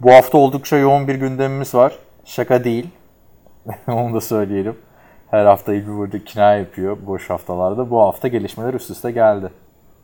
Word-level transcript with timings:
Bu 0.00 0.12
hafta 0.12 0.38
oldukça 0.38 0.76
yoğun 0.76 1.08
bir 1.08 1.14
gündemimiz 1.14 1.74
var. 1.74 1.98
Şaka 2.24 2.64
değil. 2.64 2.88
Onu 3.88 4.14
da 4.14 4.20
söyleyelim. 4.20 4.76
Her 5.30 5.44
hafta 5.44 5.72
Hilmi 5.72 5.98
burada 5.98 6.24
kina 6.24 6.54
yapıyor 6.54 6.96
boş 7.06 7.30
haftalarda. 7.30 7.90
Bu 7.90 8.00
hafta 8.00 8.28
gelişmeler 8.28 8.74
üst 8.74 8.90
üste 8.90 9.10
geldi. 9.10 9.50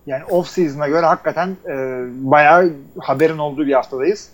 Yani 0.06 0.24
off 0.24 0.48
season'a 0.48 0.88
göre 0.88 1.06
hakikaten 1.06 1.56
e, 1.66 1.74
bayağı 2.30 2.72
haberin 2.98 3.38
olduğu 3.38 3.66
bir 3.66 3.72
haftadayız. 3.72 4.30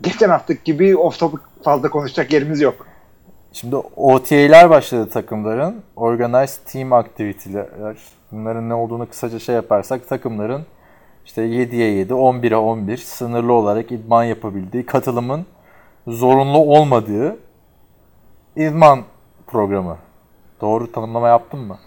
Geçen 0.00 0.28
haftaki 0.28 0.64
gibi 0.64 0.96
off 0.96 1.18
topic 1.18 1.42
fazla 1.64 1.90
konuşacak 1.90 2.32
yerimiz 2.32 2.60
yok. 2.60 2.86
Şimdi 3.52 3.76
OTA'ler 3.76 4.70
başladı 4.70 5.10
takımların. 5.10 5.82
Organized 5.96 6.62
Team 6.66 6.92
Activity'ler. 6.92 7.66
Bunların 8.32 8.68
ne 8.68 8.74
olduğunu 8.74 9.08
kısaca 9.08 9.38
şey 9.38 9.54
yaparsak 9.54 10.08
takımların 10.08 10.66
işte 11.24 11.42
7'ye 11.42 11.90
7, 11.90 12.12
11'e 12.12 12.56
11 12.56 12.96
sınırlı 12.96 13.52
olarak 13.52 13.92
idman 13.92 14.24
yapabildiği, 14.24 14.86
katılımın 14.86 15.46
zorunlu 16.06 16.58
olmadığı 16.58 17.36
idman 18.56 19.00
programı. 19.46 19.98
Doğru 20.60 20.92
tanımlama 20.92 21.28
yaptım 21.28 21.60
mı? 21.60 21.78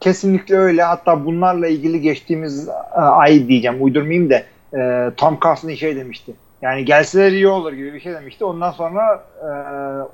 Kesinlikle 0.00 0.56
öyle. 0.56 0.82
Hatta 0.82 1.24
bunlarla 1.24 1.68
ilgili 1.68 2.00
geçtiğimiz 2.00 2.68
e, 2.68 2.72
ay 3.00 3.48
diyeceğim 3.48 3.76
uydurmayayım 3.80 4.30
da 4.30 4.42
e, 4.78 5.10
Tom 5.16 5.38
Coughlin 5.40 5.74
şey 5.74 5.96
demişti. 5.96 6.32
Yani 6.62 6.84
gelseler 6.84 7.32
iyi 7.32 7.48
olur 7.48 7.72
gibi 7.72 7.94
bir 7.94 8.00
şey 8.00 8.14
demişti. 8.14 8.44
Ondan 8.44 8.70
sonra 8.70 9.24
e, 9.40 9.48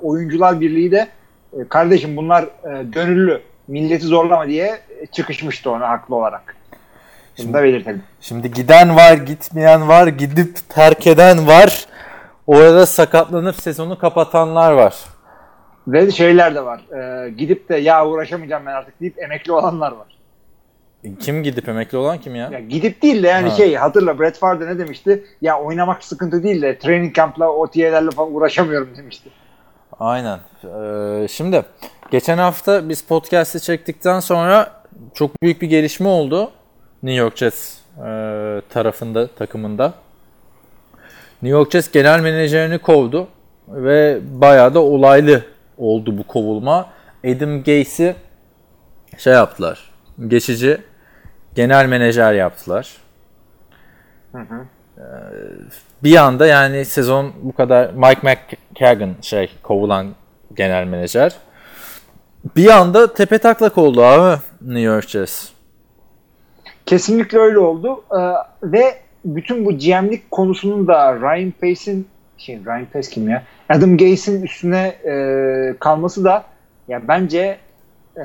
oyuncular 0.03 0.61
birliği 0.61 0.93
de 0.93 1.09
kardeşim 1.69 2.17
bunlar 2.17 2.43
e, 2.43 2.83
gönüllü 2.83 3.41
milleti 3.69 4.07
zorlama 4.07 4.47
diye 4.47 4.81
çıkışmıştı 5.13 5.71
ona 5.71 5.89
haklı 5.89 6.17
olarak. 6.17 6.57
Bunu 7.45 7.55
da 7.55 7.63
belirtelim. 7.63 8.03
Şimdi 8.21 8.51
giden 8.53 8.97
var, 8.97 9.13
gitmeyen 9.13 9.89
var, 9.89 10.07
gidip 10.07 10.59
terk 10.69 11.07
eden 11.07 11.47
var. 11.47 11.87
Orada 12.47 12.87
sakatlanıp 12.87 13.57
sezonu 13.57 13.99
kapatanlar 13.99 14.73
var. 14.73 14.95
Ve 15.89 16.11
şeyler 16.11 16.55
de 16.55 16.65
var. 16.65 16.81
E, 16.81 17.31
gidip 17.31 17.69
de 17.69 17.77
ya 17.77 18.07
uğraşamayacağım 18.07 18.67
ben 18.67 18.73
artık 18.73 19.01
deyip 19.01 19.19
emekli 19.19 19.53
olanlar 19.53 19.93
var. 19.93 20.07
Kim 21.21 21.43
gidip 21.43 21.69
emekli 21.69 21.99
olan 21.99 22.19
kim 22.19 22.35
ya? 22.35 22.49
Ya 22.53 22.61
gidip 22.61 23.03
değil 23.03 23.23
de 23.23 23.29
yani 23.29 23.49
Ha. 23.49 23.55
şey 23.57 23.75
hatırla 23.75 24.19
Brett 24.19 24.39
Favre 24.39 24.67
ne 24.67 24.79
demişti? 24.79 25.25
Ya 25.43 25.61
oynamak 25.61 26.05
sıkıntı 26.05 26.43
değil 26.43 26.63
de 26.63 26.79
training 26.79 27.15
camp'la 27.17 27.49
OTA'lerle 27.49 28.11
falan 28.11 28.35
uğraşamıyorum 28.35 28.97
demişti. 28.97 29.31
Aynen. 30.01 30.39
Ee, 30.65 31.29
şimdi 31.29 31.63
geçen 32.11 32.39
hafta 32.39 32.89
biz 32.89 33.05
podcast'i 33.05 33.61
çektikten 33.61 34.21
sonra 34.21 34.83
çok 35.15 35.43
büyük 35.43 35.63
bir 35.63 35.69
gelişme 35.69 36.09
oldu. 36.09 36.51
New 37.03 37.21
York 37.23 37.37
Jets 37.37 37.79
e, 37.99 38.03
tarafında, 38.69 39.27
takımında. 39.27 39.95
New 41.43 41.59
York 41.59 41.73
Jets 41.73 41.91
genel 41.91 42.21
menajerini 42.21 42.79
kovdu 42.79 43.29
ve 43.69 44.21
bayağı 44.23 44.75
da 44.75 44.81
olaylı 44.81 45.45
oldu 45.79 46.19
bu 46.19 46.23
kovulma. 46.23 46.91
Adam 47.25 47.63
Gase'i 47.63 48.15
şey 49.19 49.33
yaptılar. 49.33 49.91
Geçici 50.29 50.81
genel 51.55 51.87
menajer 51.87 52.33
yaptılar. 52.33 52.97
Ee, 54.99 55.03
bir 56.03 56.17
anda 56.17 56.47
yani 56.47 56.85
sezon 56.85 57.33
bu 57.43 57.53
kadar 57.53 57.91
Mike 57.93 58.21
McKagan 58.23 59.15
şey 59.23 59.51
kovulan 59.63 60.15
genel 60.55 60.85
menajer. 60.85 61.33
Bir 62.57 62.69
anda 62.69 63.15
tepe 63.15 63.39
taklak 63.39 63.79
oldu 63.79 64.05
abi 64.05 64.41
New 64.61 64.81
York 64.81 65.09
Jets. 65.09 65.49
Kesinlikle 66.91 67.39
öyle 67.39 67.59
oldu. 67.59 68.05
Ee, 68.13 68.19
ve 68.63 68.95
bütün 69.25 69.65
bu 69.65 69.79
GM'lik 69.79 70.31
konusunun 70.31 70.87
da 70.87 71.15
Ryan 71.15 71.51
Pace'in 71.61 72.09
şey 72.39 72.59
Ryan 72.67 72.87
Pace 72.93 73.11
kim 73.11 73.29
ya? 73.29 73.43
Adam 73.69 73.97
Gase'in 73.97 74.43
üstüne 74.43 74.87
e, 74.87 75.75
kalması 75.81 76.25
da 76.25 76.45
ya 76.89 77.09
bence 77.09 77.59
e, 78.17 78.25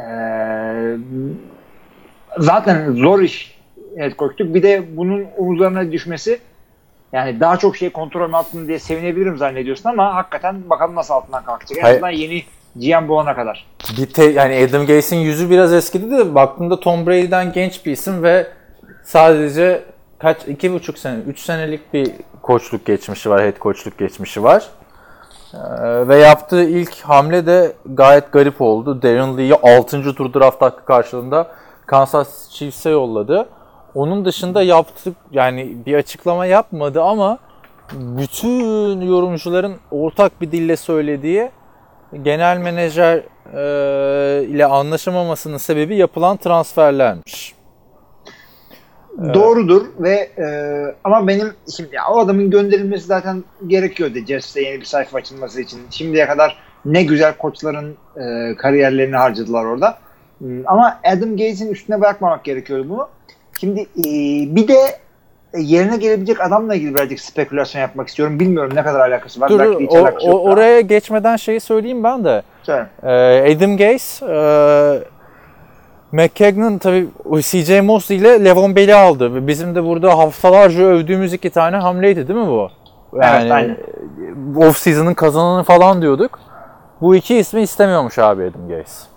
zaten 2.37 2.91
zor 2.91 3.21
iş 3.21 3.59
head 3.97 4.11
coachluk. 4.17 4.53
Bir 4.53 4.63
de 4.63 4.97
bunun 4.97 5.25
omuzlarına 5.37 5.91
düşmesi 5.91 6.39
yani 7.13 7.39
daha 7.39 7.57
çok 7.57 7.77
şey 7.77 7.89
kontrol 7.89 8.33
altında 8.33 8.67
diye 8.67 8.79
sevinebilirim 8.79 9.37
zannediyorsun 9.37 9.89
ama 9.89 10.15
hakikaten 10.15 10.69
bakalım 10.69 10.95
nasıl 10.95 11.13
altından 11.13 11.43
kalkacak. 11.43 11.77
En 11.77 11.83
azından 11.83 12.09
yeni 12.09 12.43
GM 12.75 13.07
bulana 13.07 13.35
kadar. 13.35 13.67
Bir 13.97 14.05
te, 14.05 14.23
yani 14.23 14.67
Adam 14.69 14.85
Gase'in 14.85 15.19
yüzü 15.19 15.49
biraz 15.49 15.73
eskidi 15.73 16.11
de 16.11 16.35
baktığında 16.35 16.79
Tom 16.79 17.07
Brady'den 17.07 17.53
genç 17.53 17.85
bir 17.85 17.91
isim 17.91 18.23
ve 18.23 18.47
sadece 19.03 19.83
kaç 20.19 20.37
iki 20.47 20.73
buçuk 20.73 20.97
sene, 20.97 21.19
üç 21.27 21.39
senelik 21.39 21.93
bir 21.93 22.11
koçluk 22.41 22.85
geçmişi 22.85 23.29
var, 23.29 23.43
head 23.43 23.59
koçluk 23.59 23.97
geçmişi 23.97 24.43
var. 24.43 24.69
Ee, 25.53 26.07
ve 26.07 26.17
yaptığı 26.17 26.63
ilk 26.63 27.01
hamle 27.01 27.45
de 27.45 27.73
gayet 27.85 28.31
garip 28.31 28.61
oldu. 28.61 29.01
Darren 29.01 29.37
Lee'yi 29.37 29.55
6. 29.55 30.15
tur 30.15 30.33
draft 30.33 30.61
hakkı 30.61 30.85
karşılığında 30.85 31.47
Kansas 31.85 32.49
Chiefs'e 32.49 32.89
yolladı. 32.89 33.49
Onun 33.95 34.25
dışında 34.25 34.63
yaptı 34.63 35.13
yani 35.31 35.77
bir 35.85 35.95
açıklama 35.95 36.45
yapmadı 36.45 37.01
ama 37.01 37.37
bütün 37.93 39.01
yorumcuların 39.01 39.75
ortak 39.91 40.41
bir 40.41 40.51
dille 40.51 40.77
söylediği 40.77 41.51
genel 42.23 42.57
menajer 42.57 43.17
e, 43.53 44.43
ile 44.43 44.65
anlaşamamasının 44.65 45.57
sebebi 45.57 45.95
yapılan 45.95 46.37
transferlermiş. 46.37 47.55
Doğrudur 49.33 49.85
ve 49.99 50.11
e, 50.37 50.45
ama 51.03 51.27
benim 51.27 51.53
şimdi 51.75 51.95
ya, 51.95 52.01
o 52.11 52.19
adamın 52.19 52.49
gönderilmesi 52.49 53.05
zaten 53.05 53.43
gerekiyordu 53.67 54.17
Jets'te 54.27 54.61
yeni 54.61 54.79
bir 54.79 54.85
sayfa 54.85 55.17
açılması 55.17 55.61
için. 55.61 55.79
Şimdiye 55.89 56.27
kadar 56.27 56.57
ne 56.85 57.03
güzel 57.03 57.37
koçların 57.37 57.97
e, 58.17 58.55
kariyerlerini 58.55 59.15
harcadılar 59.15 59.65
orada. 59.65 59.97
Hmm, 60.37 60.67
Ama 60.67 60.99
Adam 61.03 61.29
Gates'in 61.29 61.71
üstüne 61.71 62.01
bırakmamak 62.01 62.43
gerekiyordu 62.43 62.89
bunu. 62.89 63.09
Şimdi 63.59 63.81
e, 63.81 64.05
bir 64.55 64.67
de 64.67 64.75
yerine 65.57 65.97
gelebilecek 65.97 66.41
adamla 66.41 66.75
ilgili 66.75 66.95
birazcık 66.95 67.19
spekülasyon 67.19 67.81
yapmak 67.81 68.07
istiyorum. 68.07 68.39
Bilmiyorum 68.39 68.71
ne 68.75 68.83
kadar 68.83 68.99
alakası 69.09 69.41
var. 69.41 69.49
Dur, 69.49 69.59
Belki 69.59 69.83
hiç 69.83 69.91
o- 69.91 69.97
alakası 69.97 70.27
o- 70.27 70.29
yok. 70.31 70.45
oraya 70.47 70.81
geçmeden 70.81 71.35
şeyi 71.35 71.59
söyleyeyim 71.59 72.03
ben 72.03 72.23
de. 72.25 72.41
Söyle. 72.63 72.85
Ee, 73.03 73.55
Adam 73.55 73.77
Gase, 73.77 74.25
e, 74.25 74.37
McKagan 76.11 76.77
tabii 76.77 77.07
CJ 77.41 77.81
Mosley 77.81 78.17
ile 78.17 78.45
Levon 78.45 78.75
Bell'i 78.75 78.95
aldı. 78.95 79.47
Bizim 79.47 79.75
de 79.75 79.83
burada 79.83 80.17
haftalarca 80.17 80.83
övdüğümüz 80.83 81.33
iki 81.33 81.49
tane 81.49 81.77
hamleydi 81.77 82.27
değil 82.27 82.39
mi 82.39 82.47
bu? 82.47 82.69
Evet, 83.15 83.51
aynen. 83.51 83.77
off 84.55 84.77
season'ın 84.77 85.13
kazananı 85.13 85.63
falan 85.63 86.01
diyorduk. 86.01 86.39
Bu 87.01 87.15
iki 87.15 87.35
ismi 87.37 87.61
istemiyormuş 87.61 88.19
abi 88.19 88.43
Adam 88.43 88.67
Gase. 88.69 89.07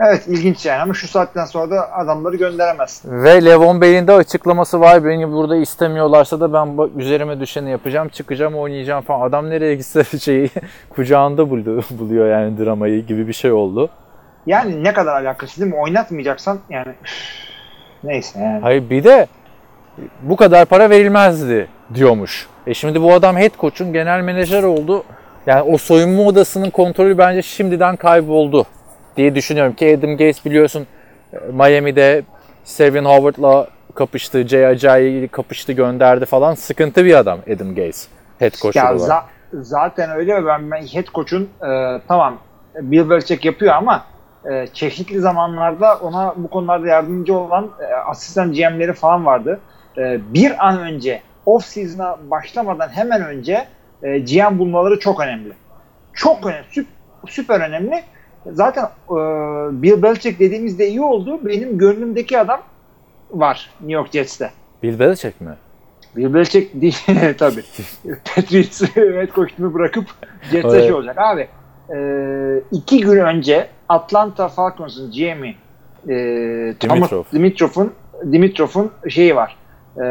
Evet 0.00 0.28
ilginç 0.28 0.66
yani 0.66 0.82
ama 0.82 0.94
şu 0.94 1.08
saatten 1.08 1.44
sonra 1.44 1.70
da 1.70 1.92
adamları 1.92 2.36
gönderemezsin. 2.36 3.22
Ve 3.22 3.44
Levon 3.44 3.80
Bell'in 3.80 4.06
de 4.06 4.12
açıklaması 4.12 4.80
var. 4.80 5.04
Beni 5.04 5.32
burada 5.32 5.56
istemiyorlarsa 5.56 6.40
da 6.40 6.52
ben 6.52 6.98
üzerime 7.00 7.40
düşeni 7.40 7.70
yapacağım, 7.70 8.08
çıkacağım, 8.08 8.54
oynayacağım 8.54 9.04
falan. 9.04 9.28
Adam 9.28 9.50
nereye 9.50 9.74
gitse 9.74 10.04
şeyi 10.18 10.50
kucağında 10.90 11.50
buluyor, 11.98 12.28
yani 12.28 12.58
dramayı 12.58 13.06
gibi 13.06 13.28
bir 13.28 13.32
şey 13.32 13.52
oldu. 13.52 13.90
Yani 14.46 14.84
ne 14.84 14.92
kadar 14.92 15.22
alakası 15.22 15.60
değil 15.60 15.72
mi? 15.72 15.80
Oynatmayacaksan 15.80 16.58
yani 16.70 16.94
neyse 18.04 18.38
yani. 18.40 18.60
Hayır 18.62 18.90
bir 18.90 19.04
de 19.04 19.26
bu 20.22 20.36
kadar 20.36 20.64
para 20.64 20.90
verilmezdi 20.90 21.68
diyormuş. 21.94 22.46
E 22.66 22.74
şimdi 22.74 23.02
bu 23.02 23.12
adam 23.12 23.36
head 23.36 23.50
coach'un 23.60 23.92
genel 23.92 24.20
menajer 24.20 24.62
oldu. 24.62 25.04
Yani 25.46 25.62
o 25.62 25.78
soyunma 25.78 26.22
odasının 26.22 26.70
kontrolü 26.70 27.18
bence 27.18 27.42
şimdiden 27.42 27.96
kayboldu 27.96 28.66
diye 29.16 29.34
düşünüyorum 29.34 29.72
ki 29.72 29.96
Adam 29.98 30.10
Gates 30.10 30.44
biliyorsun 30.44 30.86
e, 31.32 31.36
Miami'de 31.52 32.22
Sevin 32.64 33.04
Howard'la 33.04 33.68
kapıştı, 33.94 34.48
Jay 34.48 34.66
Ajayi 34.66 35.28
kapıştı 35.28 35.72
gönderdi 35.72 36.26
falan. 36.26 36.54
Sıkıntı 36.54 37.04
bir 37.04 37.14
adam 37.14 37.38
Adam 37.56 37.68
Gates 37.68 38.08
head 38.38 38.52
coach 38.54 38.76
Ya 38.76 38.94
olarak. 38.96 39.08
za- 39.08 39.62
zaten 39.62 40.10
öyle 40.10 40.46
ben, 40.46 40.70
ben 40.70 40.82
head 40.82 41.06
coach'un 41.14 41.42
e, 41.42 42.00
tamam 42.08 42.38
Bill 42.80 43.10
Belichick 43.10 43.44
yapıyor 43.44 43.74
ama 43.74 44.04
e, 44.52 44.66
çeşitli 44.66 45.20
zamanlarda 45.20 45.94
ona 45.96 46.34
bu 46.36 46.48
konularda 46.48 46.86
yardımcı 46.86 47.36
olan 47.38 47.70
e, 47.80 47.94
asistan 47.94 48.52
GM'leri 48.52 48.92
falan 48.92 49.26
vardı. 49.26 49.60
E, 49.98 50.20
bir 50.34 50.66
an 50.68 50.78
önce 50.80 51.22
off 51.46 51.64
season'a 51.64 52.18
başlamadan 52.30 52.88
hemen 52.88 53.24
önce 53.24 53.66
e, 54.02 54.18
GM 54.18 54.58
bulmaları 54.58 54.98
çok 54.98 55.20
önemli. 55.20 55.52
Çok 56.12 56.46
önemli. 56.46 56.64
Süp, 56.70 56.86
süper 57.28 57.60
önemli. 57.60 58.02
Zaten 58.46 58.84
e, 58.84 59.14
Bill 59.82 60.02
Belichick 60.02 60.40
dediğimizde 60.40 60.88
iyi 60.88 61.00
oldu. 61.02 61.40
Benim 61.46 61.78
gönlümdeki 61.78 62.38
adam 62.38 62.60
var 63.30 63.70
New 63.80 63.92
York 63.92 64.12
Jets'te. 64.12 64.50
Bill 64.82 64.98
Belichick 64.98 65.40
mi? 65.40 65.54
Bill 66.16 66.34
Belichick 66.34 66.80
değil 66.80 66.96
tabii. 67.38 67.62
Patriots 68.34 68.82
head 68.94 69.28
coach'unu 69.34 69.74
bırakıp 69.74 70.04
Jets'e 70.50 70.68
Evet. 70.68 70.82
şey 70.84 70.92
olacak. 70.92 71.18
Abi 71.18 71.48
e, 71.94 71.98
iki 72.72 73.00
gün 73.00 73.20
önce 73.20 73.68
Atlanta 73.88 74.48
Falcons'un 74.48 75.10
GM'i 75.10 75.54
e, 76.08 76.14
Dimitrov. 76.80 77.22
Dimitrov'un 77.32 77.92
Dimitrov'un 78.32 78.90
şeyi 79.08 79.36
var. 79.36 79.56
E, 79.96 80.04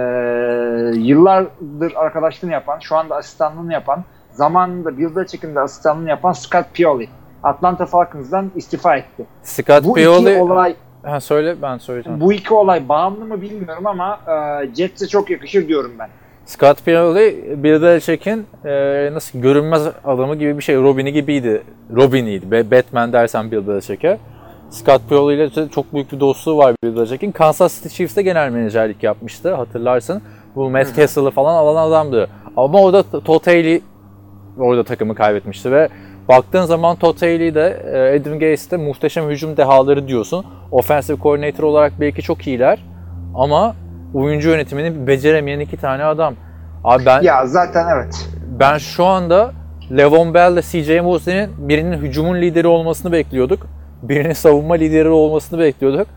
yıllardır 1.00 1.94
arkadaşlığını 1.96 2.52
yapan, 2.52 2.80
şu 2.80 2.96
anda 2.96 3.16
asistanlığını 3.16 3.74
yapan, 3.74 4.04
zamanında 4.32 4.98
Bill 4.98 5.16
Belichick'in 5.16 5.56
de 5.56 5.60
asistanlığını 5.60 6.10
yapan 6.10 6.32
Scott 6.32 6.66
Pioli. 6.74 7.10
Atlanta 7.44 7.86
Falcons'dan 7.86 8.52
istifa 8.56 8.96
etti. 8.96 9.26
Scott 9.44 9.84
Bu 9.84 9.94
Pioli... 9.94 10.32
iki 10.32 10.42
olay 10.42 10.76
Ha, 11.04 11.20
söyle 11.20 11.56
ben 11.62 11.78
söyleyeceğim. 11.78 12.22
bu 12.22 12.34
iki 12.34 12.54
olay 12.54 12.90
bağımlı 12.90 13.26
mı 13.26 13.42
bilmiyorum 13.42 13.88
ama 13.88 14.20
e, 14.64 14.76
Jets'e 14.76 15.08
çok 15.08 15.30
yakışır 15.30 15.68
diyorum 15.68 15.92
ben. 16.00 16.10
Scott 16.46 16.86
Pioli 16.86 17.56
Bill 17.64 17.82
Belichick'in 17.82 18.46
e, 18.66 19.10
nasıl 19.14 19.40
görünmez 19.40 19.88
adamı 20.06 20.36
gibi 20.36 20.58
bir 20.58 20.64
şey. 20.64 20.76
Robin'i 20.76 21.14
gibiydi. 21.14 21.64
Robin'iydi. 21.96 22.72
Batman 22.72 23.14
dersen 23.14 23.52
Bill 23.52 23.68
Belichick'e. 23.68 24.18
Scott 24.70 25.10
Pioli 25.10 25.36
ile 25.36 25.70
çok 25.70 25.94
büyük 25.94 26.12
bir 26.12 26.20
dostluğu 26.20 26.58
var 26.58 26.76
Bill 26.84 26.96
Belichick'in. 26.96 27.32
Kansas 27.32 27.76
City 27.76 27.88
Chiefs'te 27.96 28.22
genel 28.22 28.50
menajerlik 28.52 29.04
yapmıştı 29.04 29.54
hatırlarsın. 29.56 30.22
Bu 30.56 30.70
Matt 30.70 30.96
Castle'ı 30.96 31.32
falan 31.32 31.54
alan 31.56 31.88
adamdı. 31.90 32.30
Ama 32.58 32.80
o 32.82 32.94
da 32.94 33.04
Todd 33.04 33.48
Haley 33.48 33.82
orada 34.60 34.84
takımı 34.84 35.16
kaybetmişti 35.16 35.72
ve 35.72 35.90
baktığın 36.32 36.66
zaman 36.66 36.96
Todd 36.96 37.22
Haley 37.22 37.56
de 37.56 37.82
e, 37.94 38.20
Adam 38.20 38.40
Gase 38.40 38.72
de 38.72 38.78
muhteşem 38.78 39.30
hücum 39.30 39.58
dehaları 39.58 40.08
diyorsun. 40.08 40.46
Offensive 40.72 41.18
coordinator 41.22 41.64
olarak 41.64 41.94
belki 42.00 42.22
çok 42.22 42.48
iyiler 42.48 42.80
ama 43.36 43.76
oyuncu 44.14 44.50
yönetimini 44.50 45.08
beceremeyen 45.08 45.60
iki 45.60 45.78
tane 45.78 46.04
adam. 46.04 46.34
Abi 46.84 47.06
ben 47.06 47.22
Ya 47.22 47.48
zaten 47.48 47.88
evet. 47.96 48.28
ben 48.60 48.78
şu 48.78 49.06
anda 49.06 49.52
Levon 49.98 50.34
Bell 50.34 50.54
ile 50.54 50.62
CJ 50.62 51.04
Mosley'nin 51.04 51.70
birinin 51.70 51.98
hücumun 51.98 52.36
lideri 52.42 52.68
olmasını 52.68 53.12
bekliyorduk. 53.12 53.68
Birinin 54.02 54.34
savunma 54.34 54.74
lideri 54.74 55.10
olmasını 55.10 55.60
bekliyorduk. 55.60 56.08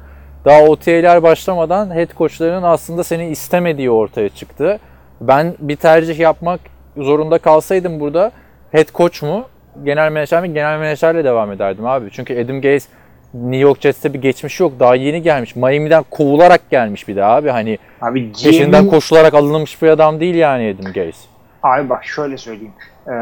Daha 0.45 0.63
OTA'ler 0.63 1.23
başlamadan 1.23 1.95
head 1.95 2.17
coachlarının 2.17 2.63
aslında 2.63 3.05
seni 3.05 3.29
istemediği 3.29 3.91
ortaya 3.91 4.29
çıktı. 4.29 4.79
Ben 5.21 5.55
bir 5.59 5.77
tercih 5.77 6.19
yapmak 6.19 6.61
zorunda 6.97 7.39
kalsaydım 7.39 8.01
burada 8.01 8.33
head 8.73 8.89
coach 8.95 9.23
mu, 9.23 9.45
genel 9.85 10.13
menajer 10.13 10.43
mi? 10.43 10.55
Genel 10.55 10.79
menajerle 10.79 11.25
devam 11.25 11.53
ederdim 11.53 11.87
abi. 11.87 12.09
Çünkü 12.13 12.45
Adam 12.45 12.61
Gase 12.61 12.89
New 13.35 13.57
York 13.57 13.81
Jets'te 13.81 14.15
bir 14.15 14.21
geçmiş 14.23 14.61
yok. 14.61 14.73
Daha 14.81 14.95
yeni 14.95 15.23
gelmiş. 15.23 15.57
Miami'den 15.57 16.05
kovularak 16.11 16.71
gelmiş 16.71 17.09
bir 17.09 17.17
de 17.17 17.25
abi. 17.25 17.49
Hani 17.51 17.79
Abi 18.01 18.33
peşinden 18.33 18.87
koşularak 18.87 19.35
alınmış 19.35 19.83
bir 19.83 19.89
adam 19.89 20.21
değil 20.21 20.35
yani 20.35 20.77
Adam 20.81 20.93
Gase. 20.93 21.29
Abi 21.63 21.89
bak 21.89 22.05
şöyle 22.05 22.37
söyleyeyim. 22.37 22.73
Ee, 23.09 23.13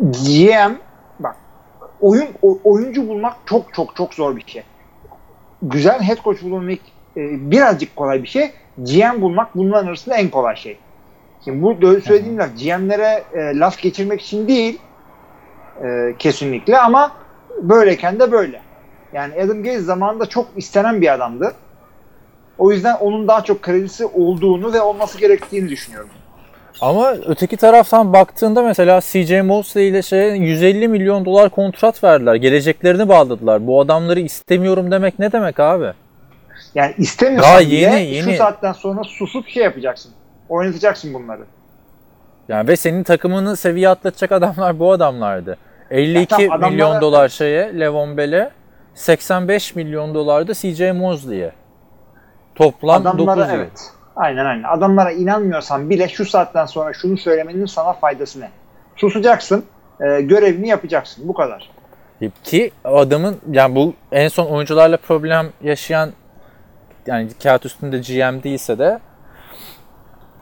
GM 0.00 0.72
bak 1.20 1.36
oyun 2.00 2.26
o- 2.42 2.58
oyuncu 2.64 3.08
bulmak 3.08 3.36
çok 3.46 3.74
çok 3.74 3.96
çok 3.96 4.14
zor 4.14 4.36
bir 4.36 4.44
şey. 4.46 4.62
Güzel 5.62 6.00
head 6.02 6.16
coach 6.24 6.42
bulmak 6.42 6.78
e, 7.16 7.50
birazcık 7.50 7.96
kolay 7.96 8.22
bir 8.22 8.28
şey. 8.28 8.50
GM 8.78 9.20
bulmak 9.20 9.56
bunların 9.56 9.86
arasında 9.86 10.16
en 10.16 10.28
kolay 10.28 10.56
şey. 10.56 10.78
Şimdi 11.44 11.62
bu 11.62 12.00
söylediğim 12.00 12.38
laf 12.38 12.50
GM'lere 12.62 13.24
e, 13.34 13.58
laf 13.58 13.78
geçirmek 13.78 14.20
için 14.22 14.48
değil 14.48 14.78
e, 15.84 16.14
kesinlikle 16.18 16.78
ama 16.78 17.12
böyleyken 17.62 18.20
de 18.20 18.32
böyle. 18.32 18.60
Yani 19.12 19.34
Adam 19.42 19.62
Gaze 19.62 19.80
zamanında 19.80 20.26
çok 20.26 20.46
istenen 20.56 21.00
bir 21.00 21.12
adamdı. 21.12 21.54
O 22.58 22.72
yüzden 22.72 22.94
onun 22.94 23.28
daha 23.28 23.44
çok 23.44 23.62
kredisi 23.62 24.06
olduğunu 24.06 24.72
ve 24.72 24.80
olması 24.80 25.18
gerektiğini 25.18 25.68
düşünüyorum. 25.68 26.10
Ama 26.80 27.12
öteki 27.26 27.56
taraftan 27.56 28.12
baktığında 28.12 28.62
mesela 28.62 29.00
CJ 29.00 29.32
Mosley 29.32 29.88
ile 29.88 30.02
şey 30.02 30.36
150 30.36 30.88
milyon 30.88 31.24
dolar 31.24 31.50
kontrat 31.50 32.04
verdiler. 32.04 32.34
Geleceklerini 32.34 33.08
bağladılar. 33.08 33.66
Bu 33.66 33.80
adamları 33.80 34.20
istemiyorum 34.20 34.90
demek 34.90 35.18
ne 35.18 35.32
demek 35.32 35.60
abi? 35.60 35.92
Yani 36.74 36.94
istemiyorsan 36.98 37.50
Daha 37.50 37.60
yeni, 37.60 38.02
yeni. 38.02 38.30
şu 38.32 38.36
saatten 38.36 38.72
sonra 38.72 39.04
susup 39.04 39.48
şey 39.48 39.62
yapacaksın. 39.62 40.12
Oynatacaksın 40.52 41.14
bunları. 41.14 41.42
Yani 42.48 42.68
ve 42.68 42.76
senin 42.76 43.02
takımını 43.02 43.56
seviye 43.56 43.88
atlatacak 43.88 44.32
adamlar 44.32 44.78
bu 44.78 44.92
adamlardı. 44.92 45.56
52 45.90 46.42
Ya 46.42 46.48
adamlara- 46.48 46.70
milyon 46.70 47.00
dolar 47.00 47.28
şeye 47.28 47.80
Levon 47.80 48.16
Bell'e 48.16 48.50
85 48.94 49.74
milyon 49.76 50.14
dolar 50.14 50.48
da 50.48 50.54
CJ 50.54 50.92
Mosley'e. 50.92 51.52
Toplam 52.54 53.04
9 53.04 53.20
Adamlara 53.28 53.46
yıl. 53.52 53.58
evet. 53.60 53.90
Aynen 54.16 54.44
aynen. 54.44 54.62
Adamlara 54.62 55.12
inanmıyorsan 55.12 55.90
bile 55.90 56.08
şu 56.08 56.24
saatten 56.24 56.66
sonra 56.66 56.92
şunu 56.92 57.16
söylemenin 57.16 57.66
sana 57.66 57.92
faydası 57.92 58.40
ne? 58.40 58.48
Susacaksın, 58.96 59.64
e, 60.00 60.20
görevini 60.20 60.68
yapacaksın. 60.68 61.28
Bu 61.28 61.34
kadar. 61.34 61.70
Ki 62.44 62.70
adamın 62.84 63.36
yani 63.50 63.74
bu 63.74 63.94
en 64.12 64.28
son 64.28 64.46
oyuncularla 64.46 64.96
problem 64.96 65.46
yaşayan 65.62 66.10
yani 67.06 67.28
kağıt 67.42 67.66
üstünde 67.66 67.98
GM 67.98 68.42
değilse 68.42 68.78
de 68.78 68.98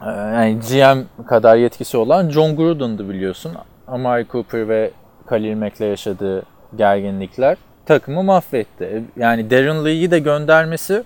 yani 0.07 0.59
GM 0.71 1.25
kadar 1.27 1.57
yetkisi 1.57 1.97
olan 1.97 2.29
John 2.31 2.57
Gruden'dı 2.57 3.09
biliyorsun. 3.09 3.53
Amari 3.89 4.27
Cooper 4.33 4.69
ve 4.69 4.91
Khalil 5.27 5.57
Mack'le 5.57 5.81
yaşadığı 5.81 6.43
gerginlikler 6.77 7.57
takımı 7.87 8.23
mahvetti. 8.23 9.05
Yani 9.17 9.51
Darren 9.51 9.85
Lee'yi 9.85 10.11
de 10.11 10.19
göndermesi 10.19 11.03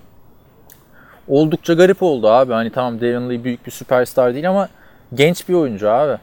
oldukça 1.28 1.74
garip 1.74 2.02
oldu 2.02 2.28
abi. 2.28 2.52
Hani 2.52 2.72
tamam 2.72 3.00
Darren 3.00 3.30
Lee 3.30 3.44
büyük 3.44 3.66
bir 3.66 3.70
süperstar 3.70 4.34
değil 4.34 4.50
ama 4.50 4.68
genç 5.14 5.48
bir 5.48 5.54
oyuncu 5.54 5.90
abi. 5.90 6.18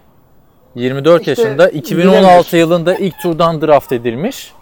24 0.75 1.19
İşte 1.27 1.31
yaşında 1.31 1.69
2016 1.69 2.18
bilemiyorsun. 2.18 2.57
yılında 2.57 2.95
ilk 2.95 3.13
turdan 3.21 3.62
draft 3.62 3.91
edilmiş. 3.91 4.53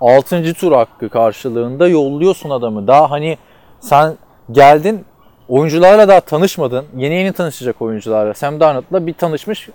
6. 0.00 0.54
tur 0.54 0.72
hakkı 0.72 1.08
karşılığında 1.08 1.88
yolluyorsun 1.88 2.50
adamı. 2.50 2.86
Daha 2.86 3.10
hani 3.10 3.38
sen 3.80 4.14
geldin 4.50 5.04
oyuncularla 5.48 6.08
daha 6.08 6.20
tanışmadın. 6.20 6.84
Yeni 6.96 7.14
yeni 7.14 7.32
tanışacak 7.32 7.82
oyuncularla. 7.82 8.34
Sam 8.34 8.60
Darnold'la 8.60 9.06
bir 9.06 9.14
tanışmış. 9.14 9.68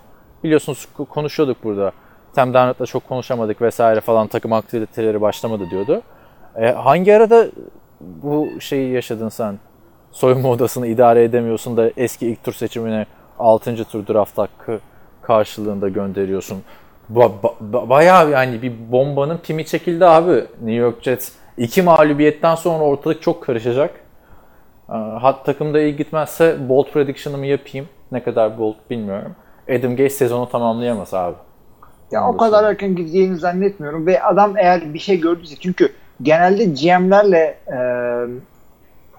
Biliyorsunuz 0.44 0.88
konuşuyorduk 1.10 1.64
burada. 1.64 1.92
Sam 2.36 2.54
Darnold'la 2.54 2.86
çok 2.86 3.08
konuşamadık 3.08 3.62
vesaire 3.62 4.02
falan 4.02 4.28
takım 4.28 4.54
aktiviteleri 4.54 5.22
başlamadı 5.22 5.70
diyordu. 5.70 6.02
E, 6.56 6.72
hangi 6.72 7.16
arada 7.16 7.48
bu 8.02 8.48
şeyi 8.60 8.92
yaşadın 8.94 9.30
sen? 9.30 9.60
Soyunma 10.12 10.50
odasını 10.50 10.88
idare 10.88 11.24
edemiyorsun 11.24 11.78
da 11.78 11.92
eski 11.98 12.28
ilk 12.28 12.44
tur 12.44 12.54
seçimine 12.54 13.06
6. 13.40 13.86
tur 13.86 14.08
draft 14.08 14.38
hakkı 14.38 14.80
karşılığında 15.22 15.90
gönderiyorsun. 15.90 16.64
Ba- 17.14 17.32
ba- 17.42 17.90
bayağı 17.90 18.30
yani 18.30 18.62
bir 18.62 18.74
bombanın 18.92 19.38
pimi 19.38 19.66
çekildi 19.66 20.06
abi. 20.06 20.32
New 20.32 20.72
York 20.72 21.04
Jets 21.04 21.32
iki 21.58 21.82
mağlubiyetten 21.82 22.56
sonra 22.56 22.84
ortalık 22.84 23.22
çok 23.22 23.44
karışacak. 23.44 23.92
Ee, 24.92 24.94
Hat 24.96 25.46
takımda 25.46 25.80
iyi 25.80 25.96
gitmezse 25.96 26.70
bold 26.70 26.92
prediction'ımı 26.92 27.46
yapayım. 27.46 27.88
Ne 28.12 28.24
kadar 28.24 28.58
bold 28.58 28.76
bilmiyorum. 28.90 29.36
Adam 29.70 29.96
Gase 29.96 30.10
sezonu 30.10 30.50
tamamlayamaz 30.50 31.14
abi. 31.14 31.36
Ya 32.12 32.28
o 32.28 32.38
kadar 32.38 32.64
erken 32.64 32.96
gideceğini 32.96 33.38
zannetmiyorum 33.38 34.08
ve 34.08 34.24
adam 34.24 34.58
eğer 34.58 34.94
bir 34.94 35.00
şey 35.00 35.20
gördüyse 35.20 35.56
çünkü 35.56 35.90
genelde 36.22 36.66
GM'lerle 36.66 37.58
e, 37.68 37.78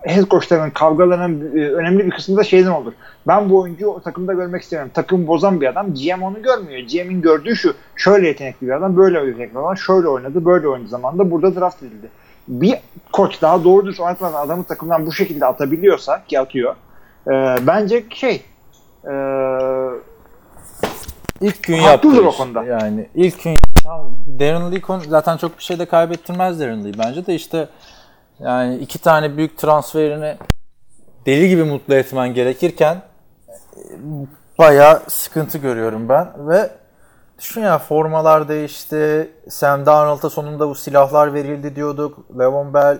head 0.03 0.29
coachların 0.31 0.71
kavgalarının 0.71 1.57
e, 1.59 1.71
önemli 1.71 2.07
bir 2.07 2.11
kısmı 2.11 2.37
da 2.37 2.45
şeyden 2.45 2.71
olur. 2.71 2.93
Ben 3.29 3.50
bu 3.50 3.61
oyuncuyu 3.61 3.91
o 3.91 4.00
takımda 4.00 4.33
görmek 4.33 4.62
istemiyorum. 4.62 4.93
Takım 4.95 5.27
bozan 5.27 5.61
bir 5.61 5.67
adam. 5.67 5.95
GM 5.95 6.23
onu 6.23 6.43
görmüyor. 6.43 6.81
GM'in 6.81 7.23
gördüğü 7.23 7.57
şu. 7.57 7.75
Şöyle 7.97 8.29
yetenekli 8.29 8.67
bir 8.67 8.73
adam, 8.73 8.97
böyle 8.97 9.19
yetenekli 9.19 9.55
bir 9.55 9.61
adam. 9.61 9.77
Şöyle 9.77 10.09
oynadı, 10.09 10.45
böyle 10.45 10.69
oynadı 10.69 10.89
zamanında 10.89 11.31
burada 11.31 11.61
draft 11.61 11.83
edildi. 11.83 12.09
Bir 12.49 12.79
koç 13.13 13.43
daha 13.43 13.65
doğru 13.65 13.87
düz 13.87 14.01
oynatmadan 14.01 14.47
adamı 14.47 14.65
takımdan 14.65 15.07
bu 15.07 15.13
şekilde 15.13 15.47
atabiliyorsa 15.47 16.25
ki 16.25 16.41
atıyor. 16.41 16.75
e, 17.27 17.31
bence 17.67 18.05
şey 18.11 18.43
e, 19.05 19.13
İlk 21.41 21.63
gün 21.63 21.77
yaptığı 21.77 22.27
o 22.29 22.31
iş. 22.31 22.37
konuda. 22.37 22.65
Yani 22.65 23.09
ilk 23.15 23.43
gün 23.45 23.57
Darren 24.39 24.73
Lee 24.73 24.81
konu- 24.81 25.05
zaten 25.09 25.37
çok 25.37 25.59
bir 25.59 25.63
şey 25.63 25.79
de 25.79 25.87
kaybettirmez 25.87 26.61
Darren 26.61 26.85
Lee 26.85 26.93
bence 26.99 27.27
de 27.27 27.35
işte 27.35 27.69
yani 28.39 28.77
iki 28.77 28.99
tane 28.99 29.37
büyük 29.37 29.59
transferini 29.59 30.37
deli 31.27 31.49
gibi 31.49 31.65
mutlu 31.65 31.95
etmen 31.95 32.35
gerekirken 32.35 33.03
e, 33.77 33.83
bayağı 34.59 35.03
sıkıntı 35.09 35.59
görüyorum 35.59 36.09
ben 36.09 36.49
ve 36.49 36.71
düşün 37.41 37.61
ya 37.61 37.79
formalar 37.79 38.49
değişti. 38.49 39.31
Sam 39.49 39.87
Darnold'a 39.87 40.31
sonunda 40.31 40.69
bu 40.69 40.75
silahlar 40.75 41.35
verildi 41.35 41.77
diyorduk. 41.77 42.19
Levon 42.39 42.75
Bell 42.75 42.99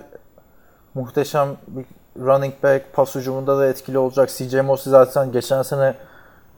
muhteşem 0.93 1.47
bir 1.67 1.85
running 2.19 2.53
back 2.63 2.93
pas 2.93 3.15
hücumunda 3.15 3.57
da 3.57 3.67
etkili 3.67 3.97
olacak. 3.97 4.29
CJ 4.29 4.53
Mosley 4.53 4.91
zaten 4.91 5.31
geçen 5.31 5.61
sene 5.61 5.95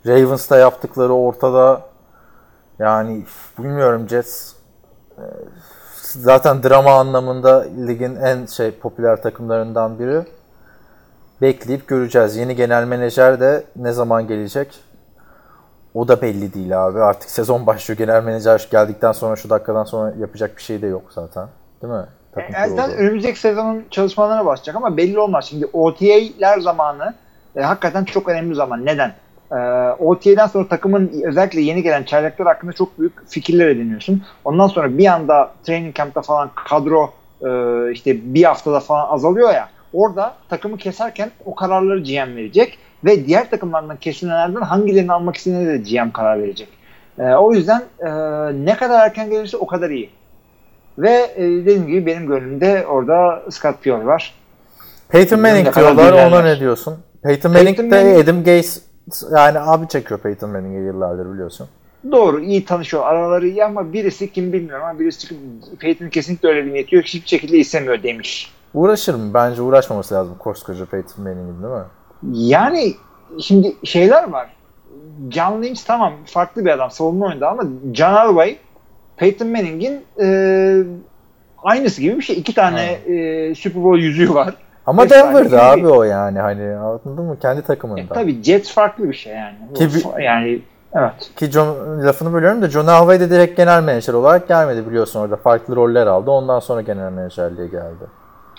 Ravens'ta 0.08 0.58
yaptıkları 0.58 1.13
ortada. 1.13 1.82
Yani 2.80 3.25
bilmiyorum 3.60 4.10
Jets 4.10 4.54
e, 5.18 5.24
zaten 6.02 6.63
drama 6.63 7.00
anlamında 7.00 7.66
ligin 7.88 8.16
en 8.16 8.46
şey 8.46 8.72
popüler 8.72 9.22
takımlarından 9.22 10.00
biri. 10.00 10.25
Bekleyip 11.42 11.88
göreceğiz. 11.88 12.36
Yeni 12.36 12.56
genel 12.56 12.84
menajer 12.84 13.40
de 13.40 13.63
ne 13.75 13.92
zaman 13.92 14.28
gelecek? 14.28 14.84
O 15.93 16.07
da 16.07 16.21
belli 16.21 16.53
değil 16.53 16.85
abi. 16.85 17.00
Artık 17.00 17.29
sezon 17.29 17.67
başlıyor. 17.67 17.97
Genel 17.97 18.23
menajer 18.23 18.67
geldikten 18.71 19.12
sonra 19.12 19.35
şu 19.35 19.50
dakikadan 19.50 19.83
sonra 19.83 20.13
yapacak 20.19 20.57
bir 20.57 20.62
şey 20.62 20.81
de 20.81 20.88
yok 20.88 21.03
zaten. 21.09 21.47
Değil 21.81 21.93
mi? 21.93 22.05
Takım 22.31 22.55
Elden 22.55 22.85
kurulu. 22.85 23.01
önümüzdeki 23.01 23.39
sezonun 23.39 23.85
çalışmalarına 23.91 24.45
başlayacak 24.45 24.75
ama 24.75 24.97
belli 24.97 25.19
olmaz. 25.19 25.45
Şimdi 25.45 25.65
OTA'ler 25.65 26.59
zamanı 26.59 27.13
e, 27.55 27.62
hakikaten 27.62 28.05
çok 28.05 28.29
önemli 28.29 28.55
zaman. 28.55 28.85
Neden? 28.85 29.13
E, 29.51 29.55
OTA'den 30.00 30.47
sonra 30.47 30.67
takımın 30.67 31.12
özellikle 31.23 31.62
yeni 31.62 31.83
gelen 31.83 32.03
çaylaklar 32.03 32.47
hakkında 32.47 32.73
çok 32.73 33.00
büyük 33.00 33.27
fikirler 33.29 33.67
ediniyorsun. 33.67 34.23
Ondan 34.45 34.67
sonra 34.67 34.97
bir 34.97 35.05
anda 35.05 35.51
training 35.63 35.95
camp'ta 35.95 36.21
falan 36.21 36.50
kadro 36.69 37.13
e, 37.41 37.91
işte 37.91 38.33
bir 38.33 38.43
haftada 38.43 38.79
falan 38.79 39.09
azalıyor 39.09 39.53
ya. 39.53 39.69
Orada 39.93 40.33
takımı 40.50 40.77
keserken 40.77 41.31
o 41.45 41.55
kararları 41.55 42.00
GM 42.03 42.35
verecek 42.35 42.79
ve 43.05 43.25
diğer 43.25 43.50
takımlardan 43.50 43.98
kesilenlerden 43.98 44.62
hangilerini 44.62 45.12
almak 45.13 45.36
istediğine 45.36 45.67
de 45.67 45.77
GM 45.77 46.12
karar 46.12 46.39
verecek. 46.39 46.67
E, 47.19 47.24
o 47.24 47.53
yüzden 47.53 47.83
e, 48.00 48.10
ne 48.65 48.77
kadar 48.77 49.05
erken 49.05 49.29
gelirse 49.29 49.57
o 49.57 49.67
kadar 49.67 49.89
iyi. 49.89 50.10
Ve 50.98 51.31
e, 51.36 51.41
dediğim 51.41 51.88
gibi 51.88 52.05
benim 52.05 52.27
gönlümde 52.27 52.86
orada 52.88 53.43
Scott 53.50 53.81
Pioli 53.81 54.05
var. 54.05 54.33
Peyton 55.10 55.39
Manning 55.39 55.75
diyorlar. 55.75 56.27
Ona 56.27 56.41
ne 56.41 56.60
diyorsun? 56.60 56.98
Peyton 57.24 57.51
Manning 57.51 57.77
Peyton 57.77 57.91
de 57.91 57.95
Manning- 58.03 58.24
Adam 58.24 58.43
Gase 58.43 58.81
yani 59.36 59.60
abi 59.60 59.88
çekiyor 59.88 60.19
Peyton 60.19 60.50
Manning'e 60.50 60.79
yıllardır 60.86 61.33
biliyorsun. 61.33 61.67
Doğru 62.12 62.39
iyi 62.39 62.65
tanışıyor. 62.65 63.03
Araları 63.05 63.48
iyi 63.48 63.65
ama 63.65 63.93
birisi 63.93 64.31
kim 64.31 64.53
bilmiyorum 64.53 64.86
ama 64.89 65.00
birisi 65.00 65.19
çıkıp 65.19 65.38
Peyton 65.79 66.10
kesinlikle 66.10 66.50
öyle 66.50 66.65
bir 66.65 66.74
niyeti 66.74 66.95
yok. 66.95 67.05
Hiçbir 67.05 67.27
şekilde 67.27 67.57
istemiyor 67.57 68.03
demiş. 68.03 68.51
Uğraşır 68.74 69.13
mı? 69.15 69.33
Bence 69.33 69.62
uğraşmaması 69.62 70.15
lazım 70.15 70.36
koskoca 70.39 70.86
Peyton 70.86 71.24
Manning'in 71.24 71.63
değil 71.63 71.74
mi? 71.74 71.83
Yani 72.32 72.94
şimdi 73.42 73.74
şeyler 73.84 74.30
var. 74.30 74.50
John 75.30 75.62
Lynch 75.63 75.80
tamam 75.88 76.13
farklı 76.25 76.65
bir 76.65 76.70
adam 76.70 76.92
savunma 76.92 77.25
oyunda 77.25 77.50
ama 77.50 77.63
John 77.94 78.13
Elway 78.15 78.58
Peyton 79.18 79.48
Manning'in 79.48 80.01
e, 80.22 80.27
aynısı 81.63 82.01
gibi 82.01 82.18
bir 82.18 82.22
şey. 82.22 82.38
İki 82.38 82.53
tane 82.53 82.82
e, 82.92 83.56
Super 83.56 83.84
Bowl 83.84 84.00
yüzüğü 84.00 84.34
var. 84.34 84.53
Ama 84.86 85.10
Denver'da 85.10 85.63
abi 85.63 85.88
o 85.88 86.03
yani 86.03 86.39
hani 86.39 86.75
anladın 86.75 87.25
mı? 87.25 87.38
Kendi 87.42 87.60
E, 87.60 87.63
takımında. 87.63 88.13
tabii 88.13 88.44
Jets 88.44 88.72
farklı 88.74 89.10
bir 89.10 89.13
şey 89.13 89.34
yani. 89.34 89.56
Ki 89.75 89.88
yani 90.22 90.62
evet. 90.94 91.32
Ki 91.36 91.46
John, 91.51 92.00
lafını 92.06 92.34
bölüyorum 92.34 92.62
da 92.62 92.70
John 92.70 92.88
Elway 92.88 93.20
de 93.20 93.30
direkt 93.30 93.58
genel 93.58 93.84
menajer 93.84 94.13
olarak 94.13 94.48
gelmedi 94.48 94.88
biliyorsun 94.88 95.20
orada. 95.20 95.36
Farklı 95.36 95.75
roller 95.75 96.08
aldı. 96.08 96.32
Ondan 96.32 96.60
sonra 96.60 96.82
genel 96.82 97.12
menajerliğe 97.12 97.68
geldi. 97.68 98.03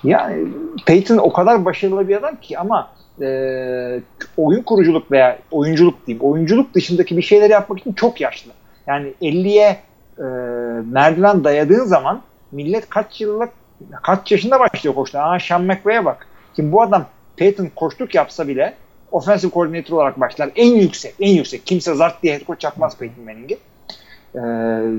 Yani 0.05 0.49
Peyton 0.87 1.19
o 1.19 1.33
kadar 1.33 1.65
başarılı 1.65 2.09
bir 2.09 2.17
adam 2.17 2.37
ki 2.37 2.59
ama 2.59 2.89
e, 3.21 4.01
oyun 4.37 4.63
kuruculuk 4.63 5.13
veya 5.13 5.39
oyunculuk 5.51 6.07
diyeyim, 6.07 6.25
oyunculuk 6.25 6.75
dışındaki 6.75 7.17
bir 7.17 7.23
şeyler 7.23 7.51
yapmak 7.51 7.79
için 7.79 7.93
çok 7.93 8.21
yaşlı. 8.21 8.51
Yani 8.87 9.15
50'ye 9.23 9.77
e, 10.19 10.25
merdiven 10.93 11.45
dayadığın 11.45 11.85
zaman 11.85 12.23
millet 12.53 12.89
kaç 12.89 13.21
yıllık 13.21 13.51
kaç 14.03 14.33
yaşında 14.33 14.61
başlıyor 14.61 14.95
koşmaya. 14.95 15.27
Aa 15.27 15.41
Sean 15.41 15.63
McVay'e 15.63 16.05
bak. 16.05 16.27
Şimdi 16.57 16.73
bu 16.73 16.83
adam 16.83 17.07
Peyton 17.37 17.69
koştuk 17.77 18.15
yapsa 18.15 18.49
bile 18.49 18.75
offensive 19.13 19.53
coordinator 19.53 19.97
olarak 19.97 20.21
başlar. 20.21 20.51
En 20.57 20.75
yüksek, 20.75 21.15
en 21.21 21.31
yüksek. 21.31 21.67
Kimse 21.67 21.95
zart 21.95 22.23
diye 22.23 22.35
head 22.35 22.47
coach 22.47 22.65
yapmaz 22.65 22.99
Peyton 22.99 23.25
Manning'i. 23.25 23.59
E, 24.35 24.41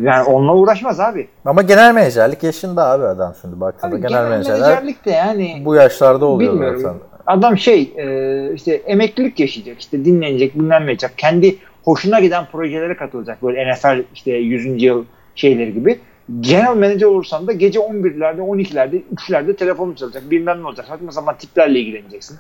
yani 0.07 0.24
onunla 0.24 0.55
uğraşmaz 0.55 1.00
abi. 1.00 1.27
Ama 1.45 1.62
genel 1.62 1.93
menajerlik 1.93 2.43
yaşında 2.43 2.86
abi 2.86 3.05
adam 3.05 3.36
şimdi 3.41 3.62
baktığında. 3.62 3.98
Genel, 3.98 4.10
genel 4.10 4.29
menajerlik 4.29 5.05
de 5.05 5.12
yani 5.12 5.62
bu 5.65 5.75
yaşlarda 5.75 6.25
oluyor 6.25 6.53
Bilmiyorum. 6.53 6.81
zaten. 6.81 7.14
Adam 7.27 7.58
şey 7.58 7.94
e, 7.98 8.53
işte 8.55 8.74
emeklilik 8.74 9.39
yaşayacak 9.39 9.79
işte 9.79 10.05
dinlenecek 10.05 10.55
yapacak. 10.55 11.17
Kendi 11.17 11.55
hoşuna 11.84 12.20
giden 12.20 12.46
projelere 12.51 12.98
katılacak. 12.98 13.44
Böyle 13.44 13.72
NFL 13.72 14.03
işte 14.13 14.32
100. 14.32 14.84
yıl 14.84 15.05
şeyleri 15.36 15.74
gibi. 15.74 16.00
Genel 16.39 16.75
manager 16.75 17.05
olursan 17.05 17.48
da 17.48 17.51
gece 17.51 17.79
11'lerde 17.79 18.39
12'lerde 18.39 19.01
3'lerde 19.15 19.55
telefonun 19.55 19.94
çalacak. 19.94 20.32
Bilmem 20.32 20.62
ne 20.62 20.67
olacak. 20.67 20.86
Saçma 20.88 21.12
sapan 21.12 21.38
tiplerle 21.38 21.79
ilgileneceksin. 21.79 22.38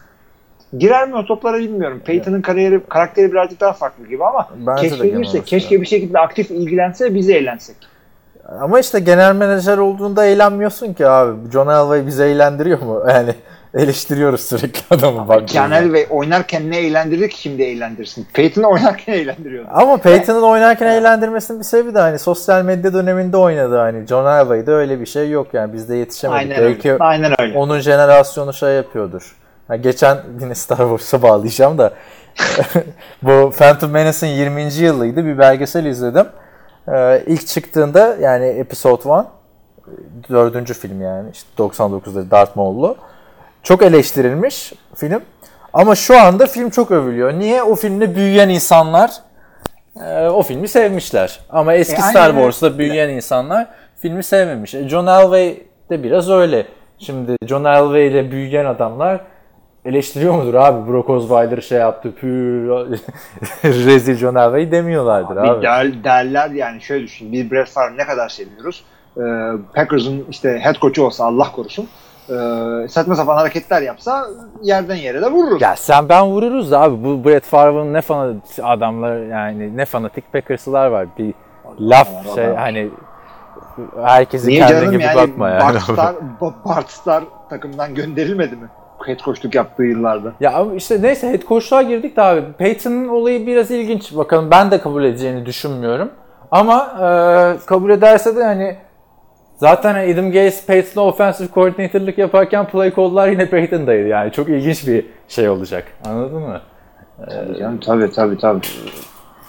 Girer 0.77 1.07
mi 1.07 1.15
o 1.15 1.25
toplara 1.25 1.57
bilmiyorum. 1.57 2.01
Peyton'ın 2.05 2.41
kariyeri, 2.41 2.81
karakteri 2.89 3.31
birazcık 3.31 3.59
daha 3.59 3.73
farklı 3.73 4.07
gibi 4.07 4.25
ama 4.25 4.49
Bence 4.67 4.89
keşfedilirse, 4.89 5.43
keşke 5.43 5.81
bir 5.81 5.85
şekilde 5.85 6.19
aktif 6.19 6.51
ilgilense 6.51 7.15
biz 7.15 7.29
eğlensek. 7.29 7.75
Ama 8.59 8.79
işte 8.79 8.99
genel 8.99 9.35
menajer 9.35 9.77
olduğunda 9.77 10.25
eğlenmiyorsun 10.25 10.93
ki 10.93 11.07
abi. 11.07 11.51
John 11.51 11.67
Elway 11.67 12.07
bizi 12.07 12.23
eğlendiriyor 12.23 12.81
mu? 12.81 13.03
Yani 13.09 13.35
eleştiriyoruz 13.75 14.41
sürekli 14.41 14.95
adamı 14.95 15.27
bak. 15.27 15.47
Canel 15.47 15.93
ve 15.93 16.07
oynarken 16.07 16.71
ne 16.71 16.77
eğlendirir 16.77 17.29
ki 17.29 17.41
şimdi 17.41 17.63
eğlendirsin? 17.63 18.27
Peyton'ı 18.33 18.67
oynarken 18.67 19.13
eğlendiriyor. 19.13 19.65
Ama 19.71 19.97
Peyton'ın 19.97 20.41
oynarken 20.41 20.87
eğlendirmesinin 20.87 21.59
bir 21.59 21.65
sebebi 21.65 21.95
de 21.95 21.99
hani 21.99 22.19
sosyal 22.19 22.65
medya 22.65 22.93
döneminde 22.93 23.37
oynadı 23.37 23.77
hani. 23.77 24.07
John 24.07 24.25
Elway'de 24.25 24.71
öyle 24.71 24.99
bir 24.99 25.05
şey 25.05 25.29
yok 25.29 25.47
yani 25.53 25.73
bizde 25.73 25.95
yetişemedik. 25.95 26.41
Aynen 26.41 26.63
Belki 26.63 26.93
öyle. 26.93 27.03
Aynen 27.03 27.41
öyle. 27.41 27.57
onun 27.57 27.79
jenerasyonu 27.79 28.53
şey 28.53 28.69
yapıyordur. 28.69 29.35
Ha, 29.67 29.75
geçen 29.75 30.17
yine 30.41 30.55
Star 30.55 30.77
Wars'a 30.77 31.21
bağlayacağım 31.21 31.77
da 31.77 31.93
bu 33.21 33.51
Phantom 33.57 33.91
Menace'in 33.91 34.31
20. 34.31 34.73
yılıydı. 34.73 35.25
Bir 35.25 35.37
belgesel 35.37 35.85
izledim. 35.85 36.25
Ee, 36.87 37.23
ilk 37.27 37.47
çıktığında 37.47 38.15
yani 38.21 38.45
Episode 38.45 39.03
1 39.09 40.33
dördüncü 40.33 40.73
film 40.73 41.01
yani 41.01 41.29
işte 41.33 41.49
99'da 41.57 42.31
Darth 42.31 42.55
Maul'lu. 42.55 42.97
Çok 43.65 43.81
eleştirilmiş 43.83 44.73
film. 44.95 45.21
Ama 45.73 45.95
şu 45.95 46.19
anda 46.19 46.47
film 46.47 46.69
çok 46.69 46.91
övülüyor. 46.91 47.33
Niye? 47.33 47.63
O 47.63 47.75
filmde 47.75 48.15
büyüyen 48.15 48.49
insanlar 48.49 49.11
e, 50.05 50.27
o 50.27 50.43
filmi 50.43 50.67
sevmişler. 50.67 51.39
Ama 51.49 51.73
eski 51.73 52.01
E, 52.01 52.01
Star. 52.01 52.31
Wars'ta 52.31 52.77
büyüyen 52.77 53.09
insanlar 53.09 53.67
filmi 54.01 54.23
sevmemiş. 54.23 54.75
E, 54.75 54.89
John 54.89 55.07
Elway 55.07 55.57
de 55.89 56.03
biraz 56.03 56.29
öyle. 56.29 56.65
Şimdi 56.99 57.35
John 57.47 57.65
Elway 57.65 58.07
ile 58.07 58.31
büyüyen 58.31 58.65
adamlar 58.65 59.21
eleştiriyor 59.85 60.33
mudur 60.33 60.53
abi? 60.53 60.91
Brock 60.91 61.09
Osweiler 61.09 61.61
şey 61.61 61.79
yaptı. 61.79 62.15
Pü, 62.15 62.27
rezil 63.63 64.15
John 64.15 64.35
Elway 64.35 64.71
demiyorlardır 64.71 65.37
abi. 65.37 65.57
Bir 65.57 65.63
der, 65.63 66.03
derler 66.03 66.49
yani 66.49 66.81
şöyle 66.81 67.03
düşün. 67.03 67.31
Biz 67.31 67.51
Brett 67.51 67.69
Favre 67.69 67.97
ne 67.97 68.05
kadar 68.05 68.29
seviyoruz. 68.29 68.83
Ee, 69.17 69.21
Packers'ın 69.75 70.25
işte 70.29 70.59
head 70.63 70.75
coach'u 70.75 71.03
olsa 71.05 71.25
Allah 71.25 71.51
korusun. 71.51 71.87
Ee, 72.29 72.87
saçma 72.87 73.15
sapan 73.15 73.35
hareketler 73.37 73.81
yapsa 73.81 74.27
yerden 74.61 74.95
yere 74.95 75.21
de 75.21 75.31
vururuz. 75.31 75.61
Ya 75.61 75.75
sen 75.75 76.09
ben 76.09 76.25
vururuz 76.25 76.71
da 76.71 76.81
abi. 76.81 77.03
Bu 77.03 77.25
Brett 77.25 77.43
Favre'ın 77.45 77.93
ne 77.93 78.01
fanatik 78.01 78.59
adamlar 78.63 79.17
yani 79.17 79.77
ne 79.77 79.85
fanatik 79.85 80.33
Packers'lar 80.33 80.87
var. 80.87 81.07
Bir 81.17 81.33
laf 81.79 82.13
var, 82.13 82.35
şey 82.35 82.49
var. 82.49 82.55
hani 82.55 82.89
herkesi 84.03 84.47
Niye 84.47 84.59
kendin 84.59 84.75
canım 84.75 84.91
gibi 84.91 85.03
yani 85.03 85.15
bakma 85.15 85.49
yani. 85.49 85.61
Bart 85.61 85.81
Star, 85.81 86.15
Ba- 86.41 86.53
Bart 86.65 86.89
Star 86.89 87.23
takımdan 87.49 87.95
gönderilmedi 87.95 88.55
mi? 88.55 88.67
Head 89.05 89.19
coachluk 89.19 89.55
yaptığı 89.55 89.83
yıllarda. 89.83 90.31
Ya 90.39 90.65
işte 90.75 91.01
neyse 91.01 91.29
head 91.31 91.41
coach'luğa 91.47 91.81
girdik 91.81 92.17
de 92.17 92.21
abi. 92.21 92.41
Peyton'ın 92.57 93.07
olayı 93.07 93.47
biraz 93.47 93.71
ilginç. 93.71 94.15
Bakalım 94.17 94.51
ben 94.51 94.71
de 94.71 94.81
kabul 94.81 95.03
edeceğini 95.03 95.45
düşünmüyorum. 95.45 96.09
Ama 96.51 96.77
e, 97.01 97.65
kabul 97.65 97.89
ederse 97.89 98.35
de 98.35 98.43
hani 98.43 98.77
zaten 99.57 100.13
Adam 100.13 100.31
Gase 100.31 100.65
Peyton'la 100.67 101.07
offensive 101.07 101.47
coordinator'lık 101.53 102.17
yaparken 102.17 102.67
play 102.67 102.95
call'lar 102.95 103.27
yine 103.27 103.49
Peyton'daydı. 103.49 104.07
Yani 104.07 104.31
çok 104.31 104.49
ilginç 104.49 104.87
bir 104.87 105.05
şey 105.27 105.49
olacak. 105.49 105.85
Anladın 106.05 106.41
mı? 106.41 106.61
Tabii 107.29 107.57
canım 107.59 107.79
tabii 107.79 108.11
tabii 108.11 108.37
tabii. 108.37 108.61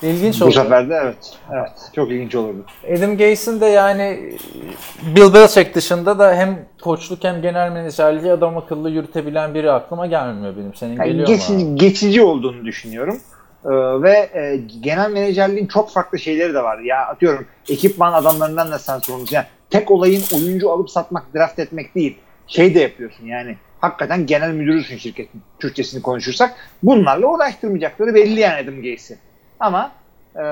İlginç 0.02 0.40
Bu 0.40 0.44
oldu. 0.44 0.52
sefer 0.54 0.88
de 0.90 0.94
evet. 1.04 1.16
Evet. 1.52 1.70
Çok 1.94 2.10
ilginç 2.10 2.34
olurdu. 2.34 2.64
Adam 2.98 3.16
Gase'in 3.16 3.60
de 3.60 3.66
yani 3.66 4.32
Bill 5.16 5.34
Belichick 5.34 5.74
dışında 5.74 6.18
da 6.18 6.34
hem 6.34 6.58
koçluk 6.82 7.24
hem 7.24 7.42
genel 7.42 7.72
menajerliği 7.72 8.32
adam 8.32 8.56
akıllı 8.58 8.90
yürütebilen 8.90 9.54
biri 9.54 9.70
aklıma 9.72 10.06
gelmiyor 10.06 10.56
benim. 10.56 10.74
Senin 10.74 10.96
Yani 10.96 11.06
geliyor 11.08 11.28
mu? 11.28 11.34
geçici, 11.34 11.74
geçici 11.74 12.22
olduğunu 12.22 12.64
düşünüyorum. 12.64 13.20
Ee, 13.64 13.68
ve 14.02 14.10
e, 14.34 14.56
genel 14.80 15.10
menajerliğin 15.10 15.66
çok 15.66 15.90
farklı 15.90 16.18
şeyleri 16.18 16.54
de 16.54 16.62
var. 16.62 16.78
Ya 16.78 17.06
atıyorum 17.06 17.46
ekipman 17.68 18.12
adamlarından 18.12 18.70
da 18.72 18.78
sen 18.78 18.98
sorumlusun. 18.98 19.36
Yani 19.36 19.46
tek 19.70 19.90
olayın 19.90 20.22
oyuncu 20.34 20.70
alıp 20.70 20.90
satmak, 20.90 21.34
draft 21.34 21.58
etmek 21.58 21.94
değil. 21.94 22.18
Şey 22.46 22.74
de 22.74 22.80
yapıyorsun 22.80 23.26
yani. 23.26 23.56
Hakikaten 23.80 24.26
genel 24.26 24.52
müdürüsün 24.52 24.96
şirketin. 24.96 25.42
Türkçesini 25.58 26.02
konuşursak. 26.02 26.54
Bunlarla 26.82 27.26
uğraştırmayacakları 27.26 28.14
belli 28.14 28.40
yani 28.40 28.64
Adam 28.64 28.82
Gase'i. 28.82 29.18
Ama 29.60 29.92
e, 30.36 30.44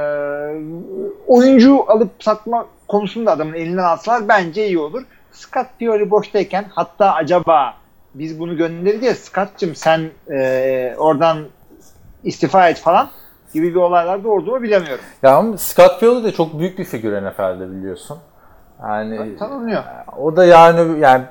oyuncu 1.26 1.84
alıp 1.90 2.10
satma 2.22 2.66
konusunda 2.88 3.32
adamın 3.32 3.54
elinden 3.54 3.84
alsalar 3.84 4.28
bence 4.28 4.66
iyi 4.66 4.78
olur. 4.78 5.02
Scott 5.32 5.66
Pioli 5.78 6.10
boştayken 6.10 6.64
hatta 6.70 7.14
acaba 7.14 7.74
biz 8.14 8.40
bunu 8.40 8.56
gönderdik 8.56 9.02
ya 9.02 9.14
Scott'cığım 9.14 9.74
sen 9.74 10.10
e, 10.30 10.94
oradan 10.98 11.38
istifa 12.24 12.68
et 12.68 12.78
falan. 12.78 13.10
gibi 13.54 13.70
bir 13.70 13.80
olaylar 13.80 14.24
doğurdu 14.24 14.50
mu 14.50 14.62
bilemiyorum. 14.62 15.04
Ya 15.22 15.36
ama 15.36 15.58
Scott 15.58 16.00
Pioli 16.00 16.24
de 16.24 16.32
çok 16.32 16.58
büyük 16.58 16.78
bir 16.78 16.84
figür 16.84 17.22
NFL'de 17.22 17.70
biliyorsun. 17.70 18.18
Yani 18.82 19.36
Tanınıyor. 19.36 19.82
o 20.18 20.36
da 20.36 20.44
yani 20.44 21.00
yani 21.00 21.24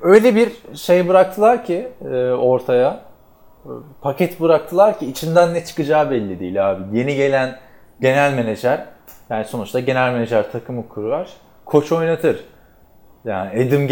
öyle 0.00 0.34
bir 0.34 0.52
şey 0.74 1.08
bıraktılar 1.08 1.64
ki 1.64 1.88
e, 2.04 2.30
ortaya 2.30 3.00
e, 3.64 3.70
paket 4.02 4.40
bıraktılar 4.40 4.98
ki 4.98 5.06
içinden 5.06 5.54
ne 5.54 5.64
çıkacağı 5.64 6.10
belli 6.10 6.40
değil 6.40 6.70
abi. 6.70 6.98
Yeni 6.98 7.16
gelen 7.16 7.58
genel 8.00 8.34
menajer 8.34 8.84
yani 9.30 9.44
sonuçta 9.44 9.80
genel 9.80 10.12
menajer 10.12 10.52
takımı 10.52 10.88
kurar. 10.88 11.30
Koç 11.64 11.92
oynatır. 11.92 12.44
Yani 13.24 13.50
Adam 13.50 13.86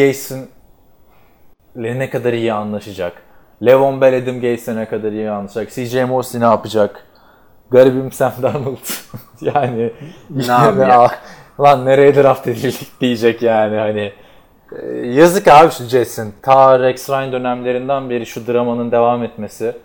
ile 1.77 1.99
ne 1.99 2.11
kadar 2.11 2.33
iyi 2.33 2.53
anlaşacak. 2.53 3.13
Levon 3.65 4.01
Bell 4.01 4.23
Adam 4.23 4.41
Gase'le 4.41 4.77
ne 4.77 4.87
kadar 4.87 5.13
iyi 5.13 5.31
anlaşacak. 5.31 5.71
CJ 5.71 5.95
Mosley 5.95 6.41
ne 6.41 6.45
yapacak? 6.45 7.07
Garibim 7.71 8.13
Sam 8.13 8.33
Darnold. 8.43 8.77
yani 9.41 9.93
Ne 10.31 10.53
yapacak? 10.53 11.23
Lan 11.61 11.87
nereye 11.87 12.15
draft 12.15 12.49
edildik 12.49 12.89
diyecek 13.01 13.43
yani 13.43 13.77
hani. 13.77 14.13
Ee, 14.83 14.97
Yazık 14.97 15.49
abi 15.49 15.71
şu 15.71 15.85
Jets'in. 15.85 16.35
Ta 16.43 16.79
Rex 16.79 17.11
Ryan 17.11 17.33
dönemlerinden 17.33 18.11
beri 18.11 18.27
şu 18.27 18.47
dramanın 18.47 18.91
devam 18.93 19.25
etmesi. 19.25 19.77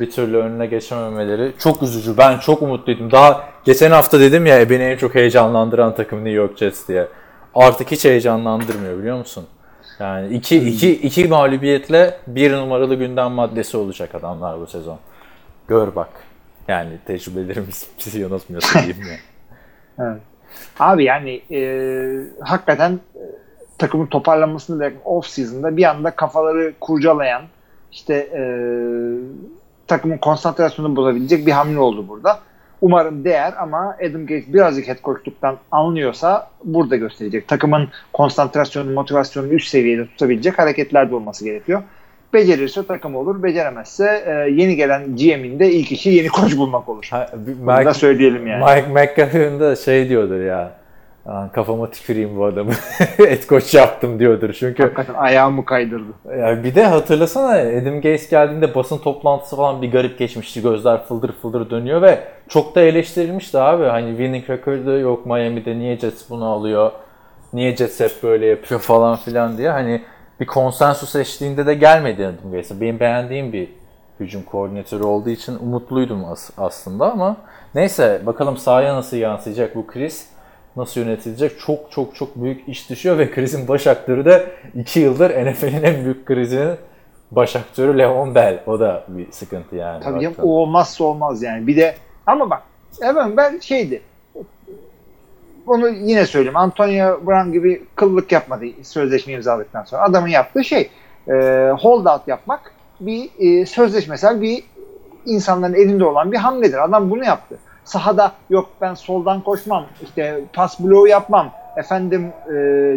Bir 0.00 0.10
türlü 0.10 0.36
önüne 0.36 0.66
geçememeleri. 0.66 1.52
Çok 1.58 1.82
üzücü. 1.82 2.16
Ben 2.16 2.38
çok 2.38 2.62
umutluydum. 2.62 3.10
Daha 3.10 3.44
geçen 3.64 3.90
hafta 3.90 4.20
dedim 4.20 4.46
ya 4.46 4.70
beni 4.70 4.82
en 4.82 4.96
çok 4.96 5.14
heyecanlandıran 5.14 5.94
takım 5.94 6.18
New 6.18 6.30
York 6.30 6.58
Jets 6.58 6.88
diye. 6.88 7.08
Artık 7.54 7.90
hiç 7.90 8.04
heyecanlandırmıyor 8.04 8.98
biliyor 8.98 9.18
musun? 9.18 9.46
Yani 10.00 10.34
iki, 10.34 10.68
iki, 10.68 10.92
iki 10.92 11.28
mağlubiyetle 11.28 12.18
bir 12.26 12.52
numaralı 12.52 12.94
gündem 12.94 13.32
maddesi 13.32 13.76
olacak 13.76 14.14
adamlar 14.14 14.60
bu 14.60 14.66
sezon. 14.66 14.98
Gör 15.68 15.94
bak. 15.94 16.08
Yani 16.68 16.90
tecrübelerimiz 17.06 17.86
bizi 17.98 18.20
yanıltmıyorsa 18.20 18.78
diyeyim 18.78 19.06
ya. 19.06 19.16
Evet. 20.00 20.20
Abi 20.80 21.04
yani 21.04 21.42
e, 21.50 21.60
hakikaten 22.40 22.92
e, 22.92 23.22
takımın 23.78 24.06
toparlanmasını 24.06 24.80
bekleyen 24.80 25.02
off 25.04 25.26
season'da 25.26 25.76
bir 25.76 25.84
anda 25.84 26.10
kafaları 26.10 26.74
kurcalayan 26.80 27.42
işte 27.92 28.14
e, 28.14 28.42
takımın 29.86 30.18
konsantrasyonunu 30.18 30.96
bozabilecek 30.96 31.46
bir 31.46 31.52
hamle 31.52 31.78
oldu 31.78 32.08
burada. 32.08 32.38
Umarım 32.80 33.24
değer 33.24 33.54
ama 33.58 33.96
Adam 34.00 34.26
Gates 34.26 34.52
birazcık 34.52 34.88
head 34.88 35.02
coachluktan 35.04 35.56
anlıyorsa 35.70 36.50
burada 36.64 36.96
gösterecek. 36.96 37.48
Takımın 37.48 37.88
konsantrasyonunu, 38.12 38.94
motivasyonunu 38.94 39.52
üst 39.52 39.68
seviyede 39.68 40.06
tutabilecek 40.06 40.58
hareketler 40.58 41.10
de 41.10 41.14
olması 41.14 41.44
gerekiyor. 41.44 41.82
Becerirse 42.34 42.86
takım 42.86 43.16
olur, 43.16 43.42
beceremezse 43.42 44.24
e, 44.26 44.30
yeni 44.50 44.76
gelen 44.76 45.16
GM'in 45.16 45.58
de 45.58 45.72
ilk 45.72 45.92
işi 45.92 46.10
yeni 46.10 46.28
koç 46.28 46.56
bulmak 46.56 46.88
olur. 46.88 47.08
Ha, 47.10 47.26
bir- 47.36 47.58
Bunu 47.66 47.84
da 47.84 47.94
söyleyelim 47.94 48.46
yani. 48.46 48.64
Mike 48.64 48.88
McCarthy'nin 48.92 49.60
de 49.60 49.76
şey 49.76 50.08
diyordur 50.08 50.40
ya. 50.40 50.70
"Lan 51.26 51.48
Kafama 51.52 51.90
tüküreyim 51.90 52.36
bu 52.36 52.44
adamı. 52.44 52.70
Et 53.28 53.46
koç 53.46 53.74
yaptım 53.74 54.18
diyordur. 54.18 54.52
Çünkü 54.52 54.82
Hakikaten 54.82 55.14
ayağımı 55.14 55.64
kaydırdı. 55.64 56.12
ya 56.38 56.64
bir 56.64 56.74
de 56.74 56.84
hatırlasana 56.84 57.52
Adam 57.52 58.00
Gaze 58.00 58.30
geldiğinde 58.30 58.74
basın 58.74 58.98
toplantısı 58.98 59.56
falan 59.56 59.82
bir 59.82 59.92
garip 59.92 60.18
geçmişti. 60.18 60.62
Gözler 60.62 61.04
fıldır 61.04 61.32
fıldır 61.32 61.70
dönüyor 61.70 62.02
ve 62.02 62.18
çok 62.48 62.74
da 62.74 62.80
eleştirilmişti 62.80 63.58
abi. 63.58 63.84
Hani 63.84 64.08
winning 64.10 64.50
record'ı 64.50 64.90
yok 64.90 65.26
Miami'de 65.26 65.78
niye 65.78 65.98
Jets 65.98 66.30
bunu 66.30 66.44
alıyor? 66.48 66.92
Niye 67.52 67.76
Jets 67.76 68.00
hep 68.00 68.12
böyle 68.22 68.46
yapıyor 68.46 68.80
falan 68.80 69.16
filan 69.16 69.58
diye. 69.58 69.70
Hani 69.70 70.02
bir 70.40 70.46
konsensus 70.46 71.16
eşliğinde 71.16 71.66
de 71.66 71.74
gelmedi 71.74 72.30
Gaze. 72.52 72.80
Benim 72.80 73.00
beğendiğim 73.00 73.52
bir 73.52 73.68
hücum 74.20 74.42
koordinatörü 74.42 75.02
olduğu 75.02 75.30
için 75.30 75.58
umutluydum 75.58 76.24
as- 76.24 76.50
aslında 76.58 77.12
ama 77.12 77.36
neyse 77.74 78.22
bakalım 78.26 78.56
sahaya 78.56 78.94
nasıl 78.94 79.16
yansıyacak 79.16 79.76
bu 79.76 79.86
kriz 79.86 80.28
nasıl 80.76 81.00
yönetilecek 81.00 81.58
çok 81.58 81.90
çok 81.90 82.14
çok 82.14 82.36
büyük 82.36 82.68
iş 82.68 82.90
düşüyor 82.90 83.18
ve 83.18 83.30
krizin 83.30 83.68
baş 83.68 83.86
aktörü 83.86 84.24
de 84.24 84.46
2 84.74 85.00
yıldır 85.00 85.30
NFL'in 85.46 85.82
en 85.82 86.04
büyük 86.04 86.26
krizinin 86.26 86.76
baş 87.30 87.56
aktörü 87.56 87.98
Le'Veon 87.98 88.34
Bell. 88.34 88.60
O 88.66 88.80
da 88.80 89.04
bir 89.08 89.32
sıkıntı 89.32 89.76
yani. 89.76 90.04
Tabii 90.04 90.26
baktığında. 90.26 90.46
o 90.46 90.50
olmazsa 90.50 91.04
olmaz 91.04 91.42
yani. 91.42 91.66
Bir 91.66 91.76
de 91.76 91.94
ama 92.26 92.50
bak 92.50 92.62
evet 93.02 93.16
ben 93.36 93.58
şeydi 93.58 94.02
onu 95.70 95.88
yine 95.88 96.26
söyleyeyim. 96.26 96.56
Antonio 96.56 97.26
Brown 97.26 97.52
gibi 97.52 97.82
kıllık 97.94 98.32
yapmadı 98.32 98.64
sözleşme 98.82 99.32
imzaladıktan 99.32 99.84
sonra. 99.84 100.02
Adamın 100.02 100.28
yaptığı 100.28 100.64
şey 100.64 100.90
e, 101.28 101.32
holdout 101.80 102.28
yapmak 102.28 102.72
bir 103.00 103.30
e, 103.38 103.66
sözleşmesel 103.66 104.42
bir 104.42 104.64
insanların 105.26 105.74
elinde 105.74 106.04
olan 106.04 106.32
bir 106.32 106.36
hamledir. 106.36 106.84
Adam 106.84 107.10
bunu 107.10 107.24
yaptı. 107.24 107.58
Sahada 107.84 108.32
yok 108.50 108.70
ben 108.80 108.94
soldan 108.94 109.40
koşmam, 109.40 109.86
işte 110.02 110.40
pas 110.52 110.80
bloğu 110.80 111.08
yapmam, 111.08 111.50
efendim 111.76 112.32
e, 112.46 112.52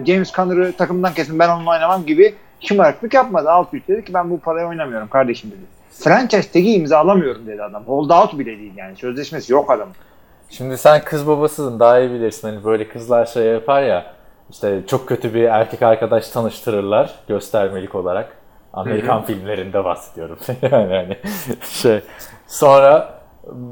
James 0.06 0.32
Conner'ı 0.32 0.74
takımdan 0.74 1.14
kesin 1.14 1.40
ben 1.40 1.50
onunla 1.50 1.72
oynamam 1.72 2.06
gibi 2.06 2.36
şımarıklık 2.60 3.14
yapmadı. 3.14 3.50
Alt 3.50 3.74
üst 3.74 3.88
dedi 3.88 4.06
ki 4.06 4.14
ben 4.14 4.30
bu 4.30 4.40
parayı 4.40 4.68
oynamıyorum 4.68 5.08
kardeşim 5.08 5.52
dedi. 5.52 5.62
Franchise 5.92 6.52
tag'i 6.52 6.74
imzalamıyorum 6.74 7.48
dedi 7.48 7.64
adam. 7.64 7.84
Holdout 7.84 8.40
bile 8.40 8.58
değil 8.58 8.74
yani. 8.76 8.96
Sözleşmesi 8.96 9.54
yok 9.54 9.72
adamın. 9.72 9.96
Şimdi 10.52 10.78
sen 10.78 11.04
kız 11.04 11.28
babasısın 11.28 11.80
daha 11.80 12.00
iyi 12.00 12.12
bilirsin. 12.12 12.48
Hani 12.48 12.64
böyle 12.64 12.88
kızlar 12.88 13.26
şey 13.26 13.46
yapar 13.46 13.84
ya 13.84 14.06
işte 14.50 14.82
çok 14.88 15.08
kötü 15.08 15.34
bir 15.34 15.44
erkek 15.44 15.82
arkadaş 15.82 16.30
tanıştırırlar 16.30 17.16
göstermelik 17.28 17.96
olarak. 17.96 18.38
Amerikan 18.74 19.24
filmlerinde 19.24 19.84
bahsediyorum. 19.86 20.38
yani 20.72 20.94
hani 20.96 21.18
şey 21.64 22.02
sonra 22.48 23.14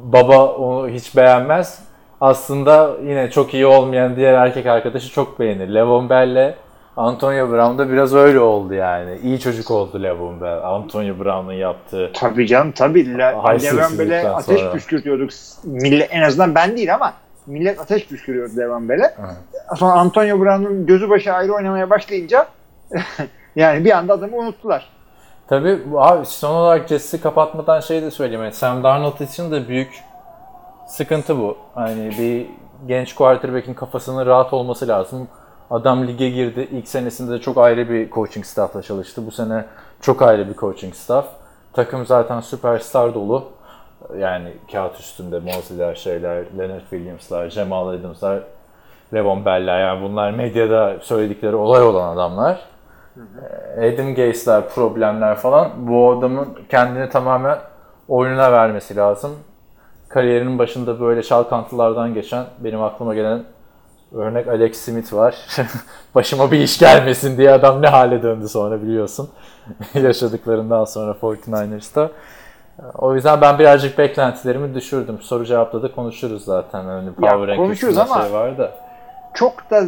baba 0.03 0.47
onu 0.47 0.89
hiç 0.89 1.15
beğenmez. 1.15 1.83
Aslında 2.21 2.91
yine 3.03 3.31
çok 3.31 3.53
iyi 3.53 3.65
olmayan 3.65 4.15
diğer 4.15 4.33
erkek 4.33 4.65
arkadaşı 4.65 5.11
çok 5.11 5.39
beğenir. 5.39 5.73
Levon 5.73 6.09
Bell'le 6.09 6.53
Antonio 6.99 7.51
Brown 7.51 7.77
da 7.77 7.91
biraz 7.91 8.13
öyle 8.15 8.39
oldu 8.39 8.73
yani. 8.73 9.17
İyi 9.23 9.39
çocuk 9.39 9.71
oldu 9.71 10.03
Levon 10.03 10.41
Bell. 10.41 10.63
Antonio 10.63 11.19
Brown'un 11.19 11.53
yaptığı. 11.53 12.11
Tabii 12.13 12.47
canım 12.47 12.71
tabii. 12.71 13.17
Le, 13.17 13.23
Haysiyetsizlikten 13.23 14.09
Levan 14.09 14.23
Bell'e 14.23 14.29
ateş 14.29 14.59
sonra. 14.59 14.71
püskürtüyorduk. 14.71 15.29
Millet, 15.63 16.07
en 16.11 16.21
azından 16.21 16.55
ben 16.55 16.77
değil 16.77 16.93
ama 16.93 17.13
millet 17.45 17.79
ateş 17.79 18.07
püskürüyordu 18.07 18.57
Levan 18.57 18.89
Bell'e. 18.89 19.15
Sonra 19.75 19.93
Antonio 19.93 20.39
Brown'un 20.39 20.85
gözü 20.85 21.09
başı 21.09 21.33
ayrı 21.33 21.53
oynamaya 21.53 21.89
başlayınca 21.89 22.47
yani 23.55 23.85
bir 23.85 23.91
anda 23.91 24.13
adamı 24.13 24.37
unuttular. 24.37 24.89
Tabii 25.47 25.79
abi 25.97 26.25
son 26.25 26.55
olarak 26.55 26.87
Jets'i 26.87 27.21
kapatmadan 27.21 27.79
şey 27.79 28.01
de 28.01 28.11
söyleyeyim. 28.11 28.43
Yani 28.43 28.53
Sam 28.53 28.83
Darnold 28.83 29.19
için 29.19 29.51
de 29.51 29.67
büyük 29.67 30.03
sıkıntı 30.87 31.37
bu. 31.37 31.57
Hani 31.75 32.11
bir 32.19 32.45
genç 32.87 33.15
quarterback'in 33.15 33.73
kafasının 33.73 34.25
rahat 34.25 34.53
olması 34.53 34.87
lazım. 34.87 35.27
Adam 35.69 36.07
lige 36.07 36.29
girdi. 36.29 36.67
İlk 36.71 36.87
senesinde 36.87 37.31
de 37.31 37.39
çok 37.39 37.57
ayrı 37.57 37.89
bir 37.89 38.11
coaching 38.11 38.45
staff'la 38.45 38.81
çalıştı. 38.81 39.25
Bu 39.27 39.31
sene 39.31 39.65
çok 40.01 40.21
ayrı 40.21 40.49
bir 40.49 40.53
coaching 40.55 40.95
staff. 40.95 41.27
Takım 41.73 42.05
zaten 42.05 42.39
süperstar 42.39 43.13
dolu. 43.13 43.43
Yani 44.17 44.53
kağıt 44.71 44.99
üstünde 44.99 45.39
Mosley'ler, 45.39 45.95
şeyler, 45.95 46.43
Leonard 46.57 46.81
Williams'lar, 46.81 47.49
Jamal 47.49 47.87
Adams'lar, 47.87 48.39
Levon 49.13 49.45
Bell'ler 49.45 49.79
yani 49.79 50.03
bunlar 50.03 50.31
medyada 50.31 50.97
söyledikleri 51.01 51.55
olay 51.55 51.83
olan 51.83 52.13
adamlar. 52.13 52.59
Adam 53.77 54.15
Gase'ler, 54.15 54.69
problemler 54.69 55.35
falan 55.35 55.71
bu 55.77 56.11
adamın 56.11 56.47
kendini 56.69 57.09
tamamen 57.09 57.57
oyununa 58.07 58.51
vermesi 58.51 58.95
lazım. 58.95 59.31
Kariyerinin 60.09 60.59
başında 60.59 60.99
böyle 60.99 61.23
çalkantılardan 61.23 62.13
geçen 62.13 62.45
benim 62.59 62.83
aklıma 62.83 63.15
gelen 63.15 63.43
örnek 64.13 64.47
Alex 64.47 64.77
Smith 64.77 65.13
var. 65.13 65.35
Başıma 66.15 66.51
bir 66.51 66.59
iş 66.59 66.79
gelmesin 66.79 67.37
diye 67.37 67.51
adam 67.51 67.81
ne 67.81 67.87
hale 67.87 68.23
döndü 68.23 68.49
sonra 68.49 68.81
biliyorsun. 68.81 69.29
Yaşadıklarından 69.93 70.85
sonra 70.85 71.11
49ers'ta. 71.11 72.11
O 72.97 73.15
yüzden 73.15 73.41
ben 73.41 73.59
birazcık 73.59 73.97
beklentilerimi 73.97 74.75
düşürdüm. 74.75 75.21
Soru 75.21 75.45
cevapta 75.45 75.83
da 75.83 75.91
konuşuruz 75.91 76.45
zaten. 76.45 76.83
Hani 76.83 77.13
Power 77.13 77.55
konuşuruz 77.55 77.95
Rankings'inde 77.97 78.01
ama- 78.01 78.23
şey 78.23 78.33
var 78.33 78.57
da. 78.57 78.71
Çok 79.33 79.71
da 79.71 79.83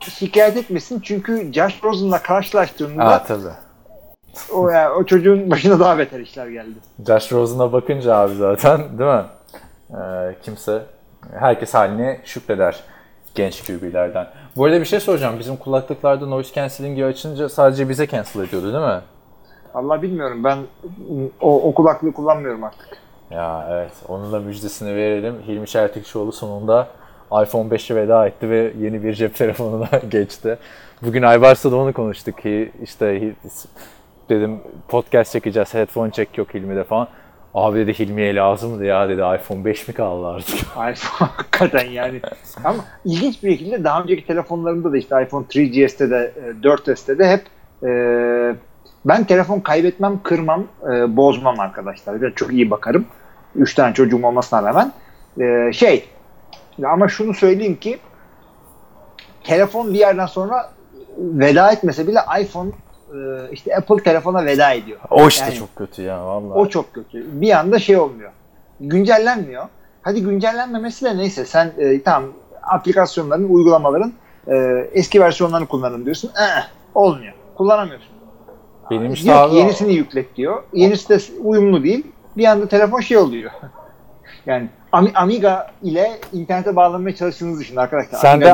şikayet 0.00 0.56
etmesin 0.56 1.00
çünkü 1.00 1.52
Josh 1.52 1.84
Rosen'la 1.84 2.22
karşılaştığında 2.22 3.06
Ha 3.06 3.24
tabii. 3.24 3.42
o, 4.52 4.68
yani, 4.68 4.88
o 4.88 5.04
çocuğun 5.04 5.50
başına 5.50 5.80
daha 5.80 5.98
beter 5.98 6.20
işler 6.20 6.46
geldi. 6.46 6.74
Josh 7.06 7.32
Rosen'a 7.32 7.72
bakınca 7.72 8.16
abi 8.16 8.34
zaten 8.34 8.98
değil 8.98 9.10
mi? 9.10 9.24
Ee, 9.90 10.34
kimse, 10.42 10.82
herkes 11.38 11.74
haline 11.74 12.20
şükreder 12.24 12.80
genç 13.34 13.66
QB'lerden. 13.66 14.26
Bu 14.56 14.64
arada 14.64 14.80
bir 14.80 14.84
şey 14.84 15.00
soracağım. 15.00 15.38
Bizim 15.38 15.56
kulaklıklarda 15.56 16.26
noise 16.26 16.54
cancelling'i 16.54 17.04
açınca 17.04 17.48
sadece 17.48 17.88
bize 17.88 18.06
cancel 18.06 18.40
ediyordu 18.40 18.72
değil 18.72 18.84
mi? 18.84 19.00
Allah 19.74 20.02
bilmiyorum 20.02 20.44
ben 20.44 20.58
o, 21.40 21.68
o 21.68 21.74
kulaklığı 21.74 22.12
kullanmıyorum 22.12 22.64
artık. 22.64 22.88
Ya 23.30 23.66
evet. 23.70 23.92
Onun 24.08 24.32
da 24.32 24.40
müjdesini 24.40 24.94
verelim. 24.94 25.34
Hilmi 25.46 25.66
Çeltikçioğlu 25.66 26.32
sonunda 26.32 26.88
iPhone 27.42 27.68
5'e 27.68 27.96
veda 27.96 28.26
etti 28.26 28.50
ve 28.50 28.72
yeni 28.78 29.02
bir 29.02 29.14
cep 29.14 29.34
telefonuna 29.34 29.88
geçti. 30.08 30.58
Bugün 31.02 31.22
Aybars'ta 31.22 31.72
da 31.72 31.76
onu 31.76 31.92
konuştuk 31.92 32.38
ki 32.42 32.72
işte 32.82 33.34
dedim 34.28 34.60
podcast 34.88 35.32
çekeceğiz, 35.32 35.74
headphone 35.74 36.10
check 36.10 36.38
yok 36.38 36.54
Hilmi'de 36.54 36.84
falan. 36.84 37.08
Abi 37.54 37.78
dedi 37.78 37.98
Hilmi'ye 37.98 38.34
lazımdı 38.34 38.84
ya 38.84 39.08
dedi 39.08 39.20
iPhone 39.20 39.64
5 39.64 39.88
mi 39.88 39.94
kaldı 39.94 40.26
artık? 40.26 40.58
iPhone 40.70 41.30
hakikaten 41.30 41.90
yani. 41.90 42.20
Ama 42.64 42.84
ilginç 43.04 43.42
bir 43.42 43.50
şekilde 43.50 43.84
daha 43.84 44.02
önceki 44.02 44.26
telefonlarımda 44.26 44.92
da 44.92 44.96
işte 44.96 45.22
iPhone 45.22 45.44
3GS'te 45.44 46.10
de 46.10 46.32
e, 46.36 46.66
4S'te 46.66 47.18
de 47.18 47.30
hep 47.30 47.42
e, 47.82 47.90
ben 49.04 49.24
telefon 49.24 49.60
kaybetmem, 49.60 50.20
kırmam, 50.22 50.64
e, 50.92 51.16
bozmam 51.16 51.60
arkadaşlar. 51.60 52.22
Ben 52.22 52.30
çok 52.30 52.52
iyi 52.52 52.70
bakarım. 52.70 53.06
Üç 53.54 53.74
tane 53.74 53.94
çocuğum 53.94 54.26
olmasına 54.26 54.62
rağmen. 54.62 54.92
E, 55.40 55.72
şey 55.72 56.04
ama 56.84 57.08
şunu 57.08 57.34
söyleyeyim 57.34 57.76
ki 57.76 57.98
telefon 59.44 59.94
bir 59.94 59.98
yerden 59.98 60.26
sonra 60.26 60.70
veda 61.18 61.72
etmese 61.72 62.06
bile 62.06 62.18
iPhone 62.40 62.68
e, 62.68 62.72
işte 63.52 63.76
Apple 63.76 64.02
telefona 64.02 64.44
veda 64.44 64.72
ediyor. 64.72 64.98
O 65.10 65.28
işte 65.28 65.44
Yani- 65.44 65.54
çok 65.54 65.76
kötü 65.76 66.02
ya 66.02 66.26
vallahi. 66.26 66.58
O 66.58 66.68
çok 66.68 66.94
kötü. 66.94 67.40
Bir 67.40 67.50
anda 67.50 67.78
şey 67.78 67.96
olmuyor. 67.96 68.30
Güncellenmiyor. 68.80 69.64
Hadi 70.02 70.22
güncellenmemesi 70.22 71.04
de 71.04 71.16
neyse 71.16 71.44
sen 71.44 71.72
e, 71.78 72.02
tamam 72.02 72.30
aplikasyonların, 72.62 73.48
uygulamaların 73.48 74.12
e, 74.46 74.54
eski 74.92 75.20
versiyonlarını 75.20 75.66
kullanın 75.66 76.04
diyorsun. 76.04 76.30
Eh, 76.36 76.68
olmuyor. 76.94 77.32
Kullanamıyorsun. 77.56 78.10
Benim 78.90 79.12
işte 79.12 79.24
diyor 79.26 79.50
ki 79.50 79.56
yenisini 79.56 79.94
yüklet 79.94 80.36
diyor. 80.36 80.62
Yenisi 80.72 81.08
de 81.08 81.18
uyumlu 81.42 81.84
değil. 81.84 82.06
Bir 82.36 82.44
anda 82.44 82.68
telefon 82.68 83.00
şey 83.00 83.16
oluyor. 83.16 83.50
yani 84.46 84.68
Ami- 84.92 85.12
Amiga 85.14 85.70
ile 85.82 86.10
internete 86.32 86.76
bağlanmaya 86.76 87.16
çalıştığınızı 87.16 87.60
düşünün 87.60 87.76
arkadaşlar. 87.76 88.18
Sende 88.18 88.44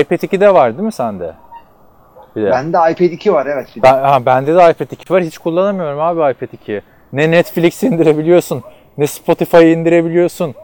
iPad 0.00 0.22
2'de 0.22 0.54
var 0.54 0.72
değil 0.72 0.86
mi 0.86 0.92
sende? 0.92 1.34
Bir 2.36 2.42
de. 2.42 2.50
Bende 2.50 2.76
iPad 2.76 3.00
2 3.12 3.32
var 3.32 3.46
evet. 3.46 3.68
bir 3.76 3.80
de. 3.82 3.84
Ben, 3.84 3.92
ha, 4.02 4.26
bende 4.26 4.54
de 4.54 4.70
iPad 4.70 4.90
2 4.90 5.14
var. 5.14 5.22
Hiç 5.22 5.38
kullanamıyorum 5.38 6.00
abi 6.00 6.18
iPad 6.32 6.48
2'yi. 6.66 6.82
Ne 7.12 7.30
Netflix 7.30 7.82
indirebiliyorsun, 7.82 8.62
ne 8.98 9.06
Spotify 9.06 9.72
indirebiliyorsun. 9.72 10.54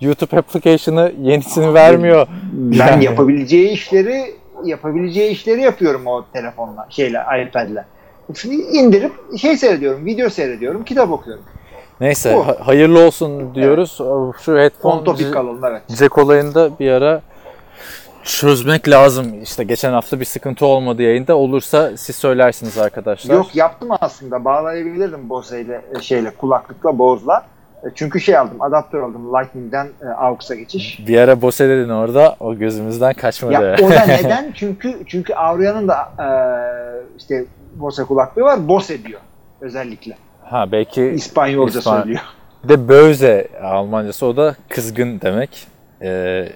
YouTube 0.00 0.36
application'ı 0.38 1.12
yenisini 1.20 1.74
vermiyor. 1.74 2.26
Ben 2.52 2.86
Yani. 2.86 3.04
yapabileceği 3.04 3.68
işleri 3.70 4.34
yapabileceği 4.64 5.30
işleri 5.30 5.60
yapıyorum 5.60 6.06
o 6.06 6.24
telefonla, 6.32 6.86
şeyle, 6.90 7.18
iPad'le. 7.42 7.84
Şimdi 8.36 8.54
indirip 8.54 9.12
şey 9.38 9.56
seyrediyorum, 9.56 10.04
video 10.06 10.28
seyrediyorum, 10.30 10.84
kitap 10.84 11.10
okuyorum. 11.10 11.42
Neyse 12.00 12.34
Bu. 12.36 12.46
ha- 12.46 12.56
hayırlı 12.60 13.06
olsun 13.06 13.54
diyoruz. 13.54 13.94
Şu 13.96 14.52
On 14.52 14.56
headphone 14.56 15.04
topik 15.04 15.26
c- 15.26 15.30
kalalım 15.30 15.64
evet. 15.64 15.82
jack 15.98 16.18
olayında 16.18 16.78
bir 16.78 16.90
ara 16.90 17.20
çözmek 18.38 18.88
lazım. 18.88 19.42
İşte 19.42 19.64
geçen 19.64 19.92
hafta 19.92 20.20
bir 20.20 20.24
sıkıntı 20.24 20.66
olmadı 20.66 21.02
yayında. 21.02 21.36
Olursa 21.36 21.96
siz 21.96 22.16
söylersiniz 22.16 22.78
arkadaşlar. 22.78 23.34
Yok 23.34 23.56
yaptım 23.56 23.88
aslında, 24.00 24.44
bağlayabilirdim 24.44 25.28
Bose 25.30 25.60
ile 25.60 25.80
e, 25.98 26.02
şeyle, 26.02 26.30
kulaklıkla, 26.30 26.98
Bose'la. 26.98 27.46
E, 27.84 27.86
Çünkü 27.94 28.20
şey 28.20 28.36
aldım, 28.36 28.62
adaptör 28.62 29.02
aldım, 29.02 29.32
Lightning'den 29.34 29.88
e, 30.02 30.06
AUX'a 30.06 30.54
geçiş. 30.54 31.02
Bir 31.08 31.18
ara 31.18 31.42
Bose 31.42 31.68
dedin 31.68 31.88
orada 31.88 32.36
o 32.40 32.54
gözümüzden 32.54 33.14
kaçmadı. 33.14 33.52
Ya 33.52 33.76
o 33.82 33.90
da 33.90 34.00
neden? 34.06 34.52
Çünkü 34.54 34.94
çünkü 35.06 35.34
Aura'nın 35.34 35.88
da 35.88 35.96
e, 36.18 36.28
işte 37.18 37.44
Bose 37.74 38.04
kulaklığı 38.04 38.42
var, 38.42 38.68
Bose 38.68 39.04
diyor 39.04 39.20
özellikle. 39.60 40.16
ha 40.44 40.72
belki 40.72 41.02
İspanyolca 41.02 41.78
İspan- 41.80 42.00
söylüyor. 42.00 42.20
De 42.64 42.88
Böze 42.88 43.48
Almancası 43.62 44.26
o 44.26 44.36
da 44.36 44.56
kızgın 44.68 45.20
demek. 45.20 45.66
Ee, 46.02 46.48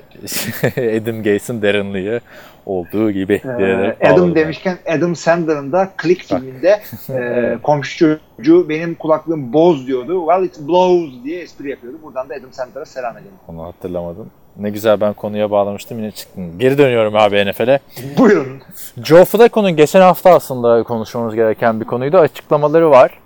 Adam 0.77 1.17
Gates'in 1.17 1.63
derinliği 1.63 2.21
olduğu 2.67 3.11
gibi. 3.11 3.43
Ee, 3.61 4.09
Adam 4.09 4.35
demişken 4.35 4.79
Adam 4.99 5.17
Sandler'ın 5.17 5.73
da 5.73 5.93
Click 6.03 6.25
filminde 6.25 6.81
e, 7.11 7.59
komşu 7.63 8.19
çocuğu 8.37 8.69
benim 8.69 8.95
kulaklığım 8.95 9.53
boz 9.53 9.87
diyordu. 9.87 10.27
Well 10.27 10.45
it 10.45 10.69
blows 10.69 11.25
diye 11.25 11.41
espri 11.43 11.71
yapıyordu. 11.71 11.99
Buradan 12.03 12.29
da 12.29 12.35
Adam 12.35 12.53
Sandler'a 12.53 12.85
selam 12.85 13.17
edelim. 13.17 13.33
Onu 13.49 13.65
hatırlamadım. 13.65 14.31
Ne 14.57 14.71
güzel 14.71 15.01
ben 15.01 15.13
konuya 15.13 15.51
bağlamıştım 15.51 15.99
yine 15.99 16.11
çıktın. 16.11 16.59
Geri 16.59 16.79
dönüyorum 16.79 17.17
abi 17.17 17.51
NFL'e. 17.51 17.79
Buyurun. 18.19 18.63
Joe 19.05 19.25
Flacco'nun 19.25 19.77
geçen 19.77 20.01
hafta 20.01 20.31
aslında 20.35 20.83
konuşmamız 20.83 21.35
gereken 21.35 21.81
bir 21.81 21.85
konuydu. 21.85 22.19
Açıklamaları 22.19 22.91
var. 22.91 23.19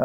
Ee, 0.00 0.04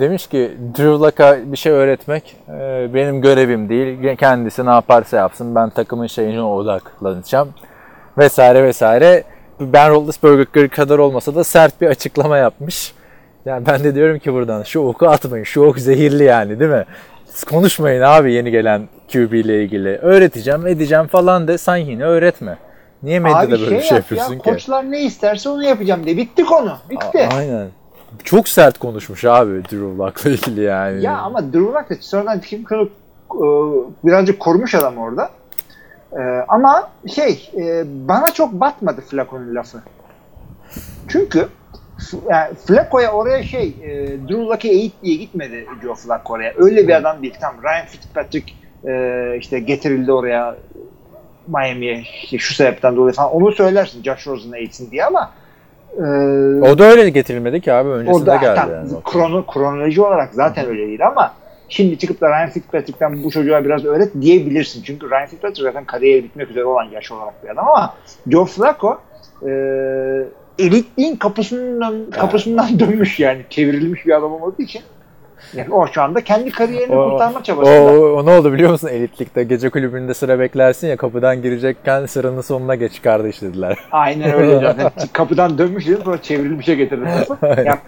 demiş 0.00 0.26
ki 0.26 0.56
Drew 0.78 0.90
Luck'a 1.06 1.52
bir 1.52 1.56
şey 1.56 1.72
öğretmek 1.72 2.36
e, 2.48 2.88
benim 2.94 3.20
görevim 3.20 3.68
değil. 3.68 4.16
Kendisi 4.16 4.66
ne 4.66 4.70
yaparsa 4.70 5.16
yapsın 5.16 5.54
ben 5.54 5.70
takımın 5.70 6.06
şeyine 6.06 6.42
odaklanacağım. 6.42 7.48
Vesaire 8.18 8.62
vesaire. 8.64 9.24
Ben 9.60 9.90
Roethlisberger 9.90 10.68
kadar 10.68 10.98
olmasa 10.98 11.34
da 11.34 11.44
sert 11.44 11.80
bir 11.80 11.86
açıklama 11.86 12.36
yapmış. 12.36 12.94
Yani 13.44 13.66
ben 13.66 13.84
de 13.84 13.94
diyorum 13.94 14.18
ki 14.18 14.32
buradan 14.32 14.62
şu 14.62 14.80
oku 14.80 15.06
atmayın. 15.08 15.44
Şu 15.44 15.62
ok 15.62 15.78
zehirli 15.78 16.24
yani 16.24 16.60
değil 16.60 16.70
mi? 16.70 16.84
Siz 17.24 17.44
konuşmayın 17.44 18.02
abi 18.02 18.32
yeni 18.32 18.50
gelen 18.50 18.88
QB 19.12 19.32
ile 19.32 19.62
ilgili. 19.64 19.96
Öğreteceğim 19.96 20.66
edeceğim 20.66 21.06
falan 21.06 21.48
de 21.48 21.58
sen 21.58 21.76
yine 21.76 22.04
öğretme. 22.04 22.56
Niye 23.02 23.18
medyada 23.18 23.38
Abi 23.40 23.50
böyle 23.50 23.68
şey, 23.68 23.80
şey 23.80 23.96
yap 23.96 24.04
yapıyorsun 24.04 24.32
ya, 24.32 24.38
ki? 24.38 24.50
koçlar 24.50 24.90
ne 24.90 25.02
isterse 25.02 25.48
onu 25.48 25.64
yapacağım 25.64 26.04
diye. 26.04 26.16
Bitti 26.16 26.44
konu. 26.44 26.76
Bitti. 26.90 27.28
A- 27.32 27.36
Aynen. 27.36 27.66
Çok 28.24 28.48
sert 28.48 28.78
konuşmuş 28.78 29.24
abi 29.24 29.64
Drew 29.64 29.98
Luck'la 29.98 30.30
ilgili 30.30 30.60
yani. 30.60 31.02
Ya 31.02 31.16
ama 31.16 31.52
Drew 31.52 31.58
Luck 31.58 31.90
da 31.90 31.94
sonradan 32.00 32.40
Tim 32.40 32.64
Cook 32.64 32.90
e, 33.34 33.46
birazcık 34.04 34.40
korumuş 34.40 34.74
adam 34.74 34.98
orada. 34.98 35.30
E, 36.12 36.20
ama 36.48 36.90
şey 37.14 37.50
e, 37.56 37.84
bana 38.08 38.26
çok 38.26 38.52
batmadı 38.52 39.00
Flacco'nun 39.00 39.54
lafı. 39.54 39.78
Çünkü 41.08 41.48
yani 42.30 42.54
Flacco'ya 42.54 43.12
oraya 43.12 43.42
şey 43.42 43.66
e, 43.82 43.88
Drew 44.28 44.42
Luck'ı 44.42 44.68
eğit 44.68 44.92
diye 45.02 45.16
gitmedi 45.16 45.66
Joe 45.82 45.94
Flacco 45.94 46.32
oraya. 46.32 46.54
Öyle 46.56 46.88
bir 46.88 46.94
adam 46.96 47.22
değil. 47.22 47.34
Tam 47.40 47.54
Ryan 47.62 47.86
Fitzpatrick 47.86 48.52
e, 48.84 49.36
işte 49.38 49.58
getirildi 49.60 50.12
oraya 50.12 50.56
Miami'ye 51.46 52.04
işte 52.22 52.38
şu 52.38 52.54
sebepten 52.54 52.96
dolayı 52.96 53.14
falan. 53.14 53.32
Onu 53.32 53.52
söylersin 53.52 54.02
Josh 54.02 54.26
Rosen'ı 54.26 54.58
eğitsin 54.58 54.90
diye 54.90 55.04
ama 55.04 55.30
e, 55.96 56.70
O 56.72 56.78
da 56.78 56.84
öyle 56.84 57.10
getirilmedi 57.10 57.60
ki 57.60 57.72
abi. 57.72 57.88
Öncesinde 57.88 58.22
o 58.22 58.26
da 58.26 58.36
geldi 58.36 58.60
tam 58.60 58.70
yani. 58.70 58.88
krono, 59.04 59.46
kronoloji 59.46 60.02
olarak 60.02 60.34
zaten 60.34 60.66
öyle 60.66 60.86
değil 60.86 61.06
ama 61.06 61.34
şimdi 61.68 61.98
çıkıp 61.98 62.20
da 62.20 62.28
Ryan 62.28 62.50
Fitzpatrick'ten 62.50 63.24
bu 63.24 63.30
çocuğa 63.30 63.64
biraz 63.64 63.84
öğret 63.84 64.12
diyebilirsin. 64.20 64.82
Çünkü 64.82 65.10
Ryan 65.10 65.26
Fitzpatrick 65.26 65.62
zaten 65.62 65.84
kariyeri 65.84 66.24
bitmek 66.24 66.50
üzere 66.50 66.64
olan 66.64 66.84
yaş 66.84 67.12
olarak 67.12 67.44
bir 67.44 67.48
adam 67.48 67.68
ama 67.68 67.94
Joe 68.30 68.44
Flacco 68.44 68.98
e, 69.46 69.50
elitliğin 70.58 71.16
kapısından 71.16 72.10
kapısından 72.10 72.68
dönmüş 72.80 73.20
yani 73.20 73.42
çevrilmiş 73.50 74.06
bir 74.06 74.16
adam 74.16 74.32
olmadığı 74.32 74.62
için 74.62 74.82
yani 75.54 75.74
o 75.74 75.86
şu 75.86 76.02
anda 76.02 76.20
kendi 76.24 76.50
kariyerini 76.50 76.96
O- 76.96 77.10
kurtarma 77.10 77.42
çabasında. 77.42 77.82
o, 77.92 77.96
o 77.96 78.26
ne 78.26 78.30
oldu 78.30 78.52
biliyor 78.52 78.70
musun 78.70 78.88
elitlikte? 78.88 79.44
Gece 79.44 79.70
kulübünde 79.70 80.14
sıra 80.14 80.38
beklersin 80.38 80.88
ya 80.88 80.96
kapıdan 80.96 81.42
girecekken 81.42 82.06
sıranın 82.06 82.40
sonuna 82.40 82.74
geç 82.74 83.02
kardeş 83.02 83.42
dediler. 83.42 83.78
Aynen 83.92 84.34
öyle 84.34 84.60
zaten. 84.60 84.90
Kapıdan 85.12 85.58
dönmüş 85.58 85.86
dedim 85.86 86.00
sonra 86.04 86.22
çevrilmişe 86.22 86.74
getirdi. 86.74 87.04
lafı. 87.04 87.36
yani, 87.66 87.78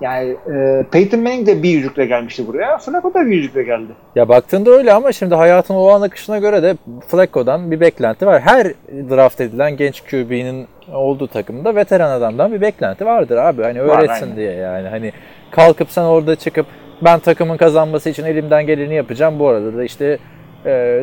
yani 0.00 0.36
e, 0.52 0.84
Peyton 0.90 1.20
Manning 1.20 1.46
de 1.46 1.62
bir 1.62 1.68
yüzükle 1.70 2.06
gelmişti 2.06 2.46
buraya. 2.46 2.78
Flacco 2.78 3.14
da 3.14 3.26
bir 3.26 3.36
yüzükle 3.36 3.62
geldi. 3.62 3.92
Ya 4.14 4.28
baktığında 4.28 4.70
öyle 4.70 4.92
ama 4.92 5.12
şimdi 5.12 5.34
hayatın 5.34 5.74
o 5.74 5.88
an 5.88 6.02
akışına 6.02 6.38
göre 6.38 6.62
de 6.62 6.76
Flacco'dan 7.08 7.70
bir 7.70 7.80
beklenti 7.80 8.26
var. 8.26 8.40
Her 8.40 8.66
draft 9.10 9.40
edilen 9.40 9.76
genç 9.76 10.00
QB'nin 10.00 10.66
olduğu 10.92 11.26
takımda 11.26 11.74
veteran 11.74 12.10
adamdan 12.10 12.52
bir 12.52 12.60
beklenti 12.60 13.06
vardır 13.06 13.36
abi. 13.36 13.62
Hani 13.62 13.86
Var, 13.86 13.98
öğretsin 13.98 14.24
aynen. 14.24 14.36
diye 14.36 14.52
yani. 14.52 14.88
Hani 14.88 15.12
kalkıp 15.50 15.90
sen 15.90 16.02
orada 16.02 16.36
çıkıp 16.36 16.66
ben 17.04 17.18
takımın 17.18 17.56
kazanması 17.56 18.10
için 18.10 18.24
elimden 18.24 18.66
geleni 18.66 18.94
yapacağım. 18.94 19.38
Bu 19.38 19.48
arada 19.48 19.76
da 19.76 19.84
işte 19.84 20.18
e, 20.66 21.02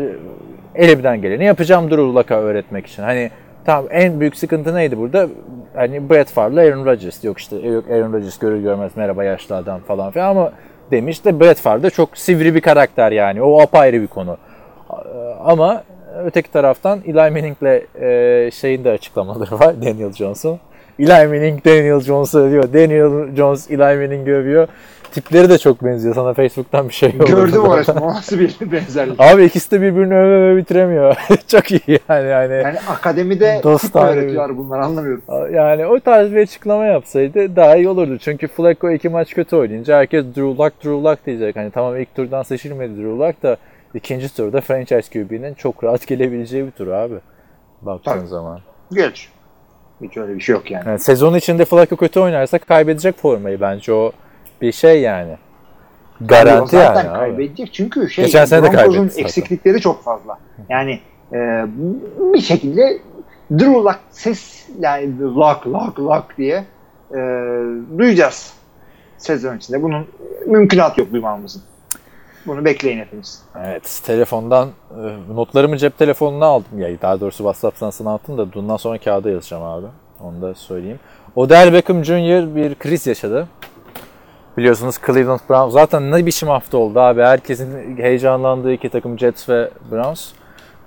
elimden 0.76 1.22
geleni 1.22 1.46
yapacağım 1.46 1.90
Drew 1.90 2.02
Luck'a 2.04 2.36
öğretmek 2.36 2.88
için. 2.88 3.04
Hani 3.04 3.32
tamam 3.66 3.86
en 3.92 4.20
büyük 4.20 4.36
sıkıntı 4.38 4.76
neydi 4.76 4.98
burada? 4.98 5.28
Hani 5.76 6.10
Brett 6.10 6.30
Favre'la 6.30 6.62
Aaron 6.62 6.86
Rodgers. 6.86 7.24
Yok 7.24 7.40
işte 7.40 7.56
yok 7.56 7.86
Aaron 7.92 8.14
Rodgers 8.14 8.38
görür 8.38 8.62
görmez 8.62 8.92
merhaba 8.96 9.24
yaşlı 9.24 9.56
adam 9.56 9.80
falan 9.80 10.12
filan 10.12 10.30
ama 10.30 10.52
demiş 10.92 11.26
de 11.26 11.40
Brett 11.40 11.60
Favre 11.60 11.84
de 11.84 11.90
çok 11.90 12.18
sivri 12.18 12.56
bir 12.56 12.62
karakter 12.62 13.12
yani. 13.12 13.42
O 13.42 13.62
apayrı 13.62 14.02
bir 14.02 14.08
konu. 14.08 14.38
Ama 15.44 15.84
öteki 16.26 16.52
taraftan 16.52 17.00
Eli 17.06 17.14
Manning'le 17.14 17.82
e, 18.02 18.52
şeyin 18.52 18.84
de 18.84 18.90
açıklamaları 18.90 19.60
var 19.60 19.82
Daniel 19.82 20.14
Jones'un. 20.14 20.60
Eli 21.00 21.28
Manning 21.28 21.66
Daniel 21.66 22.00
Jones'u 22.00 22.40
övüyor. 22.40 22.74
Daniel 22.74 23.36
Jones 23.36 23.72
Eli 23.72 23.78
Manning'i 23.78 24.34
övüyor. 24.34 24.68
Tipleri 25.14 25.50
de 25.50 25.58
çok 25.58 25.84
benziyor. 25.84 26.16
Sana 26.16 26.34
Facebook'tan 26.34 26.90
bir 26.90 26.94
şey 26.94 27.12
yolladım. 27.12 27.36
Gördüm 27.36 27.62
orasını. 27.62 28.02
Nasıl 28.08 28.40
bir 28.40 28.56
benzerlik? 28.72 29.22
Abi 29.22 29.44
ikisi 29.44 29.72
de 29.72 29.82
birbirini 29.82 30.16
öve 30.16 30.36
öve 30.36 30.58
bitiremiyor. 30.58 31.16
çok 31.48 31.72
iyi 31.72 32.00
yani. 32.10 32.28
yani. 32.30 32.54
Yani 32.54 32.80
akademide 32.90 33.62
tane 33.94 34.12
öğretiyorlar 34.12 34.58
bunlar 34.58 34.80
anlamıyorum. 34.80 35.24
Yani 35.54 35.86
o 35.86 36.00
tarz 36.00 36.32
bir 36.32 36.42
açıklama 36.42 36.86
yapsaydı 36.86 37.56
daha 37.56 37.76
iyi 37.76 37.90
olurdu. 37.90 38.18
Çünkü 38.18 38.48
Flacco 38.48 38.92
iki 38.92 39.10
maç 39.10 39.34
kötü 39.34 39.56
oynayınca 39.56 39.98
herkes 39.98 40.26
Drew 40.26 40.42
Luck, 40.64 40.84
Drew 40.84 41.10
Luck 41.10 41.26
diyecek. 41.26 41.56
Hani 41.56 41.72
tamam 41.72 41.98
ilk 41.98 42.16
turdan 42.16 42.44
seçilmedi 42.44 42.96
Drew 42.96 43.28
Luck 43.28 43.44
da 43.44 43.58
ikinci 43.94 44.36
turda 44.36 44.62
franchise 44.62 45.02
QB'nin 45.14 45.54
çok 45.54 45.84
rahat 45.84 46.08
gelebileceği 46.08 46.66
bir 46.66 46.72
tur 46.72 46.88
abi. 46.88 47.16
Baktığın 47.82 48.12
Tabii. 48.12 48.28
zaman. 48.28 48.60
Geç. 48.92 49.30
Hiç 50.02 50.18
öyle 50.18 50.36
bir 50.36 50.42
şey 50.42 50.54
yok 50.54 50.72
yani. 50.72 50.88
Yani 50.88 51.00
sezon 51.00 51.36
içinde 51.36 51.66
Flacco 51.66 51.96
kötü 51.96 52.20
oynarsa 52.20 52.58
kaybedecek 52.60 53.18
formayı 53.18 53.62
bence 53.62 53.94
o 53.94 54.12
bir 54.64 54.72
şey 54.72 55.02
yani. 55.02 55.38
Garanti 56.22 56.76
zaten 56.76 57.06
yani 57.06 57.10
abi. 57.10 57.20
kaybedecek 57.20 57.74
çünkü 57.74 58.10
şey 58.10 58.26
Geçen 58.26 58.46
sene 58.46 58.74
Broncos'un 58.74 59.12
eksiklikleri 59.18 59.82
çok 59.82 60.04
fazla. 60.04 60.40
Yani 60.70 61.00
e, 61.34 61.66
bir 62.34 62.42
şekilde 62.42 63.00
Drew 63.52 63.74
Lock 63.74 64.00
ses 64.12 64.68
yani 64.80 65.20
lock 65.22 65.68
lock 65.68 66.00
lock 66.00 66.38
diye 66.38 66.66
e, 67.12 67.18
duyacağız 67.98 68.54
sezon 69.18 69.58
içinde. 69.58 69.84
Bunun 69.84 70.08
mümkünat 70.46 70.98
yok 70.98 71.12
duymamızın. 71.12 71.62
Bunu 72.48 72.66
bekleyin 72.66 73.00
hepiniz. 73.00 73.42
Evet, 73.66 74.02
telefondan 74.06 74.70
e, 74.92 75.36
notlarımı 75.36 75.78
cep 75.78 75.98
telefonuna 75.98 76.46
aldım. 76.46 76.80
Ya 76.80 77.02
daha 77.02 77.20
doğrusu 77.20 77.38
WhatsApp'tan 77.38 77.90
sana 77.90 78.14
attım 78.14 78.38
da 78.38 78.54
bundan 78.54 78.78
sonra 78.78 78.98
kağıda 78.98 79.30
yazacağım 79.30 79.64
abi. 79.64 79.86
Onu 80.24 80.42
da 80.42 80.56
söyleyeyim. 80.56 81.00
Odell 81.36 81.74
Beckham 81.74 82.06
Jr. 82.06 82.56
bir 82.56 82.76
kriz 82.76 83.08
yaşadı. 83.08 83.48
Biliyorsunuz 84.58 84.96
Cleveland 85.06 85.40
Browns 85.50 85.74
zaten 85.74 86.12
ne 86.12 86.26
biçim 86.26 86.50
hafta 86.50 86.78
oldu 86.78 87.00
abi. 87.00 87.22
Herkesin 87.22 87.98
heyecanlandığı 87.98 88.74
iki 88.74 88.90
takım 88.90 89.20
Jets 89.20 89.50
ve 89.50 89.70
Browns. 89.92 90.32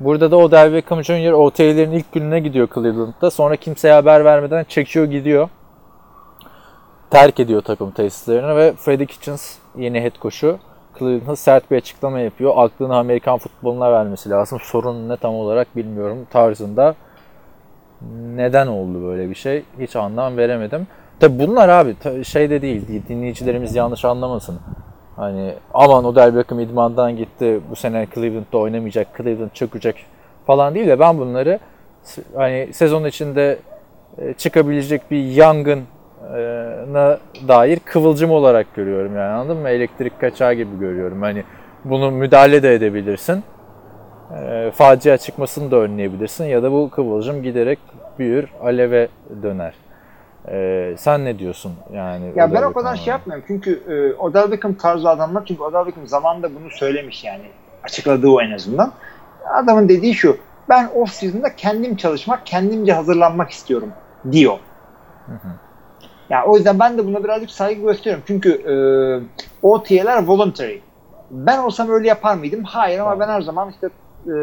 Burada 0.01 0.31
da 0.31 0.37
Odell 0.37 0.73
Beckham 0.73 1.05
Jr. 1.05 1.33
OTA'lerin 1.33 1.93
ilk 1.93 2.13
gününe 2.13 2.41
gidiyor 2.41 2.69
Cleveland'da. 2.75 3.31
Sonra 3.31 3.57
kimseye 3.57 3.95
haber 3.95 4.25
vermeden 4.25 4.65
çekiyor 4.65 5.07
gidiyor. 5.07 5.49
Terk 7.11 7.41
ediyor 7.41 7.63
takım 7.63 7.91
tesislerini 7.91 8.57
ve 8.57 8.73
Freddie 8.73 9.07
Kitchens 9.07 9.57
yeni 9.77 10.01
head 10.01 10.21
coach'u 10.23 10.59
Cleveland'a 10.99 11.37
sert 11.37 11.71
bir 11.71 11.77
açıklama 11.77 12.21
yapıyor. 12.21 12.53
Aklını 12.57 12.97
Amerikan 12.97 13.39
futboluna 13.39 13.93
vermesi 13.93 14.31
lazım. 14.31 14.59
Sorun 14.63 15.09
ne 15.09 15.17
tam 15.17 15.35
olarak 15.35 15.77
bilmiyorum 15.77 16.27
tarzında. 16.31 16.95
Neden 18.35 18.67
oldu 18.67 19.03
böyle 19.03 19.31
bir 19.31 19.35
şey? 19.35 19.65
Hiç 19.81 19.97
anlam 19.97 20.37
veremedim. 20.37 20.87
Tabi 21.21 21.39
bunlar 21.39 21.69
abi 21.69 21.95
şey 22.25 22.51
de 22.51 22.63
değil. 22.63 22.83
Dinleyicilerimiz 23.09 23.75
yanlış 23.75 24.05
anlamasın. 24.05 24.59
Hani 25.17 25.55
aman 25.75 26.05
Odell 26.05 26.37
Beckham 26.37 26.61
idmandan 26.61 27.17
gitti. 27.17 27.61
Bu 27.71 27.77
sene 27.77 28.07
Cleveland'da 28.15 28.59
oynamayacak. 28.59 29.09
Cleveland 29.17 29.51
çökecek 29.51 30.07
falan 30.47 30.75
değil 30.75 30.87
de 30.87 31.01
ben 31.01 31.19
bunları 31.19 31.59
hani 32.35 32.69
sezon 32.73 33.05
içinde 33.05 33.59
e, 34.19 34.33
çıkabilecek 34.33 35.11
bir 35.11 35.25
yangına 35.25 37.19
dair 37.49 37.79
kıvılcım 37.79 38.31
olarak 38.31 38.75
görüyorum 38.75 39.17
yani 39.17 39.33
anladın 39.33 39.57
mı? 39.57 39.69
Elektrik 39.69 40.21
kaçağı 40.21 40.55
gibi 40.55 40.79
görüyorum. 40.79 41.23
Hani 41.23 41.45
bunu 41.85 42.11
müdahale 42.11 42.63
de 42.63 42.75
edebilirsin. 42.75 43.43
E, 44.43 44.71
facia 44.75 45.19
çıkmasını 45.19 45.71
da 45.71 45.77
önleyebilirsin 45.77 46.45
ya 46.45 46.63
da 46.63 46.73
bu 46.73 46.91
kıvılcım 46.91 47.43
giderek 47.43 47.79
büyür, 48.19 48.49
aleve 48.63 49.09
döner. 49.43 49.86
E, 50.51 50.95
sen 50.99 51.25
ne 51.25 51.39
diyorsun 51.39 51.73
yani? 51.93 52.33
Ya 52.37 52.55
ben 52.55 52.63
o 52.63 52.73
kadar 52.73 52.97
şey 52.97 53.07
yapmıyorum 53.07 53.45
çünkü 53.49 53.83
e, 53.89 54.21
Odell 54.21 54.51
Beckham 54.51 54.75
tarzı 54.75 55.11
adamlar 55.11 55.45
çünkü 55.47 55.63
Odell 55.63 55.87
Beckham 55.87 56.07
zamanında 56.07 56.55
bunu 56.55 56.71
söylemiş 56.71 57.25
yani 57.25 57.45
açıkladığı 57.85 58.31
o 58.31 58.41
en 58.41 58.51
azından. 58.51 58.93
Adamın 59.55 59.89
dediği 59.89 60.15
şu 60.15 60.37
ben 60.69 60.91
off 60.95 61.11
season'da 61.11 61.57
kendim 61.57 61.97
çalışmak, 61.97 62.47
kendimce 62.47 62.93
hazırlanmak 62.93 63.51
istiyorum 63.51 63.89
diyor. 64.33 64.59
Ya 66.31 66.45
o 66.45 66.57
yüzden 66.57 66.79
ben 66.79 66.99
de 66.99 67.07
buna 67.07 67.25
birazcık 67.25 67.51
saygı 67.51 67.83
gösteriyorum. 67.83 68.25
Çünkü 68.27 68.51
e, 68.53 68.75
OTA'ler 69.63 70.23
voluntary. 70.27 70.79
Ben 71.31 71.59
olsam 71.59 71.91
öyle 71.91 72.09
yapar 72.09 72.35
mıydım? 72.35 72.65
Hayır 72.65 72.99
ama 72.99 73.21
ben 73.21 73.29
her 73.29 73.41
zaman 73.41 73.71
işte 73.71 73.89
e, 74.27 74.37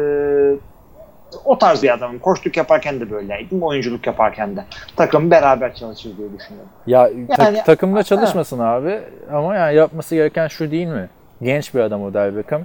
o 1.44 1.58
tarz 1.58 1.82
bir 1.82 1.94
adamım. 1.94 2.18
Koştuk 2.18 2.56
yaparken 2.56 3.00
de 3.00 3.10
böyleydim. 3.10 3.62
Oyunculuk 3.62 4.06
yaparken 4.06 4.56
de. 4.56 4.64
Takım 4.96 5.30
beraber 5.30 5.74
çalışır 5.74 6.16
diye 6.16 6.28
düşünüyorum. 6.38 6.70
Ya 6.86 7.10
Yani- 7.38 7.62
takımda 7.66 8.02
çalışmasın 8.02 8.58
abi 8.58 9.00
ama 9.32 9.56
yani 9.56 9.74
yapması 9.76 10.14
gereken 10.14 10.48
şu 10.48 10.70
değil 10.70 10.86
mi? 10.86 11.08
Genç 11.42 11.74
bir 11.74 11.80
adam 11.80 12.02
Odell 12.02 12.36
Beckham. 12.36 12.62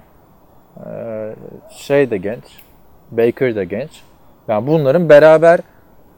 Ee, 0.86 1.36
şey 1.72 2.10
de 2.10 2.18
genç. 2.18 2.44
Baker 3.12 3.56
de 3.56 3.66
genç. 3.66 3.90
Yani 4.48 4.68
bunların 4.68 5.10
beraber 5.10 5.60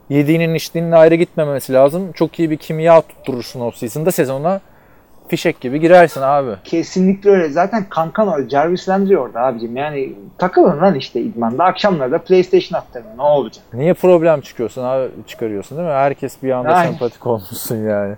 yediğinin 0.10 0.54
içtiğinin 0.54 0.92
ayrı 0.92 1.16
gitmemesi 1.16 1.74
lazım. 1.74 2.12
Çok 2.12 2.40
iyi 2.40 2.50
bir 2.50 2.58
kimya 2.58 3.02
tutturursun 3.02 3.62
o 3.62 3.72
season'da 3.72 4.12
sezona 4.12 4.62
fişek 5.32 5.62
gibi 5.62 5.80
girersin 5.80 6.22
abi. 6.22 6.52
Kesinlikle 6.64 7.30
öyle. 7.30 7.50
Zaten 7.50 7.86
kankan 7.90 8.28
orada. 8.28 8.50
Jarvis 8.50 8.90
Landry 8.90 9.18
orada 9.18 9.42
abicim. 9.42 9.78
Yani 9.78 10.14
takılın 10.38 10.82
lan 10.82 10.96
işte 10.96 11.22
idmanda. 11.22 11.64
Akşamları 11.64 12.12
da 12.12 12.18
PlayStation 12.18 12.80
attırın. 12.80 13.18
Ne 13.18 13.22
olacak? 13.22 13.64
Niye 13.74 13.94
problem 13.94 14.42
çıkıyorsun 14.42 14.84
abi 14.84 15.10
çıkarıyorsun 15.28 15.78
değil 15.78 15.90
mi? 15.90 15.94
Herkes 15.94 16.44
bir 16.44 16.52
anda 16.52 16.70
Aynen. 16.70 16.90
sempatik 16.92 17.28
olmuşsun 17.28 17.76
yani. 17.76 18.16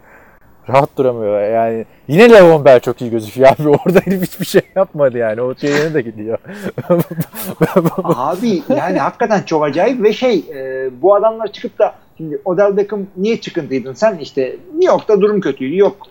Rahat 0.70 0.98
duramıyor 0.98 1.42
yani. 1.42 1.86
Yine 2.08 2.30
Levon 2.30 2.66
Bell 2.66 2.80
çok 2.80 3.02
iyi 3.02 3.12
gözüküyor 3.12 3.50
abi. 3.50 3.70
Orada 3.86 4.00
herif 4.00 4.22
hiçbir 4.22 4.46
şey 4.46 4.62
yapmadı 4.76 5.18
yani. 5.18 5.42
O 5.42 5.54
yeni 5.62 5.94
de 5.94 6.02
gidiyor. 6.02 6.38
Abi 8.04 8.64
yani 8.70 9.00
hakikaten 9.00 9.42
çok 9.42 9.64
acayip 9.64 10.04
ve 10.04 10.14
şey 10.14 10.46
e, 10.56 10.90
bu 11.02 11.16
adamlar 11.16 11.48
çıkıp 11.48 11.80
da 11.80 11.96
şimdi 12.18 12.42
Odell 12.46 12.78
Beckham 12.78 13.02
niye 13.18 13.42
çıkıntıydın 13.42 13.94
sen 13.94 14.18
işte 14.18 14.56
New 14.74 14.94
York'ta 14.94 15.22
durum 15.22 15.42
kötüydü 15.42 15.78
yok 15.78 16.08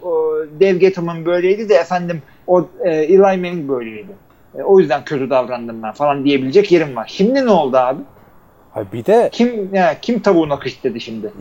Dave 0.61 0.73
Gettleman 0.73 1.27
böyleydi 1.27 1.69
de 1.69 1.75
efendim 1.75 2.23
o 2.47 2.69
e, 2.85 2.91
Eli 2.91 3.19
Manning 3.19 3.69
böyleydi 3.69 4.13
E, 4.59 4.63
o 4.63 4.79
yüzden 4.79 5.05
kötü 5.05 5.31
davrandım 5.31 5.83
ben 5.83 5.93
falan 5.93 6.25
diyebilecek 6.25 6.73
yerim 6.73 6.97
var 6.97 7.13
şimdi 7.13 7.47
ne 7.47 7.51
oldu 7.51 7.77
abi 7.77 8.01
Abi 8.75 8.87
bir 8.93 9.05
de 9.05 9.29
kim 9.33 9.75
ya, 9.75 10.01
kim 10.01 10.21
tavuğuna 10.21 10.59
kış 10.59 10.85
dedi 10.85 11.01
şimdi 11.01 11.33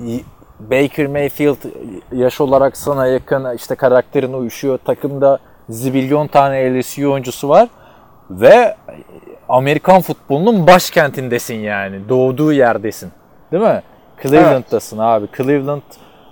Baker 0.60 1.08
Mayfield 1.08 1.58
yaş 2.12 2.42
olarak 2.42 2.78
sana 2.78 3.08
yakın 3.08 3.56
işte 3.56 3.76
karakterin 3.76 4.34
uyuşuyor. 4.34 4.78
Takımda 4.86 5.40
zibilyon 5.70 6.28
tane 6.28 6.80
LSU 6.80 7.12
oyuncusu 7.12 7.50
var 7.50 7.70
ve 8.30 8.76
Amerikan 9.50 10.02
futbolunun 10.02 10.68
başkentindesin 10.68 11.56
yani. 11.56 12.10
Doğduğu 12.10 12.54
yerdesin. 12.54 13.12
Değil 13.52 13.64
mi? 13.64 13.82
Cleveland'dasın 14.24 14.98
abi. 14.98 15.28
Cleveland 15.38 15.82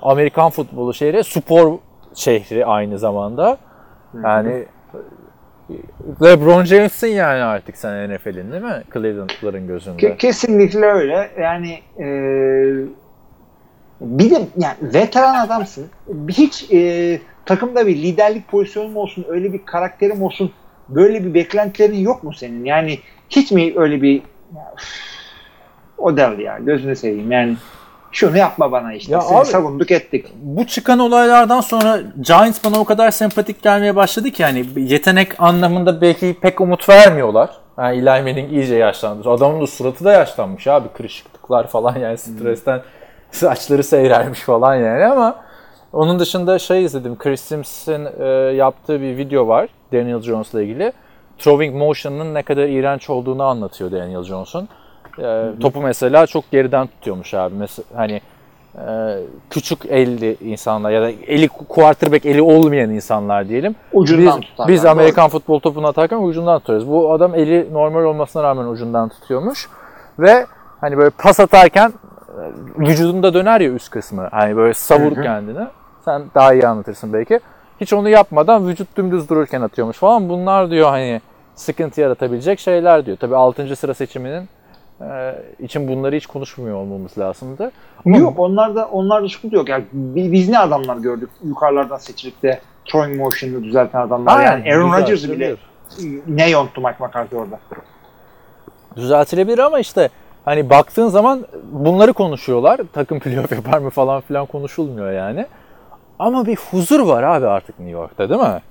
Amerikan 0.01 0.49
futbolu 0.49 0.93
şehri, 0.93 1.23
spor 1.23 1.77
şehri 2.15 2.65
aynı 2.65 2.99
zamanda. 2.99 3.57
Yani 4.23 4.65
LeBron 6.23 6.63
James'in 6.63 7.07
yani 7.07 7.43
artık 7.43 7.77
sen 7.77 8.15
NFL'in 8.15 8.51
değil 8.51 8.63
mi? 8.63 8.83
Cleveland'ların 8.93 9.67
gözünde. 9.67 10.01
Ke- 10.01 10.17
kesinlikle 10.17 10.85
öyle 10.85 11.31
yani 11.39 11.79
e, 11.99 12.07
bir 14.01 14.31
de 14.31 14.41
yani 14.57 14.75
veteran 14.81 15.45
adamsın 15.45 15.87
hiç 16.29 16.73
e, 16.73 17.19
takımda 17.45 17.87
bir 17.87 17.95
liderlik 17.95 18.47
pozisyonun 18.47 18.95
olsun 18.95 19.25
öyle 19.29 19.53
bir 19.53 19.65
karakterim 19.65 20.23
olsun 20.23 20.51
böyle 20.89 21.23
bir 21.23 21.33
beklentilerin 21.33 21.97
yok 21.97 22.23
mu 22.23 22.33
senin 22.33 22.65
yani 22.65 22.99
hiç 23.29 23.51
mi 23.51 23.73
öyle 23.75 24.01
bir 24.01 24.15
ya, 24.55 24.73
o 25.97 26.17
del 26.17 26.39
ya 26.39 26.57
gözünü 26.57 26.95
seveyim 26.95 27.31
yani 27.31 27.55
şunu 28.11 28.37
yapma 28.37 28.71
bana 28.71 28.93
işte 28.93 29.11
Ya 29.13 29.21
seni 29.21 29.37
abi- 29.37 29.45
savunduk 29.45 29.91
ettik 29.91 30.25
bu 30.41 30.67
çıkan 30.67 30.99
olaylardan 30.99 31.61
sonra 31.61 31.99
Giants 32.21 32.59
bana 32.65 32.79
o 32.79 32.85
kadar 32.85 33.11
sempatik 33.11 33.63
gelmeye 33.63 33.95
başladı 33.95 34.31
ki 34.31 34.41
yani 34.41 34.65
yetenek 34.75 35.41
anlamında 35.41 36.01
belki 36.01 36.35
pek 36.41 36.61
umut 36.61 36.89
vermiyorlar. 36.89 37.49
Yani 37.77 37.97
Eli 37.97 38.05
Manning 38.23 38.53
iyice 38.53 38.75
yaşlandı. 38.75 39.29
Adamın 39.29 39.61
da 39.61 39.67
suratı 39.67 40.05
da 40.05 40.11
yaşlanmış 40.11 40.67
abi. 40.67 40.87
Kırışıklıklar 40.87 41.67
falan 41.67 41.95
yani 41.99 42.17
stresten 42.17 42.81
saçları 43.31 43.83
seyrelmiş 43.83 44.39
falan 44.39 44.75
yani 44.75 45.05
ama 45.05 45.35
onun 45.93 46.19
dışında 46.19 46.59
şey 46.59 46.83
izledim. 46.85 47.17
Chris 47.17 47.41
Sims'in 47.41 48.07
e, 48.19 48.25
yaptığı 48.55 49.01
bir 49.01 49.17
video 49.17 49.47
var 49.47 49.69
Daniel 49.93 50.21
Jones'la 50.21 50.61
ilgili. 50.61 50.93
Throwing 51.37 51.75
motion'ın 51.75 52.33
ne 52.33 52.43
kadar 52.43 52.63
iğrenç 52.63 53.09
olduğunu 53.09 53.43
anlatıyor 53.43 53.91
Daniel 53.91 54.23
Jones'un. 54.23 54.69
E, 55.21 55.59
topu 55.59 55.81
mesela 55.81 56.27
çok 56.27 56.51
geriden 56.51 56.87
tutuyormuş 56.87 57.33
abi. 57.33 57.55
Mesela 57.55 57.85
hani 57.95 58.21
e, 58.75 59.17
küçük 59.49 59.85
elli 59.85 60.37
insanlar 60.41 60.91
ya 60.91 61.01
da 61.01 61.09
eli 61.09 61.47
quarterback 61.47 62.25
eli 62.25 62.41
olmayan 62.41 62.89
insanlar 62.89 63.49
diyelim. 63.49 63.75
ucundan 63.93 64.41
Biz, 64.41 64.49
tutarlar. 64.49 64.73
biz 64.73 64.85
Amerikan 64.85 65.29
futbol 65.29 65.59
topunu 65.59 65.87
atarken 65.87 66.17
ucundan 66.17 66.59
tutuyoruz. 66.59 66.87
Bu 66.89 67.13
adam 67.13 67.35
eli 67.35 67.73
normal 67.73 68.03
olmasına 68.03 68.43
rağmen 68.43 68.65
ucundan 68.65 69.09
tutuyormuş. 69.09 69.69
Ve 70.19 70.45
hani 70.81 70.97
böyle 70.97 71.09
pas 71.09 71.39
atarken 71.39 71.89
e, 71.89 72.43
vücudunda 72.77 73.33
döner 73.33 73.61
ya 73.61 73.69
üst 73.69 73.89
kısmı. 73.89 74.27
Hani 74.31 74.55
böyle 74.55 74.73
savur 74.73 75.23
kendini. 75.23 75.67
Sen 76.05 76.23
daha 76.35 76.53
iyi 76.53 76.67
anlatırsın 76.67 77.13
belki. 77.13 77.39
Hiç 77.81 77.93
onu 77.93 78.09
yapmadan 78.09 78.67
vücut 78.67 78.97
dümdüz 78.97 79.29
dururken 79.29 79.61
atıyormuş 79.61 79.97
falan. 79.97 80.29
Bunlar 80.29 80.71
diyor 80.71 80.89
hani 80.89 81.21
sıkıntı 81.55 82.01
yaratabilecek 82.01 82.59
şeyler 82.59 83.05
diyor. 83.05 83.17
Tabii 83.17 83.35
6. 83.35 83.75
sıra 83.75 83.93
seçiminin 83.93 84.49
için 85.59 85.87
bunları 85.87 86.15
hiç 86.15 86.25
konuşmuyor 86.25 86.75
olmamız 86.75 87.17
lazımdı. 87.17 87.71
Yok 88.05 88.39
onlarda 88.39 88.87
onlarda 88.87 89.29
sıkıntı 89.29 89.55
yok. 89.55 89.69
Yani 89.69 89.83
bi- 89.93 90.31
biz 90.31 90.49
ne 90.49 90.59
adamlar 90.59 90.97
gördük 90.97 91.29
yukarılardan 91.43 91.97
seçilip 91.97 92.43
de 92.43 92.59
throwing 92.85 93.17
motion'ı 93.17 93.63
düzelten 93.63 94.01
adamlar. 94.01 94.43
yani 94.43 94.73
Aaron 94.73 94.93
Rodgers'ı 94.93 95.31
bile 95.31 95.55
ne 96.27 96.49
yonttu 96.49 96.81
Mike 96.81 96.97
McCarthy 96.99 97.41
orada. 97.41 97.59
düzeltilebilir 98.95 99.59
ama 99.59 99.79
işte 99.79 100.09
hani 100.45 100.69
baktığın 100.69 101.07
zaman 101.07 101.45
bunları 101.71 102.13
konuşuyorlar. 102.13 102.79
Takım 102.93 103.19
playoff 103.19 103.51
yapar 103.51 103.77
mı 103.77 103.89
falan 103.89 104.21
filan 104.21 104.45
konuşulmuyor 104.45 105.11
yani. 105.11 105.45
Ama 106.19 106.45
bir 106.45 106.55
huzur 106.55 106.99
var 106.99 107.23
abi 107.23 107.47
artık 107.47 107.79
New 107.79 107.99
York'ta 107.99 108.29
değil 108.29 108.41
mi? 108.41 108.61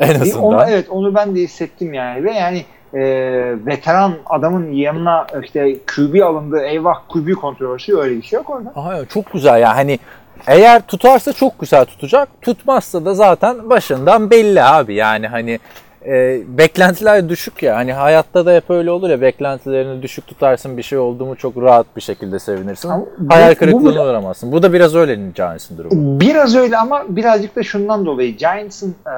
En 0.00 0.14
azından. 0.20 0.42
Onu, 0.42 0.64
evet 0.68 0.90
onu 0.90 1.14
ben 1.14 1.36
de 1.36 1.40
hissettim 1.40 1.94
yani 1.94 2.24
ve 2.24 2.32
yani 2.32 2.64
e, 2.96 3.66
veteran 3.66 4.14
adamın 4.26 4.72
yanına 4.72 5.26
işte 5.42 5.76
QB 5.86 6.22
alındı 6.22 6.60
eyvah 6.60 7.00
QB 7.08 7.34
kontroversi 7.34 7.96
öyle 7.96 8.16
bir 8.16 8.22
şey 8.22 8.36
yok 8.36 8.50
orada. 8.50 8.72
Aha, 8.76 9.04
çok 9.04 9.32
güzel 9.32 9.60
yani 9.60 9.74
hani 9.74 9.98
eğer 10.46 10.82
tutarsa 10.86 11.32
çok 11.32 11.58
güzel 11.60 11.84
tutacak. 11.84 12.28
Tutmazsa 12.42 13.04
da 13.04 13.14
zaten 13.14 13.70
başından 13.70 14.30
belli 14.30 14.62
abi. 14.62 14.94
Yani 14.94 15.26
hani 15.26 15.58
e, 16.06 16.40
beklentiler 16.58 17.28
düşük 17.28 17.62
ya. 17.62 17.76
Hani 17.76 17.92
hayatta 17.92 18.46
da 18.46 18.52
hep 18.52 18.70
öyle 18.70 18.90
olur 18.90 19.10
ya. 19.10 19.20
Beklentilerini 19.20 20.02
düşük 20.02 20.26
tutarsın 20.26 20.76
bir 20.76 20.82
şey 20.82 20.98
oldu 20.98 21.26
mu 21.26 21.36
çok 21.36 21.56
rahat 21.56 21.86
bir 21.96 22.00
şekilde 22.00 22.38
sevinirsin. 22.38 22.88
Ama 22.88 23.04
Hayal 23.28 23.50
bu 23.50 23.58
kırıklığına 23.58 24.04
uğramazsın. 24.04 24.52
Bu 24.52 24.62
da 24.62 24.72
biraz 24.72 24.94
öyle 24.94 25.18
Giants'ın 25.34 25.78
durumu. 25.78 26.20
Biraz 26.20 26.56
öyle 26.56 26.76
ama 26.76 27.04
birazcık 27.08 27.56
da 27.56 27.62
şundan 27.62 28.06
dolayı 28.06 28.36
Giants'ın 28.36 28.94
e, 29.06 29.12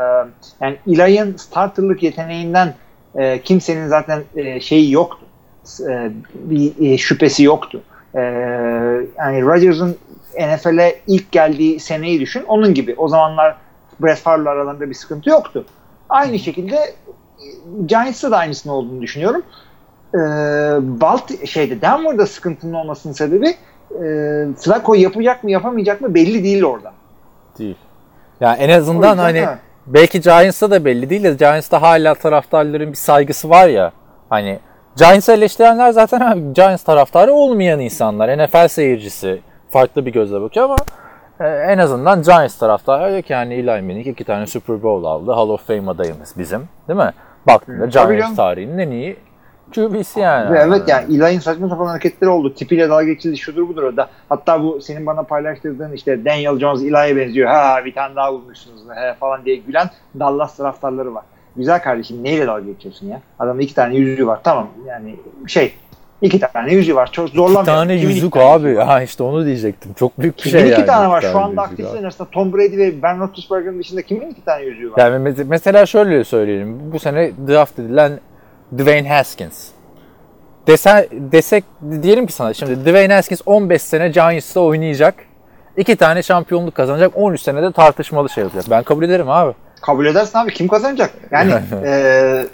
yani 0.60 0.76
Eli'nin 0.86 1.36
starterlık 1.36 2.02
yeteneğinden 2.02 2.74
e, 3.14 3.42
kimsenin 3.42 3.88
zaten 3.88 4.22
e, 4.36 4.60
şeyi 4.60 4.92
yoktu. 4.92 5.26
E, 5.88 6.10
bir 6.34 6.92
e, 6.92 6.98
şüphesi 6.98 7.42
yoktu. 7.42 7.82
E, 8.14 8.20
yani 9.18 9.42
Rodgers'ın 9.42 9.96
NFL'e 10.40 11.00
ilk 11.06 11.32
geldiği 11.32 11.80
seneyi 11.80 12.20
düşün. 12.20 12.44
Onun 12.48 12.74
gibi. 12.74 12.94
O 12.98 13.08
zamanlar 13.08 13.56
Brett 14.00 14.18
Favre'la 14.18 14.50
aralarında 14.50 14.90
bir 14.90 14.94
sıkıntı 14.94 15.30
yoktu. 15.30 15.64
Aynı 16.08 16.38
şekilde 16.38 16.76
e, 16.76 16.94
Giants'ta 17.86 18.30
da 18.30 18.36
aynısının 18.36 18.72
olduğunu 18.72 19.02
düşünüyorum. 19.02 19.42
E, 20.14 20.18
Balt 21.00 21.46
şeyde 21.46 21.80
Denver'da 21.80 22.26
sıkıntının 22.26 22.72
olmasının 22.72 23.12
sebebi 23.12 23.48
e, 23.48 24.04
Flacco 24.58 24.94
yapacak 24.94 25.44
mı 25.44 25.50
yapamayacak 25.50 26.00
mı 26.00 26.14
belli 26.14 26.44
değil 26.44 26.64
orada. 26.64 26.92
Değil. 27.58 27.76
Yani 28.40 28.58
en 28.58 28.78
azından 28.78 29.18
hani 29.18 29.40
ha. 29.40 29.58
Belki 29.94 30.20
Giants'ta 30.20 30.70
da 30.70 30.84
belli 30.84 31.10
değil 31.10 31.24
de 31.24 31.34
Giants'ta 31.34 31.82
hala 31.82 32.14
taraftarların 32.14 32.90
bir 32.90 32.96
saygısı 32.96 33.50
var 33.50 33.68
ya. 33.68 33.92
Hani 34.28 34.58
Giants'ı 34.96 35.32
eleştirenler 35.32 35.90
zaten 35.90 36.20
abi 36.20 36.52
Giants 36.54 36.82
taraftarı 36.82 37.32
olmayan 37.32 37.80
insanlar. 37.80 38.38
NFL 38.38 38.68
seyircisi 38.68 39.40
farklı 39.70 40.06
bir 40.06 40.12
gözle 40.12 40.40
bakıyor 40.40 40.64
ama 40.64 40.76
e, 41.40 41.48
en 41.48 41.78
azından 41.78 42.22
Giants 42.22 42.58
taraftarı 42.58 43.10
diyor 43.10 43.22
ki 43.22 43.32
yani 43.32 43.54
Eli 43.54 43.66
Manning 43.66 44.06
iki 44.06 44.24
tane 44.24 44.46
Super 44.46 44.82
Bowl 44.82 45.06
aldı. 45.06 45.32
Hall 45.32 45.48
of 45.48 45.66
Fame 45.66 45.90
adayımız 45.90 46.34
bizim. 46.38 46.68
Değil 46.88 46.98
mi? 46.98 47.12
Baktığında 47.46 47.86
Giants 47.86 48.36
tarihinin 48.36 48.78
en 48.78 48.90
iyi 48.90 49.16
QB'si 49.74 50.20
yani. 50.20 50.52
Ve 50.54 50.58
evet 50.58 50.82
yani 50.88 51.04
Eli'nin 51.16 51.38
saçma 51.38 51.68
sapan 51.68 51.86
hareketleri 51.86 52.30
oldu. 52.30 52.54
Tipiyle 52.54 52.88
dalga 52.88 53.04
geçildi 53.04 53.38
şudur 53.38 53.68
budur. 53.68 53.96
Da. 53.96 54.08
Hatta 54.28 54.62
bu 54.62 54.80
senin 54.80 55.06
bana 55.06 55.22
paylaştırdığın 55.22 55.92
işte 55.92 56.24
Daniel 56.24 56.58
Jones 56.58 56.82
Eli'ye 56.82 57.16
benziyor. 57.16 57.48
Ha 57.50 57.80
bir 57.84 57.94
tane 57.94 58.16
daha 58.16 58.32
bulmuşsunuz 58.32 58.80
he, 58.94 59.14
falan 59.14 59.44
diye 59.44 59.56
gülen 59.56 59.90
Dallas 60.18 60.56
taraftarları 60.56 61.14
var. 61.14 61.24
Güzel 61.56 61.82
kardeşim 61.82 62.24
neyle 62.24 62.46
dalga 62.46 62.66
geçiyorsun 62.66 63.06
ya? 63.06 63.20
Adamın 63.38 63.60
iki 63.60 63.74
tane 63.74 63.94
yüzüğü 63.96 64.26
var. 64.26 64.40
Tamam 64.44 64.68
yani 64.86 65.16
şey 65.46 65.72
iki 66.22 66.40
tane 66.40 66.72
yüzüğü 66.74 66.94
var. 66.94 67.08
Çok 67.12 67.28
zorlamıyor. 67.28 67.62
Bir 67.62 67.66
tane 67.66 67.96
Kimin 67.96 68.08
iki 68.08 68.16
yüzük 68.16 68.32
tane 68.32 68.44
abi. 68.46 68.76
var? 68.76 68.86
Ha 68.86 69.02
işte 69.02 69.22
onu 69.22 69.46
diyecektim. 69.46 69.92
Çok 69.92 70.18
büyük 70.20 70.36
bir 70.36 70.42
Kimin 70.42 70.58
şey 70.58 70.62
iki 70.70 70.80
yani. 70.80 70.86
tane 70.86 71.08
var? 71.08 71.22
iki 71.22 71.32
Şu 71.32 71.38
anda 71.38 71.62
aktiflerin 71.62 71.96
abi. 71.96 71.98
arasında 72.04 72.28
Tom 72.30 72.52
Brady 72.52 72.76
ve 72.78 73.02
Ben 73.02 73.20
Roethlisberger'ın 73.20 73.78
dışında 73.78 74.02
kimin 74.02 74.30
iki 74.30 74.44
tane 74.44 74.64
yüzüğü 74.64 74.92
var? 74.92 74.98
Yani 74.98 75.28
me- 75.28 75.44
mesela 75.48 75.86
şöyle 75.86 76.24
söyleyelim. 76.24 76.92
Bu 76.92 76.98
sene 76.98 77.30
draft 77.48 77.78
edilen 77.78 78.12
Dwayne 78.72 79.08
Haskins. 79.08 79.68
Desen, 80.66 81.06
desek 81.10 81.64
diyelim 82.02 82.26
ki 82.26 82.32
sana 82.32 82.54
şimdi 82.54 82.90
Dwayne 82.90 83.14
Haskins 83.14 83.40
15 83.46 83.82
sene 83.82 84.08
Giants'ta 84.08 84.60
oynayacak. 84.60 85.14
iki 85.76 85.96
tane 85.96 86.22
şampiyonluk 86.22 86.74
kazanacak. 86.74 87.12
13 87.14 87.40
senede 87.40 87.72
tartışmalı 87.72 88.30
şey 88.30 88.44
olacak. 88.44 88.64
Ben 88.70 88.82
kabul 88.82 89.04
ederim 89.04 89.30
abi. 89.30 89.54
Kabul 89.80 90.06
edersin 90.06 90.38
abi 90.38 90.52
kim 90.54 90.68
kazanacak? 90.68 91.10
Yani 91.30 91.52
e, 91.84 92.46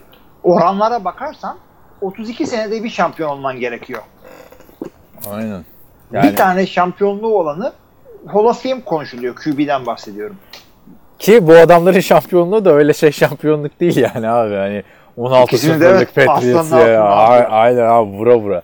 oranlara 0.42 1.04
bakarsan 1.04 1.58
32 2.00 2.46
senede 2.46 2.84
bir 2.84 2.90
şampiyon 2.90 3.28
olman 3.28 3.60
gerekiyor. 3.60 4.02
Aynen. 5.32 5.64
Bir 6.12 6.36
tane 6.36 6.66
şampiyonluğu 6.66 7.38
olanı 7.38 7.72
Hall 8.26 8.44
of 8.44 8.62
Fame 8.62 8.84
konuşuluyor. 8.84 9.34
QB'den 9.36 9.86
bahsediyorum. 9.86 10.36
Ki 11.18 11.46
bu 11.46 11.52
adamların 11.52 12.00
şampiyonluğu 12.00 12.64
da 12.64 12.72
öyle 12.72 12.92
şey 12.92 13.12
şampiyonluk 13.12 13.80
değil 13.80 13.96
yani 13.96 14.28
abi. 14.28 14.54
Hani 14.54 14.82
16 15.16 15.44
İkisini 15.44 15.80
de 15.80 15.84
sıfırlık 15.84 16.08
evet, 16.16 16.26
Patriots 16.28 16.66
aslanın 16.66 16.92
ya. 16.92 17.04
Aynen 17.50 17.86
abi 17.86 18.10
vura 18.10 18.38
vura. 18.38 18.62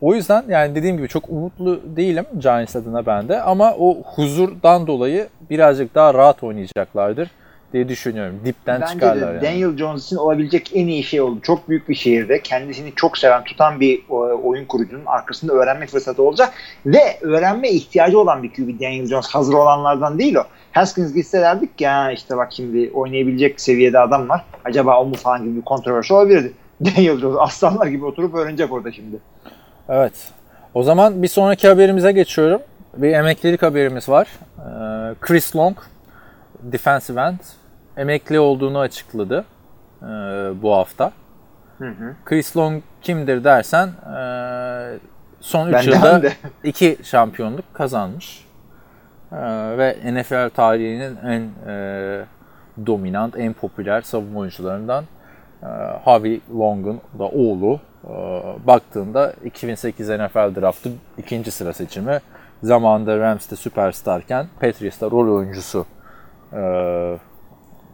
O 0.00 0.14
yüzden 0.14 0.44
yani 0.48 0.74
dediğim 0.74 0.96
gibi 0.96 1.08
çok 1.08 1.28
umutlu 1.28 1.80
değilim 1.96 2.24
Giants 2.38 2.76
adına 2.76 3.06
bende 3.06 3.42
ama 3.42 3.74
o 3.78 4.02
huzurdan 4.02 4.86
dolayı 4.86 5.28
birazcık 5.50 5.94
daha 5.94 6.14
rahat 6.14 6.42
oynayacaklardır 6.42 7.28
diye 7.72 7.88
düşünüyorum. 7.88 8.40
Dipten 8.44 8.80
Bence 8.80 8.94
de 8.94 8.94
çıkarlar 8.94 9.34
yani. 9.34 9.42
Daniel 9.42 9.76
Jones 9.76 10.04
için 10.04 10.16
olabilecek 10.16 10.70
en 10.74 10.86
iyi 10.86 11.02
şey 11.02 11.20
oldu. 11.20 11.40
Çok 11.42 11.68
büyük 11.68 11.88
bir 11.88 11.94
şehirde 11.94 12.42
kendisini 12.42 12.92
çok 12.96 13.18
seven, 13.18 13.44
tutan 13.44 13.80
bir 13.80 13.98
e, 13.98 14.12
oyun 14.14 14.64
kurucunun 14.64 15.06
arkasında 15.06 15.52
öğrenme 15.52 15.86
fırsatı 15.86 16.22
olacak 16.22 16.52
ve 16.86 17.18
öğrenme 17.20 17.70
ihtiyacı 17.70 18.18
olan 18.18 18.42
bir 18.42 18.52
QB 18.52 18.80
Daniel 18.80 19.06
Jones. 19.06 19.28
Hazır 19.28 19.54
olanlardan 19.54 20.18
değil 20.18 20.34
o. 20.34 20.44
Haskins 20.72 21.14
gitse 21.14 21.40
derdik 21.40 21.70
"Ha, 21.84 22.12
işte 22.12 22.36
bak 22.36 22.52
şimdi 22.52 22.90
oynayabilecek 22.94 23.60
seviyede 23.60 23.98
adam 23.98 24.28
var. 24.28 24.44
Acaba 24.64 25.00
o 25.00 25.04
mu 25.04 25.14
falan 25.14 25.44
gibi 25.44 25.56
bir 25.56 25.62
kontroversi 25.62 26.14
olabilirdi. 26.14 26.52
Daniel 26.84 27.18
Jones 27.18 27.36
aslanlar 27.40 27.86
gibi 27.86 28.04
oturup 28.04 28.34
öğrenecek 28.34 28.72
orada 28.72 28.92
şimdi. 28.92 29.16
Evet. 29.88 30.30
O 30.74 30.82
zaman 30.82 31.22
bir 31.22 31.28
sonraki 31.28 31.68
haberimize 31.68 32.12
geçiyorum. 32.12 32.60
Bir 32.96 33.12
emeklilik 33.12 33.62
haberimiz 33.62 34.08
var. 34.08 34.28
Ee, 34.58 35.14
Chris 35.20 35.56
Long, 35.56 35.76
defensive 36.62 37.20
end, 37.20 37.38
emekli 37.96 38.40
olduğunu 38.40 38.78
açıkladı 38.78 39.44
ee, 40.02 40.06
bu 40.62 40.72
hafta. 40.74 41.12
Hı 41.78 41.88
hı. 41.88 42.14
Chris 42.24 42.56
Long 42.56 42.82
kimdir 43.02 43.44
dersen 43.44 43.88
ee, 43.88 44.98
son 45.40 45.68
3 45.68 45.74
Ben 45.74 45.86
de, 45.86 45.90
yılda 45.90 46.12
ben 46.12 46.22
de. 46.22 46.32
2 46.64 46.98
şampiyonluk 47.02 47.74
kazanmış. 47.74 48.44
Ee, 49.32 49.78
ve 49.78 49.96
NFL 50.04 50.50
tarihinin 50.50 51.16
en 51.16 51.50
ee, 51.66 52.24
dominant, 52.86 53.38
en 53.38 53.52
popüler 53.52 54.02
savunma 54.02 54.40
oyuncularından 54.40 55.04
ee, 55.62 55.66
Harvey 56.04 56.40
Long'un 56.54 57.00
da 57.18 57.24
oğlu. 57.24 57.80
Ee, 58.04 58.08
baktığında 58.66 59.34
2008 59.44 60.08
NFL 60.08 60.60
draftı 60.60 60.90
ikinci 61.18 61.50
sıra 61.50 61.72
seçimi. 61.72 62.20
Zamanında 62.62 63.18
Rams'te 63.18 63.56
süperstarken 63.56 64.46
Patriots'ta 64.60 65.10
rol 65.10 65.36
oyuncusu 65.36 65.86
ee, 66.52 67.18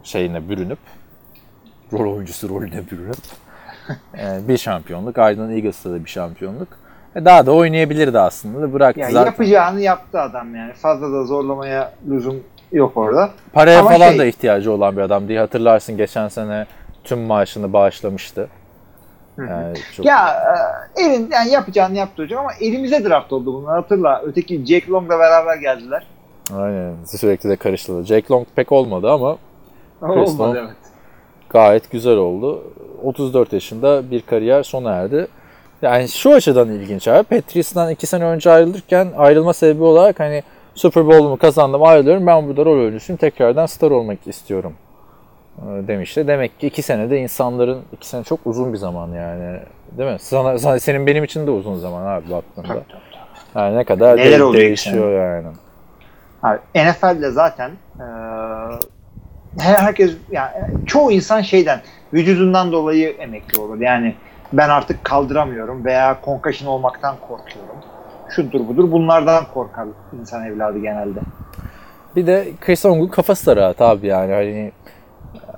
şeyine 0.03 0.49
bürünüp 0.49 0.79
rol 1.93 2.15
oyuncusu 2.15 2.49
rolüne 2.49 2.83
bürünüp 2.91 3.17
bir 4.47 4.57
şampiyonluk. 4.57 5.17
Ardından 5.17 5.51
Eagles'ta 5.51 5.91
da 5.91 6.05
bir 6.05 6.09
şampiyonluk. 6.09 6.88
E, 7.15 7.25
Daha 7.25 7.45
da 7.45 7.51
oynayabilirdi 7.51 8.19
aslında 8.19 8.61
da 8.61 8.73
bıraktı 8.73 8.99
Yani 8.99 9.11
zaten. 9.11 9.31
yapacağını 9.31 9.81
yaptı 9.81 10.19
adam 10.21 10.55
yani. 10.55 10.73
Fazla 10.73 11.13
da 11.13 11.23
zorlamaya 11.23 11.91
lüzum 12.09 12.43
yok 12.71 12.97
orada. 12.97 13.29
Paraya 13.53 13.79
Ama 13.79 13.89
falan 13.89 14.09
şey- 14.09 14.19
da 14.19 14.25
ihtiyacı 14.25 14.71
olan 14.71 14.97
bir 14.97 15.01
adam 15.01 15.27
değil. 15.27 15.39
Hatırlarsın 15.39 15.97
geçen 15.97 16.27
sene 16.27 16.65
tüm 17.03 17.19
maaşını 17.19 17.73
bağışlamıştı. 17.73 18.47
Yani 19.37 19.77
çok... 19.95 20.05
Ya 20.05 20.43
elin 20.97 21.29
yani 21.31 21.51
yapacağını 21.51 21.97
yaptı 21.97 22.23
hocam 22.23 22.39
ama 22.39 22.51
elimize 22.61 23.05
draft 23.09 23.33
oldu 23.33 23.53
bunlar 23.53 23.75
hatırla. 23.75 24.21
Öteki 24.25 24.65
Jake 24.65 24.91
Long'la 24.91 25.19
beraber 25.19 25.55
geldiler. 25.57 26.07
Aynen 26.55 26.93
sürekli 27.05 27.49
de 27.49 27.55
karıştırdı. 27.55 28.03
Jake 28.05 28.25
Long 28.31 28.47
pek 28.55 28.71
olmadı 28.71 29.11
ama 29.11 29.37
Chris 30.01 30.29
Olmadı 30.29 30.49
Long. 30.49 30.57
evet. 30.57 30.75
gayet 31.49 31.91
güzel 31.91 32.17
oldu. 32.17 32.63
34 33.03 33.53
yaşında 33.53 34.11
bir 34.11 34.21
kariyer 34.21 34.63
sona 34.63 34.91
erdi. 34.91 35.27
Yani 35.81 36.09
şu 36.09 36.33
açıdan 36.33 36.69
ilginç 36.69 37.07
abi. 37.07 37.23
Patriots'tan 37.23 37.89
2 37.91 38.07
sene 38.07 38.23
önce 38.25 38.51
ayrılırken 38.51 39.07
ayrılma 39.17 39.53
sebebi 39.53 39.83
olarak 39.83 40.19
hani 40.19 40.43
Super 40.75 41.05
Bowl'umu 41.07 41.37
kazandım 41.37 41.83
ayrılıyorum. 41.83 42.27
Ben 42.27 42.47
burada 42.47 42.65
rol 42.65 42.71
oyuncusuyum. 42.79 43.17
Tekrardan 43.17 43.65
star 43.65 43.91
olmak 43.91 44.27
istiyorum 44.27 44.73
e, 45.57 45.87
demişti. 45.87 46.27
Demek 46.27 46.59
ki 46.59 46.67
2 46.67 46.81
senede 46.81 47.17
insanların 47.17 47.81
2 47.93 48.07
sene 48.07 48.23
çok 48.23 48.39
uzun 48.45 48.73
bir 48.73 48.77
zaman 48.77 49.07
yani. 49.13 49.59
Değil 49.97 50.11
mi? 50.11 50.17
Sana, 50.19 50.59
sana- 50.59 50.79
senin 50.79 51.07
benim 51.07 51.23
için 51.23 51.47
de 51.47 51.51
uzun 51.51 51.75
zaman 51.75 52.05
abi 52.05 52.29
baktığında. 52.31 52.83
Yani 53.55 53.77
ne 53.77 53.83
kadar 53.83 54.17
Neler 54.17 54.39
de- 54.39 54.53
değişiyor 54.57 55.11
yani. 55.35 55.47
Abi, 56.43 56.59
NFL'de 56.75 57.31
zaten 57.31 57.71
e, 57.99 58.03
her- 59.59 59.75
herkes 59.75 60.11
yani 60.31 60.51
çoğu 60.85 61.11
insan 61.11 61.41
şeyden 61.41 61.81
vücudundan 62.13 62.71
dolayı 62.71 63.09
emekli 63.09 63.57
olur. 63.59 63.79
Yani 63.81 64.15
ben 64.53 64.69
artık 64.69 65.05
kaldıramıyorum 65.05 65.85
veya 65.85 66.17
concussion 66.25 66.69
olmaktan 66.69 67.15
korkuyorum. 67.27 67.75
Şudur 68.29 68.67
budur 68.67 68.91
bunlardan 68.91 69.43
korkar 69.53 69.87
insan 70.19 70.45
evladı 70.45 70.79
genelde. 70.79 71.19
Bir 72.15 72.27
de 72.27 72.47
Chris 72.61 72.85
Long'un 72.85 73.07
kafası 73.07 73.45
da 73.45 73.55
rahat 73.55 73.81
abi 73.81 74.07
yani. 74.07 74.33
Hani 74.33 74.71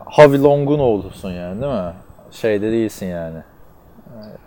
Harvey 0.05 0.41
Long'un 0.41 0.79
oğlusun 0.79 1.31
yani 1.31 1.61
değil 1.61 1.73
mi? 1.73 1.93
Şeyde 2.31 2.71
değilsin 2.71 3.05
yani. 3.05 3.37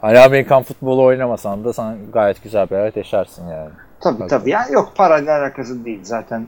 Hani 0.00 0.18
Amerikan 0.20 0.62
futbolu 0.62 1.04
oynamasan 1.04 1.64
da 1.64 1.72
sen 1.72 1.96
gayet 2.12 2.42
güzel 2.42 2.70
bir 2.70 2.76
hayat 2.76 2.96
yaşarsın 2.96 3.48
yani. 3.48 3.70
Tabii 4.00 4.18
Tabii. 4.18 4.28
tabii. 4.28 4.50
Yani 4.50 4.72
yok 4.72 4.92
parayla 4.96 5.38
alakası 5.40 5.84
değil 5.84 6.00
zaten. 6.02 6.46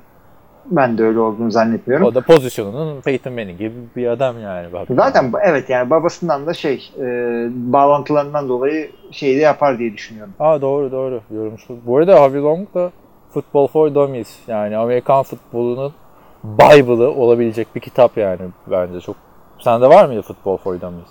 Ben 0.70 0.98
de 0.98 1.04
öyle 1.04 1.20
olduğunu 1.20 1.50
zannetmiyorum. 1.50 2.06
O 2.06 2.14
da 2.14 2.20
pozisyonunun 2.20 3.00
Peyton 3.00 3.32
Manning 3.32 3.58
gibi 3.58 3.74
bir 3.96 4.06
adam 4.06 4.40
yani. 4.40 4.72
Bak. 4.72 4.88
Zaten 4.96 5.32
evet 5.44 5.70
yani 5.70 5.90
babasından 5.90 6.46
da 6.46 6.54
şey 6.54 6.90
e, 6.98 7.04
bağlantılarından 7.50 8.48
dolayı 8.48 8.90
şey 9.10 9.36
de 9.36 9.40
yapar 9.40 9.78
diye 9.78 9.92
düşünüyorum. 9.92 10.32
Aa 10.40 10.60
doğru 10.60 10.92
doğru 10.92 11.20
yorumcu. 11.34 11.64
Bu 11.86 11.96
arada 11.96 12.20
Harvey 12.20 12.42
Long 12.42 12.74
da 12.74 12.90
Football 13.30 13.66
for 13.66 13.94
Dummies 13.94 14.38
yani 14.48 14.76
Amerikan 14.76 15.22
futbolunun 15.22 15.92
Bible'ı 16.44 17.10
olabilecek 17.10 17.74
bir 17.74 17.80
kitap 17.80 18.16
yani 18.16 18.40
bence 18.70 19.00
çok. 19.00 19.16
Sende 19.58 19.88
var 19.88 20.06
mıydı 20.06 20.22
Football 20.22 20.56
for 20.56 20.80
Dummies? 20.80 21.08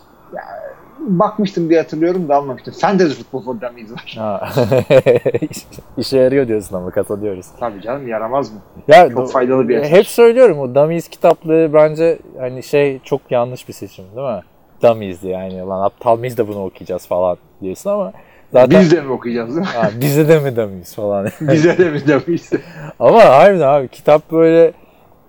Bakmıştım 1.06 1.70
diye 1.70 1.80
hatırlıyorum 1.82 2.30
da 2.30 2.36
almamıştım. 2.36 2.74
Fantasy 2.82 3.14
Football 3.22 3.42
for 3.42 3.62
Dummies 3.62 3.92
var. 3.92 4.16
Ha. 4.18 4.50
İşe 5.98 6.18
yarıyor 6.18 6.48
diyorsun 6.48 6.76
ama 6.76 6.92
kazanıyoruz. 6.92 7.46
Tabii 7.60 7.82
canım 7.82 8.08
yaramaz 8.08 8.52
mı? 8.52 8.60
Ya 8.88 9.10
Çok 9.10 9.32
faydalı 9.32 9.70
bir 9.70 9.78
eser. 9.78 9.98
Hep 9.98 10.08
söylüyorum 10.08 10.60
o 10.60 10.76
Dummies 10.76 11.08
kitaplığı 11.08 11.74
bence 11.74 12.20
hani 12.40 12.64
şey 12.64 13.00
çok 13.04 13.22
yanlış 13.30 13.68
bir 13.68 13.74
seçim 13.74 14.06
değil 14.16 14.28
mi? 14.28 14.42
Dummies 14.84 15.24
yani 15.24 15.60
lan 15.60 15.82
aptal 15.86 16.18
mıyız 16.18 16.38
da 16.38 16.48
bunu 16.48 16.64
okuyacağız 16.66 17.08
falan 17.08 17.38
diyorsun 17.62 17.90
ama 17.90 18.14
zaten 18.54 18.82
Biz 18.82 18.92
de 18.92 19.02
mi 19.02 19.12
okuyacağız 19.12 19.50
değil 19.50 19.60
mi? 19.68 19.74
ha, 19.74 19.90
bize 20.02 20.28
de 20.28 20.40
mi 20.40 20.56
Dummies 20.56 20.96
falan. 20.96 21.28
Bize 21.42 21.78
de 21.78 21.90
mi 21.90 22.08
demiş? 22.08 22.42
ama 23.00 23.26
harbiden 23.26 23.68
abi 23.68 23.88
kitap 23.88 24.32
böyle 24.32 24.74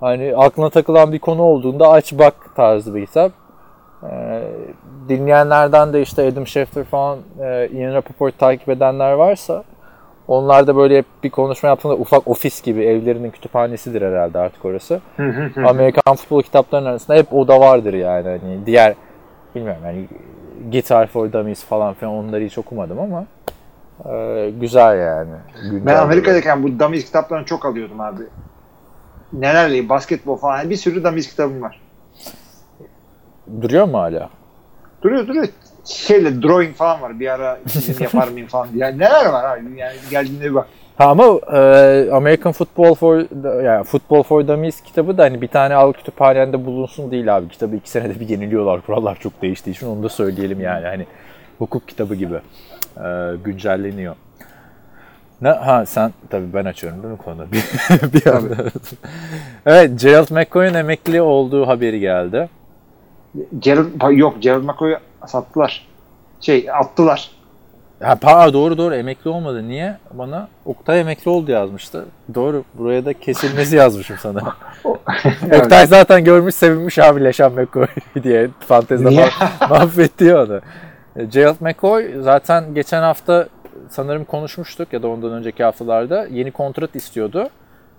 hani 0.00 0.36
aklına 0.36 0.70
takılan 0.70 1.12
bir 1.12 1.18
konu 1.18 1.42
olduğunda 1.42 1.88
aç 1.90 2.12
bak 2.12 2.34
tarzı 2.56 2.94
bir 2.94 3.06
kitap. 3.06 3.32
Ee, 4.02 4.42
dinleyenlerden 5.08 5.92
de 5.92 6.02
işte 6.02 6.26
Adam 6.26 6.46
Schefter 6.46 6.84
falan 6.84 7.18
e, 7.40 7.68
Ian 7.68 7.94
Rappaport 7.94 8.38
takip 8.38 8.68
edenler 8.68 9.12
varsa 9.12 9.64
onlar 10.28 10.66
da 10.66 10.76
böyle 10.76 10.98
hep 10.98 11.06
bir 11.24 11.30
konuşma 11.30 11.68
yaptığında 11.68 11.94
ufak 11.94 12.28
ofis 12.28 12.62
gibi 12.62 12.84
evlerinin 12.84 13.30
kütüphanesidir 13.30 14.02
herhalde 14.02 14.38
artık 14.38 14.64
orası. 14.64 15.00
Amerikan 15.66 16.16
futbol 16.16 16.42
kitaplarının 16.42 16.88
arasında 16.88 17.16
hep 17.16 17.34
o 17.34 17.48
da 17.48 17.60
vardır 17.60 17.94
yani. 17.94 18.28
Hani 18.28 18.66
diğer 18.66 18.94
bilmiyorum 19.54 19.82
yani 19.84 20.08
Guitar 20.72 21.06
for 21.06 21.32
Dummies 21.32 21.64
falan 21.64 21.94
filan 21.94 22.14
onları 22.14 22.44
hiç 22.44 22.58
okumadım 22.58 22.98
ama 23.00 23.24
e, 24.14 24.50
güzel 24.60 24.98
yani. 24.98 25.30
Güncel 25.62 25.86
Ben 25.86 25.96
Amerika'dayken 25.96 26.62
bu 26.62 26.78
Dummies 26.78 27.04
kitaplarını 27.04 27.44
çok 27.44 27.64
alıyordum 27.64 28.00
abi. 28.00 28.22
Nelerle 29.32 29.88
basketbol 29.88 30.36
falan 30.36 30.70
bir 30.70 30.76
sürü 30.76 31.04
Dummies 31.04 31.30
kitabım 31.30 31.62
var. 31.62 31.80
Duruyor 33.62 33.84
mu 33.84 33.98
hala? 33.98 34.30
Duruyor 35.02 35.26
duruyor. 35.26 35.48
Şeyle 35.84 36.42
drawing 36.42 36.74
falan 36.74 37.02
var. 37.02 37.20
Bir 37.20 37.34
ara 37.34 37.58
yapar 38.00 38.28
mıyım 38.28 38.48
falan 38.48 38.72
diye. 38.72 38.84
Yani 38.84 38.98
neler 38.98 39.26
var 39.26 39.58
abi? 39.58 39.78
Yani 39.78 39.96
geldiğinde 40.10 40.44
bir 40.44 40.54
bak. 40.54 40.66
Ha 40.96 41.04
ama 41.04 41.24
e, 41.52 42.10
American 42.12 42.52
Football 42.52 42.94
for 42.94 43.16
yani 43.62 43.84
Football 43.84 44.22
for 44.22 44.48
Dummies 44.48 44.80
kitabı 44.80 45.18
da 45.18 45.22
hani 45.22 45.42
bir 45.42 45.48
tane 45.48 45.74
al 45.74 45.92
kütüphanende 45.92 46.66
bulunsun 46.66 47.10
değil 47.10 47.36
abi. 47.36 47.48
Kitabı 47.48 47.76
iki 47.76 47.90
senede 47.90 48.20
bir 48.20 48.28
yeniliyorlar. 48.28 48.80
Kurallar 48.80 49.16
çok 49.20 49.42
değiştiği 49.42 49.76
için 49.76 49.86
onu 49.86 50.02
da 50.02 50.08
söyleyelim 50.08 50.60
yani. 50.60 50.86
Hani 50.86 51.06
hukuk 51.58 51.88
kitabı 51.88 52.14
gibi 52.14 52.40
e, 52.96 53.32
güncelleniyor. 53.44 54.14
Ne? 55.40 55.48
Ha 55.48 55.86
sen 55.86 56.12
tabii 56.30 56.52
ben 56.54 56.64
açıyorum 56.64 57.02
değil 57.02 57.12
mi 57.12 57.18
konu? 57.18 57.46
bir, 57.52 57.64
bir 58.12 58.26
anda. 58.26 58.54
evet 59.66 60.00
Gerald 60.00 60.30
McCoy'un 60.30 60.74
emekli 60.74 61.22
olduğu 61.22 61.66
haberi 61.66 62.00
geldi. 62.00 62.48
Gerald, 63.58 64.16
yok 64.18 64.42
Gerald 64.42 64.64
McCoy'u 64.64 64.96
sattılar. 65.26 65.86
Şey 66.40 66.66
attılar. 66.72 67.30
Ha, 68.02 68.14
pa, 68.16 68.52
doğru 68.52 68.78
doğru 68.78 68.94
emekli 68.94 69.30
olmadı. 69.30 69.68
Niye? 69.68 69.96
Bana 70.12 70.48
Oktay 70.64 71.00
emekli 71.00 71.30
oldu 71.30 71.50
yazmıştı. 71.50 72.04
Doğru. 72.34 72.64
Buraya 72.74 73.04
da 73.04 73.12
kesilmesi 73.12 73.76
yazmışım 73.82 74.16
sana. 74.20 74.56
Oktay 75.62 75.86
zaten 75.86 76.24
görmüş 76.24 76.54
sevinmiş 76.54 76.98
abi 76.98 77.24
Leşan 77.24 77.52
McCoy 77.52 77.86
diye 78.22 78.48
fantezide 78.60 79.08
Niye? 79.10 79.26
ma- 79.26 79.68
mahvetti 79.70 80.24
ya 80.24 80.44
onu. 80.44 80.60
E, 81.16 81.24
Gerald 81.24 81.56
McCoy 81.60 82.14
zaten 82.20 82.74
geçen 82.74 83.02
hafta 83.02 83.48
sanırım 83.90 84.24
konuşmuştuk 84.24 84.92
ya 84.92 85.02
da 85.02 85.08
ondan 85.08 85.32
önceki 85.32 85.64
haftalarda 85.64 86.26
yeni 86.26 86.50
kontrat 86.50 86.96
istiyordu. 86.96 87.48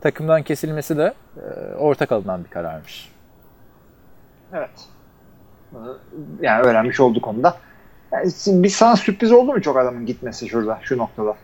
Takımdan 0.01 0.43
kesilmesi 0.43 0.97
de 0.97 1.13
e, 1.37 1.75
ortak 1.75 2.11
alınan 2.11 2.43
bir 2.43 2.49
kararmış. 2.49 3.09
Evet. 4.53 4.69
Bunu 5.71 5.97
Yani 6.41 6.61
öğrenmiş 6.63 6.99
olduk 6.99 7.27
onda. 7.27 7.57
Yani 8.11 8.31
bir 8.45 8.69
sana 8.69 8.95
sürpriz 8.95 9.31
oldu 9.31 9.53
mu 9.53 9.61
çok 9.61 9.77
adamın 9.77 10.05
gitmesi 10.05 10.49
şurada, 10.49 10.79
şu 10.81 10.97
noktada? 10.97 11.35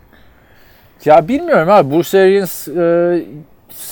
Ya 1.06 1.28
bilmiyorum 1.28 1.70
abi. 1.70 1.96
Bruce 1.96 2.20
Arians 2.20 2.68
e, 2.68 3.26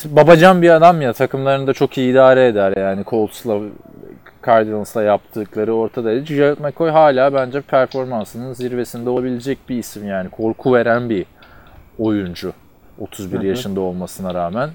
babacan 0.05 0.61
bir 0.61 0.69
adam 0.69 1.01
ya. 1.01 1.13
Takımlarını 1.13 1.67
da 1.67 1.73
çok 1.73 1.97
iyi 1.97 2.11
idare 2.11 2.47
eder 2.47 2.73
yani. 2.77 3.03
Colts'la 3.05 3.59
Cardinals'la 4.45 5.03
yaptıkları 5.03 5.75
ortada. 5.75 6.17
Gerald 6.17 6.59
McCoy 6.59 6.89
hala 6.89 7.33
bence 7.33 7.61
performansının 7.61 8.53
zirvesinde 8.53 9.09
olabilecek 9.09 9.57
bir 9.69 9.77
isim 9.77 10.07
yani. 10.07 10.29
Korku 10.29 10.73
veren 10.73 11.09
bir 11.09 11.25
oyuncu. 11.99 12.53
31 12.99 13.41
yaşında 13.41 13.81
olmasına 13.81 14.33
rağmen 14.33 14.69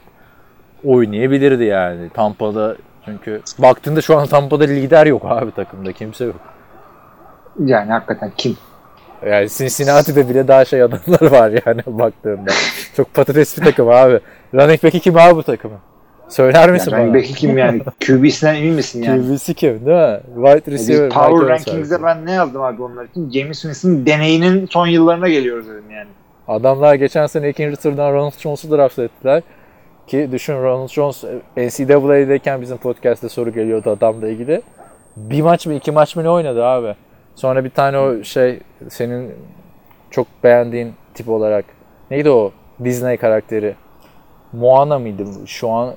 oynayabilirdi 0.85 1.65
yani. 1.65 2.11
Tampa'da 2.11 2.77
çünkü 3.07 3.41
baktığında 3.59 4.01
şu 4.01 4.19
an 4.19 4.27
Tampa'da 4.27 4.65
lider 4.65 5.07
yok 5.07 5.23
abi 5.25 5.51
takımda. 5.51 5.93
Kimse 5.93 6.25
yok. 6.25 6.37
Yani 7.65 7.93
hakikaten 7.93 8.33
kim? 8.37 8.57
Yani 9.27 9.49
Cincinnati'de 9.49 10.29
bile 10.29 10.49
daha 10.49 10.65
şey 10.65 10.83
adamlar 10.83 11.31
var 11.31 11.53
yani 11.67 11.83
baktığında. 11.87 12.51
Çok 12.97 13.15
patates 13.15 13.59
bir 13.59 13.65
takım 13.65 13.89
abi. 13.89 14.21
Running 14.55 14.83
back'i 14.85 15.01
kim 15.01 15.17
abi 15.19 15.37
bu 15.37 15.43
takımın? 15.43 15.79
Söyler 16.29 16.71
misin 16.71 16.91
Yani 16.91 17.05
bana? 17.07 17.15
belki 17.15 17.35
kim 17.35 17.59
yani? 17.59 17.83
QB'sinden 18.07 18.55
emin 18.55 18.73
misin 18.75 19.03
yani? 19.03 19.27
QB'si 19.29 19.55
kim 19.55 19.87
değil 19.87 19.97
mi? 19.97 20.21
Wide 20.35 20.63
Biz 20.67 20.73
receiver. 20.89 21.09
Power 21.11 21.33
Michael 21.33 21.49
Rankings'de 21.49 22.03
ben 22.03 22.27
ne 22.27 22.33
yazdım 22.33 22.63
abi 22.63 22.83
onlar 22.83 23.05
için? 23.05 23.31
James 23.31 23.63
Winston 23.63 24.07
deneyinin 24.07 24.67
son 24.67 24.87
yıllarına 24.87 25.29
geliyoruz 25.29 25.69
dedim 25.69 25.91
yani. 25.91 26.09
Adamlar 26.49 26.95
geçen 26.95 27.27
sene 27.27 27.49
ikinci 27.49 27.77
turdan 27.77 28.13
Ronald 28.13 28.39
Jones'u 28.39 28.71
draft 28.71 28.99
ettiler. 28.99 29.43
Ki 30.07 30.29
düşün 30.33 30.55
Ronald 30.55 30.89
Jones 30.89 31.25
NCAA'deyken 31.57 32.61
bizim 32.63 32.77
podcast'te 32.77 33.29
soru 33.29 33.53
geliyordu 33.53 33.91
adamla 33.91 34.29
ilgili. 34.29 34.63
Bir 35.17 35.43
maç 35.43 35.67
mı 35.67 35.75
iki 35.75 35.91
maç 35.93 36.17
mı 36.17 36.25
ne 36.25 36.31
oynadı 36.31 36.65
abi? 36.65 36.95
Sonra 37.35 37.65
bir 37.65 37.71
tane 37.71 37.99
o 37.99 38.23
şey 38.25 38.61
senin 38.89 39.35
çok 40.11 40.27
beğendiğin 40.45 40.93
tip 41.15 41.29
olarak 41.29 41.65
neydi 42.11 42.31
o 42.31 42.53
Disney 42.85 43.17
karakteri? 43.17 43.75
Moana 44.53 44.99
mıydı? 44.99 45.25
Şu 45.47 45.71
an 45.71 45.95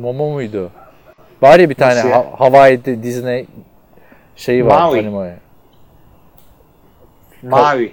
Momo 0.00 0.30
muydu? 0.30 0.70
Var 1.42 1.58
ya 1.58 1.70
bir 1.70 1.74
tane 1.74 1.94
Nasıl 1.94 2.08
ya? 2.08 2.26
Hawaii'de 2.38 3.02
Disney 3.02 3.46
şeyi 4.36 4.66
var 4.66 4.80
Maui. 4.80 4.98
anime. 5.00 5.36
Mavi. 7.42 7.92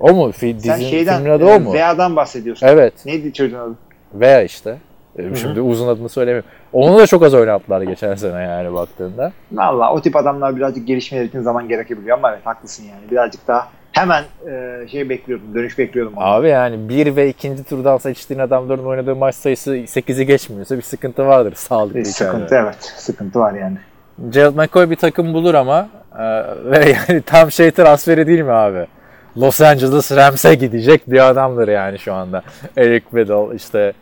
O 0.00 0.12
mu? 0.12 0.32
Fi, 0.32 0.38
Sen 0.38 0.58
dizinin, 0.58 0.90
şeyden, 0.90 1.16
filmin 1.16 1.30
adı 1.30 1.44
o 1.46 1.60
mu? 1.60 1.72
Vea'dan 1.72 2.16
bahsediyorsun. 2.16 2.66
Evet. 2.66 3.06
Neydi 3.06 3.32
çocuğun 3.32 3.58
adı? 3.58 3.74
Veya 4.14 4.42
işte. 4.42 4.78
Ee, 5.18 5.34
Şimdi 5.34 5.60
uzun 5.60 5.88
adını 5.88 6.08
söylemiyorum. 6.08 6.50
Onu 6.72 6.98
da 6.98 7.06
çok 7.06 7.22
az 7.22 7.34
oynattılar 7.34 7.82
geçen 7.82 8.14
sene 8.14 8.42
yani 8.42 8.74
baktığında. 8.74 9.32
Valla 9.52 9.92
o 9.92 10.00
tip 10.00 10.16
adamlar 10.16 10.56
birazcık 10.56 10.86
gelişmeleri 10.86 11.26
için 11.26 11.40
zaman 11.40 11.68
gerekebiliyor 11.68 12.18
ama 12.18 12.32
evet 12.32 12.46
haklısın 12.46 12.84
yani. 12.84 13.10
Birazcık 13.10 13.48
daha 13.48 13.68
hemen 13.92 14.24
e, 14.50 14.88
şey 14.88 15.08
bekliyordum, 15.08 15.54
dönüş 15.54 15.78
bekliyordum. 15.78 16.12
ondan. 16.16 16.30
Abi 16.30 16.48
yani 16.48 16.88
bir 16.88 17.16
ve 17.16 17.28
ikinci 17.28 17.64
turdan 17.64 17.98
seçtiğin 17.98 18.40
adamların 18.40 18.84
oynadığı 18.84 19.16
maç 19.16 19.34
sayısı 19.34 19.76
8'i 19.76 20.26
geçmiyorsa 20.26 20.76
bir 20.76 20.82
sıkıntı 20.82 21.26
vardır 21.26 21.54
sağlıklı 21.56 21.98
Bir 21.98 22.04
sıkıntı 22.04 22.54
evet. 22.54 22.92
Sıkıntı 22.96 23.38
var 23.38 23.54
yani. 23.54 23.76
Gerald 24.28 24.56
McCoy 24.56 24.90
bir 24.90 24.96
takım 24.96 25.34
bulur 25.34 25.54
ama 25.54 25.88
e, 26.18 26.22
ve 26.64 26.96
yani 27.08 27.22
tam 27.22 27.50
şey 27.50 27.70
transferi 27.70 28.26
değil 28.26 28.40
mi 28.42 28.52
abi? 28.52 28.86
Los 29.36 29.60
Angeles 29.60 30.12
Rams'e 30.16 30.54
gidecek 30.54 31.10
bir 31.10 31.28
adamdır 31.28 31.68
yani 31.68 31.98
şu 31.98 32.14
anda. 32.14 32.42
Eric 32.76 33.04
Weddle, 33.04 33.56
işte 33.56 33.92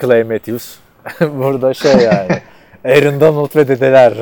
Clay 0.00 0.22
Matthews. 0.22 0.78
Burada 1.20 1.74
şey 1.74 1.92
yani. 1.92 2.40
Aaron 2.84 3.20
Donald 3.20 3.56
ve 3.56 3.68
dedeler. 3.68 4.14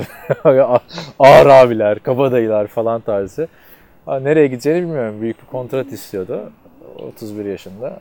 Ağır 1.18 1.46
abiler, 1.46 1.98
kabadayılar 1.98 2.66
falan 2.66 3.00
tarzı. 3.00 3.48
Ha, 4.06 4.20
nereye 4.20 4.46
gideceğini 4.46 4.82
bilmiyorum. 4.82 5.20
Büyük 5.20 5.42
bir 5.42 5.46
kontrat 5.46 5.92
istiyordu. 5.92 6.52
31 6.98 7.44
yaşında. 7.44 7.98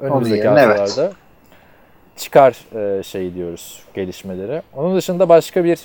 Önümüzdeki 0.00 0.48
evet. 0.48 0.68
haftalarda 0.68 1.12
çıkar 2.16 2.56
e, 2.74 3.02
şey 3.02 3.34
diyoruz 3.34 3.82
gelişmeleri. 3.94 4.62
Onun 4.74 4.96
dışında 4.96 5.28
başka 5.28 5.64
bir 5.64 5.80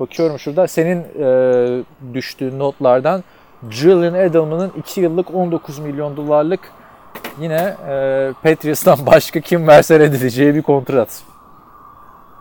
bakıyorum 0.00 0.38
şurada 0.38 0.68
senin 0.68 1.04
e, 1.18 1.84
düştüğün 2.14 2.58
notlardan 2.58 3.24
Julian 3.70 4.14
Edelman'ın 4.14 4.72
2 4.78 5.00
yıllık 5.00 5.34
19 5.34 5.78
milyon 5.78 6.16
dolarlık 6.16 6.60
yine 7.40 7.76
e, 7.88 8.32
Patriots'tan 8.42 8.98
başka 9.06 9.40
kim 9.40 9.68
verse 9.68 9.98
reddedeceği 10.00 10.54
bir 10.54 10.62
kontrat. 10.62 11.22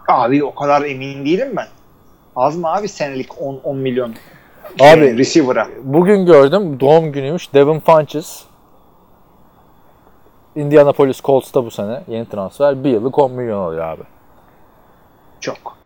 Abi 0.07 0.43
o 0.43 0.55
kadar 0.55 0.81
emin 0.81 1.25
değilim 1.25 1.53
ben. 1.57 1.67
Az 2.35 2.57
mı 2.57 2.73
abi 2.73 2.87
senelik 2.87 3.41
10, 3.41 3.59
10 3.63 3.77
milyon? 3.77 4.15
Abi- 4.79 4.99
Şey, 4.99 5.17
receiver'a. 5.17 5.67
Bugün 5.83 6.25
gördüm 6.25 6.79
doğum 6.79 7.11
günüymüş 7.11 7.53
Devin 7.53 7.79
Funches. 7.79 8.43
Indianapolis 10.55 11.21
Colts'ta 11.21 11.65
bu 11.65 11.71
sene 11.71 12.01
yeni 12.07 12.29
transfer. 12.29 12.83
Bir 12.83 12.89
yıllık 12.89 13.19
10 13.19 13.31
milyon 13.31 13.59
alıyor 13.59 13.83
abi. 13.85 14.01
Çok. 15.39 15.77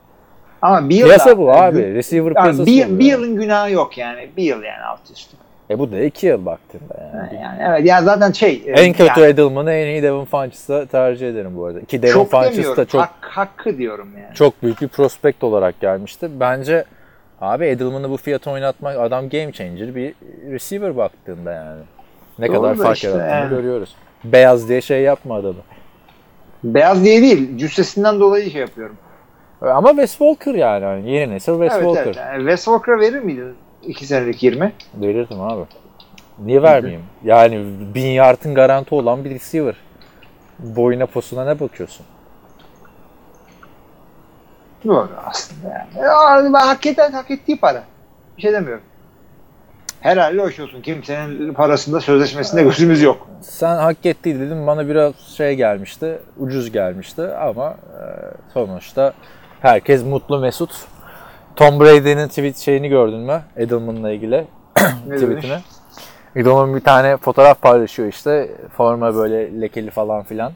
Ama 0.62 0.90
bir 0.90 0.96
yıl 0.96 1.06
Piyasa 1.08 1.30
da- 1.30 1.38
bu 1.38 1.52
abi. 1.52 1.94
Receiver 1.94 2.34
Yani 2.36 2.66
bir, 2.66 3.00
bir 3.00 3.06
yılın 3.06 3.36
günahı 3.36 3.72
yok 3.72 3.98
yani. 3.98 4.30
Bir 4.38 4.44
yıl 4.44 4.64
yani 4.64 4.84
alt 4.84 5.12
üstü. 5.12 5.38
E 5.70 5.80
bu 5.80 5.92
da 5.92 6.00
2 6.00 6.28
yıl 6.28 6.46
baktığında 6.46 7.10
yani. 7.14 7.44
Yani 7.44 7.60
evet 7.62 7.86
ya 7.86 8.02
zaten 8.02 8.32
şey. 8.32 8.64
e, 8.66 8.72
En 8.72 8.94
kötü 8.94 9.20
yani 9.20 9.30
Edelman'ı 9.30 9.72
en 9.72 9.88
iyi 9.88 10.04
Devin 10.04 10.26
Funches'a 10.26 10.86
tercih 10.86 11.30
ederim 11.30 11.58
bu 11.58 11.66
arada. 11.66 11.82
Ki 11.82 12.02
Devin 12.02 12.14
çok 12.14 12.32
Funches 12.32 12.78
da 12.78 12.86
çok 12.86 13.02
Hak, 13.02 13.14
hakkı 13.22 13.78
diyorum 13.78 14.10
yani. 14.18 14.36
çok 14.36 14.64
büyük 14.64 14.82
bir 14.82 14.88
prospekt 14.88 15.44
olarak 15.44 15.80
gelmişti. 15.80 16.30
Bence 16.40 16.84
abi 17.42 17.66
Edelman'ı 17.66 18.10
bu 18.10 18.18
fiyata 18.18 18.52
oynatmak 18.52 18.98
adam 18.98 19.30
game 19.30 19.52
changer 19.52 19.96
bir 19.96 20.14
receiver 20.52 20.98
baktığında 20.98 21.52
yani. 21.52 21.82
Ne 22.40 22.48
Doğru 22.48 22.56
kadar 22.62 22.80
da 22.80 22.84
fark 22.84 22.96
işte 22.96 23.08
yarattığını 23.08 23.32
yani. 23.32 23.50
görüyoruz. 23.50 23.96
Beyaz 24.24 24.70
diye 24.70 24.82
şey 24.82 25.02
yapma 25.02 25.36
adamı. 25.36 25.62
Beyaz 26.64 27.04
diye 27.04 27.22
değil. 27.22 27.58
Cüssesinden 27.58 28.20
dolayı 28.20 28.52
şey 28.52 28.62
yapıyorum. 28.62 28.98
Ama 29.62 29.90
Wes 29.90 30.12
Walker 30.12 30.54
yani. 30.54 30.84
yani 30.84 31.12
yeni 31.12 31.34
nesil 31.34 31.52
Wes 31.54 31.74
evet, 31.74 31.84
Walker. 31.84 32.06
evet. 32.06 32.16
Yani 32.18 32.38
Wes 32.40 32.66
Walker'a 32.66 33.00
verir 33.00 33.20
miydin 33.20 33.56
2 33.84 34.06
senelik 34.06 34.44
20? 34.44 34.74
Verirdim 34.96 35.42
abi. 35.42 35.62
Niye 36.40 36.62
vermeyeyim? 36.62 37.04
Yani 37.24 37.66
bin 37.96 38.08
yardın 38.08 38.56
garanti 38.56 38.96
olan 38.96 39.26
bir 39.26 39.30
receiver. 39.30 39.76
Boyuna 40.60 41.06
posuna 41.06 41.46
ne 41.46 41.60
bakıyorsun? 41.60 42.06
Doğru 44.86 45.10
aslında 45.26 45.68
yani. 45.68 46.06
Ya, 46.06 46.54
ben 46.54 46.60
hak, 46.68 46.86
eden, 46.86 47.12
hak 47.12 47.32
ettiği 47.32 47.60
para. 47.60 47.84
Bir 48.38 48.42
şey 48.42 48.54
demiyorum. 48.54 48.84
Herhalde 50.02 50.42
hoş 50.42 50.60
olsun. 50.60 50.82
Kimsenin 50.82 51.54
parasında 51.54 52.00
sözleşmesinde 52.00 52.64
gözümüz 52.64 53.02
yok. 53.02 53.28
Sen 53.42 53.76
hak 53.76 54.06
etti 54.06 54.40
dedim 54.40 54.68
bana 54.68 54.88
biraz 54.88 55.16
şey 55.16 55.56
gelmişti, 55.56 56.20
ucuz 56.38 56.72
gelmişti 56.72 57.22
ama 57.22 57.70
e, 57.70 58.04
sonuçta 58.54 59.14
herkes 59.62 60.04
mutlu 60.04 60.40
mesut. 60.40 60.72
Tom 61.60 61.80
Brady'nin 61.80 62.28
tweet 62.28 62.58
şeyini 62.58 62.90
gördün 62.90 63.20
mü? 63.20 63.42
Edelman'la 63.58 64.12
ilgili 64.12 64.48
tweetini. 65.04 65.58
Edelman 66.36 66.76
bir 66.76 66.80
tane 66.80 67.18
fotoğraf 67.18 67.62
paylaşıyor 67.62 68.10
işte. 68.10 68.52
Forma 68.78 69.16
böyle 69.16 69.62
lekeli 69.62 69.92
falan 69.92 70.24
filan. 70.24 70.52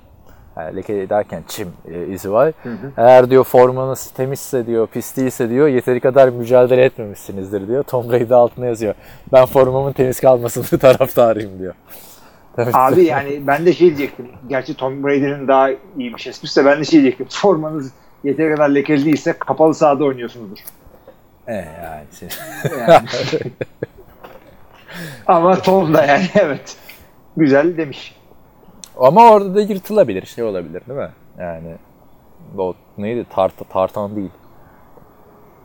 Yani 0.57 0.75
lekeli 0.75 1.09
derken 1.09 1.43
çim 1.47 1.67
e, 1.91 2.07
izi 2.07 2.31
var. 2.31 2.53
Eğer 2.97 3.29
diyor 3.29 3.43
formanız 3.43 4.11
temizse 4.11 4.67
diyor, 4.67 4.87
pis 4.87 5.17
değilse 5.17 5.49
diyor, 5.49 5.67
yeteri 5.67 5.99
kadar 5.99 6.29
mücadele 6.29 6.83
etmemişsinizdir 6.83 7.67
diyor. 7.67 7.83
Tom 7.83 8.11
Brady 8.11 8.33
altına 8.33 8.65
yazıyor. 8.65 8.93
Ben 9.33 9.45
formamın 9.45 9.91
temiz 9.91 10.19
kalmasını 10.19 10.79
taraftarıyım 10.79 11.59
diyor. 11.59 11.73
Tabii. 12.55 12.71
Abi 12.73 13.03
yani 13.03 13.47
ben 13.47 13.65
de 13.65 13.73
şey 13.73 13.87
diyecektim. 13.87 14.27
Gerçi 14.49 14.77
Tom 14.77 15.03
Brady'nin 15.03 15.47
daha 15.47 15.69
iyiymiş 15.97 16.27
esprisi 16.27 16.61
de 16.61 16.65
ben 16.65 16.79
de 16.79 16.83
şey 16.83 17.01
diyecektim. 17.01 17.27
Formanız 17.29 17.91
yeteri 18.23 18.55
kadar 18.55 18.69
lekeli 18.69 19.05
değilse 19.05 19.33
kapalı 19.33 19.73
sahada 19.73 20.03
oynuyorsunuzdur. 20.03 20.59
E 21.47 21.53
yani. 21.55 22.05
şey- 22.19 22.29
Yani. 22.79 23.07
Ama 25.27 25.55
Tom 25.61 25.93
da 25.93 26.05
yani 26.05 26.25
evet. 26.35 26.77
Güzel 27.37 27.77
demiş. 27.77 28.15
Ama 28.97 29.31
orada 29.31 29.55
da 29.55 29.61
yırtılabilir, 29.61 30.25
şey 30.25 30.43
olabilir 30.43 30.81
değil 30.87 30.99
mi? 30.99 31.09
Yani 31.39 31.75
o 32.57 32.73
neydi? 32.97 33.25
Tart 33.29 33.69
tartan 33.69 34.15
değil. 34.15 34.31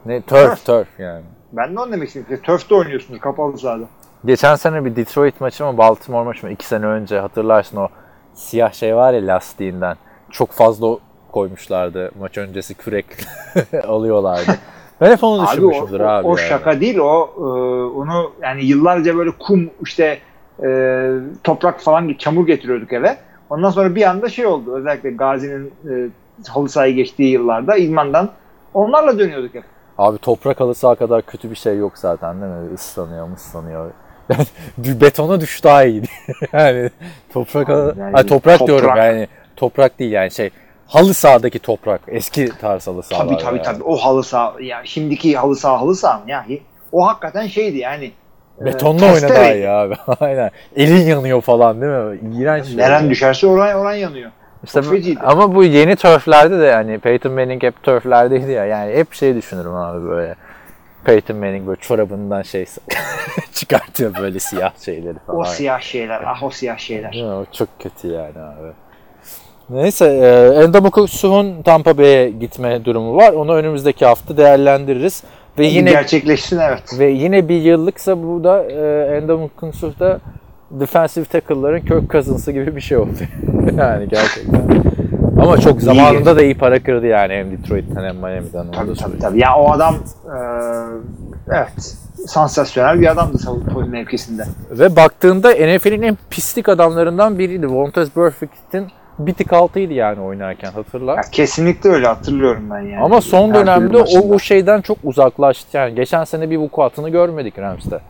Ne 0.06 0.22
turf 0.22 0.64
turf 0.66 0.88
yani. 1.00 1.22
Ben 1.52 1.76
de 1.76 1.80
onu 1.80 1.92
demek 1.92 2.08
istedim. 2.08 2.40
Turf'te 2.42 2.74
oynuyorsunuz 2.74 3.20
kapalı 3.20 3.58
sahada. 3.58 3.84
Geçen 4.24 4.54
sene 4.56 4.84
bir 4.84 4.96
Detroit 4.96 5.40
maçı 5.40 5.64
mı 5.64 5.78
Baltimore 5.78 6.24
maçı 6.24 6.46
mı? 6.46 6.52
iki 6.52 6.66
sene 6.66 6.86
önce 6.86 7.18
hatırlarsın 7.20 7.76
o 7.76 7.88
siyah 8.34 8.72
şey 8.72 8.96
var 8.96 9.12
ya 9.12 9.26
lastiğinden. 9.26 9.96
Çok 10.30 10.52
fazla 10.52 10.96
koymuşlardı 11.32 12.10
maç 12.18 12.38
öncesi 12.38 12.74
kürek 12.74 13.06
alıyorlardı. 13.88 14.58
Ben 15.00 15.10
hep 15.10 15.24
onu 15.24 15.42
Abi 15.42 15.48
o, 15.48 15.52
düşünmüşümdür 15.52 16.00
o, 16.00 16.08
abi. 16.08 16.26
o 16.26 16.36
yani. 16.36 16.48
şaka 16.48 16.80
değil 16.80 16.98
o 16.98 17.30
e, 17.36 17.40
onu 17.98 18.32
yani 18.42 18.64
yıllarca 18.64 19.16
böyle 19.16 19.30
kum 19.30 19.70
işte 19.82 20.18
e, 20.64 21.10
toprak 21.44 21.80
falan 21.80 22.14
çamur 22.18 22.46
getiriyorduk 22.46 22.92
eve. 22.92 23.16
Ondan 23.50 23.70
sonra 23.70 23.94
bir 23.94 24.02
anda 24.02 24.28
şey 24.28 24.46
oldu 24.46 24.76
özellikle 24.76 25.10
Gazi'nin 25.10 25.66
e, 25.66 26.08
halı 26.48 26.68
sahayı 26.68 26.94
geçtiği 26.94 27.32
yıllarda 27.32 27.76
İlman'dan 27.76 28.30
onlarla 28.74 29.18
dönüyorduk 29.18 29.54
hep. 29.54 29.64
Abi 29.98 30.18
toprak 30.18 30.60
halı 30.60 30.74
saha 30.74 30.94
kadar 30.94 31.22
kötü 31.22 31.50
bir 31.50 31.56
şey 31.56 31.76
yok 31.76 31.98
zaten 31.98 32.40
değil 32.40 32.52
mi? 32.52 32.74
Islanıyor 32.74 33.28
ıslanıyor. 33.36 33.90
Yani 34.30 34.46
betona 35.00 35.40
düş 35.40 35.64
daha 35.64 35.84
iyiydi. 35.84 36.06
yani 36.52 36.90
toprak 37.32 37.68
halı... 37.68 37.94
Yani 37.98 38.16
Ay, 38.16 38.26
toprak, 38.26 38.58
toprak. 38.58 38.66
diyorum 38.66 38.96
yani. 38.96 39.28
Toprak 39.56 39.98
değil 39.98 40.12
yani 40.12 40.30
şey. 40.30 40.50
Halı 40.88 41.14
sahadaki 41.14 41.58
toprak. 41.58 42.00
Eski 42.08 42.48
tarz 42.60 42.86
halı 42.86 43.02
sahalar. 43.02 43.26
Tabii 43.26 43.36
tabii 43.36 43.56
yani. 43.56 43.62
tabii 43.66 43.82
o 43.82 43.96
halı 43.96 44.24
saha 44.24 44.54
ya 44.60 44.80
şimdiki 44.84 45.36
halı 45.36 45.56
saha 45.56 45.80
halı 45.80 45.94
saha 45.94 46.18
mı 46.18 46.30
ya 46.30 46.46
o 46.92 47.06
hakikaten 47.08 47.46
şeydi 47.46 47.78
yani. 47.78 48.12
e, 48.60 48.64
Betonla 48.64 49.12
oyna 49.12 49.28
daha 49.28 49.54
iyi 49.54 49.68
abi. 49.68 49.94
Aynen. 50.20 50.50
Elin 50.76 51.06
yanıyor 51.06 51.40
falan 51.40 51.80
değil 51.80 51.92
mi? 51.92 52.36
İğrenç. 52.42 52.66
şey. 52.66 52.76
Neren 52.76 53.10
düşerse 53.10 53.46
oran 53.46 53.74
oran 53.78 53.94
yanıyor. 53.94 54.30
İşte 54.64 54.80
bu- 54.82 55.26
ama 55.26 55.54
bu 55.54 55.64
yeni 55.64 55.96
turflerde 55.96 56.60
de 56.60 56.64
yani 56.64 56.98
Peyton 56.98 57.32
Manning 57.32 57.62
hep 57.62 57.82
turflerdeydi 57.82 58.50
ya. 58.50 58.64
Yani 58.64 58.94
hep 58.94 59.12
şey 59.14 59.34
düşünürüm 59.36 59.74
abi 59.74 60.08
böyle. 60.08 60.34
Peyton 61.04 61.36
Manning 61.36 61.66
böyle 61.66 61.80
çorabından 61.80 62.42
şey 62.42 62.66
çıkartıyor 63.52 64.14
böyle 64.18 64.38
siyah 64.38 64.72
şeyleri 64.84 65.18
falan. 65.26 65.40
O 65.40 65.44
siyah 65.44 65.80
şeyler 65.80 66.22
ah 66.26 66.42
o 66.42 66.50
siyah 66.50 66.78
şeyler. 66.78 67.14
Mi? 67.14 67.24
O 67.24 67.44
çok 67.52 67.68
kötü 67.80 68.08
yani 68.08 68.38
abi. 68.38 68.72
Neyse, 69.70 70.06
e, 70.06 70.62
Endomokusu'nun 70.62 71.62
Tampa 71.62 71.98
Bay'e 71.98 72.30
gitme 72.30 72.84
durumu 72.84 73.16
var. 73.16 73.32
Onu 73.32 73.54
önümüzdeki 73.54 74.06
hafta 74.06 74.36
değerlendiririz. 74.36 75.22
Ve 75.58 75.66
yine 75.66 75.90
Gerçekleşsin 75.90 76.58
evet. 76.58 76.98
ve 76.98 77.06
yine 77.06 77.48
bir 77.48 77.60
yıllıksa 77.62 78.22
bu 78.22 78.44
da 78.44 78.64
e, 78.64 79.16
Endomokusu 79.16 79.94
da 80.00 80.20
defensive 80.70 81.24
tackle'ların 81.24 81.80
Kirk 81.80 82.10
Cousins'ı 82.10 82.52
gibi 82.52 82.76
bir 82.76 82.80
şey 82.80 82.98
oldu. 82.98 83.10
yani 83.78 84.08
gerçekten. 84.08 84.82
Ama 85.42 85.60
çok 85.60 85.82
zamanında 85.82 86.36
da 86.36 86.42
iyi 86.42 86.58
para 86.58 86.82
kırdı 86.82 87.06
yani 87.06 87.32
hem 87.32 87.50
Detroit'ten 87.50 88.04
hem 88.04 88.16
Miami'den. 88.16 88.50
Tabii 88.50 88.76
tabii 88.76 88.96
söyleyeyim. 88.96 89.20
tabii. 89.20 89.40
Ya 89.40 89.56
o 89.56 89.72
adam 89.72 89.94
e, 89.94 90.38
evet 91.48 91.96
sansasyonel 92.26 93.00
bir 93.00 93.06
adamdı 93.06 93.38
savunma 93.38 93.86
mevkisinde. 93.86 94.44
Ve 94.70 94.96
baktığında 94.96 95.50
NFL'in 95.50 96.02
en 96.02 96.18
pislik 96.30 96.68
adamlarından 96.68 97.38
biriydi. 97.38 97.68
Vontaze 97.68 98.10
Burfict'in 98.16 98.86
bir 99.18 99.34
tık 99.34 99.52
altıydı 99.52 99.92
yani 99.92 100.20
oynarken 100.20 100.70
hatırla. 100.70 101.14
Ya 101.14 101.22
kesinlikle 101.32 101.90
öyle 101.90 102.06
hatırlıyorum 102.06 102.70
ben 102.70 102.80
yani. 102.80 102.98
Ama 102.98 103.20
son 103.20 103.48
Her 103.48 103.54
dönemde 103.54 103.96
o, 103.96 104.34
o 104.34 104.38
şeyden 104.38 104.80
çok 104.80 104.98
uzaklaştı. 105.04 105.76
Yani 105.76 105.94
geçen 105.94 106.24
sene 106.24 106.50
bir 106.50 106.56
vukuatını 106.56 107.08
görmedik 107.08 107.58
Rams'te. 107.58 108.00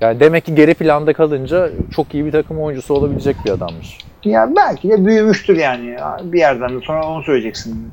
Yani 0.00 0.20
demek 0.20 0.44
ki 0.44 0.54
geri 0.54 0.74
planda 0.74 1.12
kalınca 1.12 1.70
çok 1.96 2.14
iyi 2.14 2.24
bir 2.24 2.32
takım 2.32 2.60
oyuncusu 2.60 2.94
olabilecek 2.94 3.36
bir 3.44 3.50
adammış. 3.50 3.98
Ya 4.24 4.50
belki 4.56 4.88
de 4.88 5.06
büyümüştür 5.06 5.56
yani. 5.56 5.96
Bir 6.22 6.38
yerden 6.38 6.80
sonra 6.80 7.06
onu 7.06 7.22
söyleyeceksin. 7.22 7.92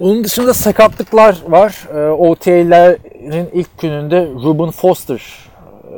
Onun 0.00 0.24
dışında 0.24 0.54
sakatlıklar 0.54 1.36
var. 1.48 1.88
Ee, 1.94 2.08
OTA'lerin 2.08 3.48
ilk 3.52 3.78
gününde 3.78 4.26
Ruben 4.26 4.70
Foster 4.70 5.22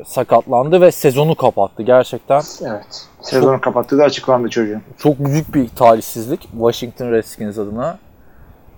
sakatlandı 0.07 0.81
ve 0.81 0.93
sezonu 0.93 1.35
kapattı 1.35 1.83
gerçekten. 1.83 2.43
Evet. 2.67 3.07
Sezonu 3.21 3.61
kapattığı 3.61 3.99
da 3.99 4.05
açıklandı 4.05 4.49
çocuğun. 4.49 4.83
Çok 4.99 5.19
büyük 5.19 5.55
bir 5.55 5.69
talihsizlik 5.69 6.43
Washington 6.43 7.11
Redskins 7.13 7.59
adına. 7.59 7.99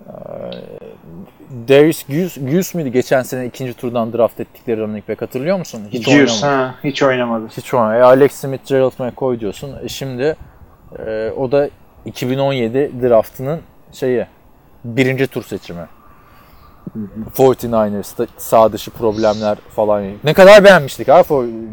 Ee, 0.07 0.13
Darius 1.69 2.09
Hughes 2.39 2.75
miydi 2.75 2.93
geçen 2.93 3.23
sene 3.23 3.47
ikinci 3.47 3.75
turdan 3.75 4.13
draft 4.13 4.41
ettikleri 4.41 4.81
running 4.81 5.09
back 5.09 5.23
hatırlıyor 5.23 5.59
musun? 5.59 5.83
Hiç 5.91 6.07
Hughes 6.07 6.43
oynamadı. 6.43 6.63
ha, 6.63 6.75
hiç 6.85 7.03
oynamadı. 7.03 7.47
Hiç 7.57 7.75
oynamadı. 7.75 7.99
E, 7.99 8.03
Alex 8.03 8.33
Smith, 8.33 8.67
Gerald 8.67 8.93
McCoy 8.99 9.41
diyorsun. 9.41 9.75
E 9.83 9.89
şimdi 9.89 10.37
e, 11.07 11.31
o 11.37 11.53
da 11.53 11.69
2017 12.05 12.93
draftının 13.03 13.61
şeyi 13.93 14.27
birinci 14.85 15.27
tur 15.27 15.43
seçimi. 15.45 15.87
49ers'ta 17.37 18.27
sağ 18.37 18.73
dışı 18.73 18.91
problemler 18.91 19.59
falan. 19.71 20.05
Ne 20.25 20.35
kadar 20.35 20.65
beğenmiştik 20.65 21.09
ha 21.09 21.23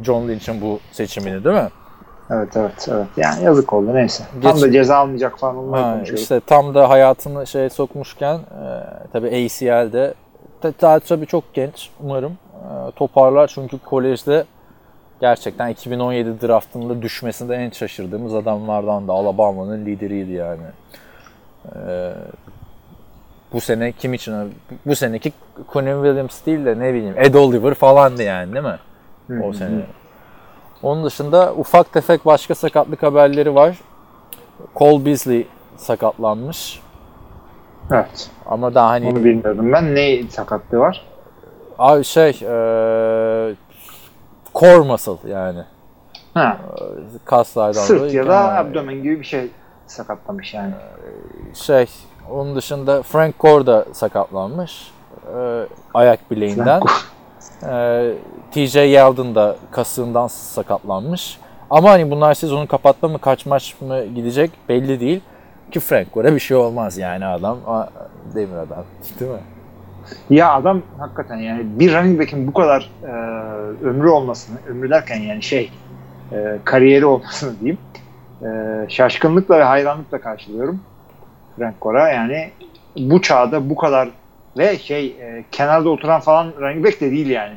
John 0.04 0.28
Lynch'in 0.28 0.62
bu 0.62 0.80
seçimini 0.92 1.44
değil 1.44 1.56
mi? 1.56 1.70
Evet 2.30 2.58
evet 2.58 2.88
evet. 2.92 3.08
Yani 3.18 3.44
yazık 3.44 3.74
oldu 3.74 3.94
neyse. 3.94 4.24
Tam 4.42 4.62
da 4.62 4.72
ceza 4.72 4.98
almayacak 4.98 5.40
falan 5.40 5.58
onları 5.58 5.82
Ha, 5.82 6.02
işte 6.14 6.40
tam 6.40 6.76
da 6.76 6.90
hayatını 6.90 7.48
şey 7.48 7.70
sokmuşken 7.70 8.36
e, 8.36 8.66
tabii 9.14 9.28
ACL'de 9.28 10.14
daha 10.82 11.00
tabii 11.00 11.26
çok 11.26 11.54
genç 11.54 11.90
umarım 12.00 12.32
e, 12.32 12.92
toparlar 12.92 13.48
çünkü 13.48 13.78
kolejde 13.78 14.46
gerçekten 15.22 15.70
2017 15.70 16.42
draftında 16.48 17.02
düşmesinde 17.02 17.56
en 17.56 17.70
şaşırdığımız 17.70 18.36
adamlardan 18.36 19.08
da 19.08 19.14
Alabama'nın 19.14 19.86
lideriydi 19.86 20.32
yani. 20.32 20.64
E, 21.76 22.14
bu 23.54 23.62
sene 23.62 23.92
kim 23.92 24.14
için? 24.14 24.54
Bu 24.86 24.96
seneki 24.96 25.34
Quinn 25.68 25.86
Williams 26.04 26.46
değil 26.46 26.66
de 26.66 26.80
ne 26.80 26.94
bileyim 26.94 27.16
Ed 27.18 27.34
Oliver 27.34 27.74
falandı 27.74 28.24
yani 28.24 28.54
değil 28.54 28.66
mi? 28.66 29.44
O 29.44 29.54
sene. 29.54 29.86
Onun 30.84 31.06
dışında 31.06 31.54
ufak 31.54 31.94
tefek 31.94 32.26
başka 32.26 32.56
sakatlık 32.56 33.04
haberleri 33.04 33.56
var. 33.56 33.78
Cole 34.76 35.06
Beasley 35.06 35.48
sakatlanmış. 35.78 36.82
Evet. 37.92 38.30
Ama 38.46 38.76
daha 38.76 38.90
hani 38.90 39.08
Onu 39.10 39.24
bilmiyordum 39.24 39.74
ben. 39.74 39.96
Ne 39.96 40.24
sakatlığı 40.30 40.80
var? 40.80 41.06
abi 41.80 42.04
şey 42.04 42.30
eee 42.42 43.56
core 44.56 44.88
muscle 44.88 45.30
yani 45.30 45.60
Ha. 46.34 46.58
kaslardan 47.26 47.82
Sırt 47.82 48.14
ya 48.14 48.28
da 48.28 48.58
abdomen 48.58 48.96
gibi 49.04 49.20
bir 49.20 49.26
şey 49.26 49.50
sakatlamış 49.88 50.54
yani. 50.54 50.74
şey 51.54 51.86
onun 52.32 52.56
dışında 52.56 53.04
Frank 53.04 53.40
Gore 53.40 53.66
da 53.66 53.86
sakatlanmış. 53.94 54.92
Eee, 55.36 55.68
ayak 55.94 56.32
bileğinden. 56.32 56.82
Eee, 57.64 58.14
TJ 58.52 58.76
Yeldon 58.76 59.36
da 59.36 59.56
kasığından 59.72 60.28
sakatlanmış. 60.28 61.40
Ama 61.70 61.90
hani 61.90 62.12
bunlar 62.12 62.34
sezonu 62.34 62.68
kapatma 62.68 63.10
mı 63.10 63.20
kaç 63.20 63.46
maç 63.46 63.76
mı 63.82 64.06
gidecek 64.06 64.52
belli 64.70 65.00
değil. 65.00 65.22
Ki 65.72 65.80
Frank 65.80 66.14
Gore'a 66.14 66.34
bir 66.36 66.40
şey 66.40 66.58
olmaz 66.58 66.98
yani 66.98 67.26
adam. 67.26 67.58
Demir 68.36 68.58
adam. 68.58 68.84
Değil 69.20 69.32
mi? 69.32 69.38
Ya 70.30 70.54
adam 70.54 70.82
hakikaten 71.00 71.38
yani 71.38 71.80
bir 71.80 71.94
running 71.94 72.20
back'in 72.20 72.48
bu 72.48 72.54
kadar 72.54 72.90
e, 73.04 73.12
ömrü 73.86 74.10
olmasını, 74.10 74.58
ömrü 74.70 74.90
derken 74.90 75.20
yani 75.20 75.44
şey 75.44 75.72
e, 76.32 76.58
kariyeri 76.64 77.06
olmasını 77.06 77.60
diyeyim 77.60 77.78
e, 78.42 78.50
şaşkınlıkla 78.90 79.60
ve 79.60 79.64
hayranlıkla 79.64 80.22
karşılıyorum 80.22 80.80
Frank 81.58 81.82
Gore'a 81.82 82.10
yani 82.10 82.52
bu 82.98 83.22
çağda 83.22 83.70
bu 83.70 83.76
kadar 83.76 84.10
ve 84.58 84.78
şey 84.78 85.06
e, 85.06 85.44
kenarda 85.52 85.90
oturan 85.90 86.22
falan 86.22 86.54
running 86.60 86.86
back 86.86 87.02
de 87.02 87.12
değil 87.12 87.28
yani. 87.28 87.54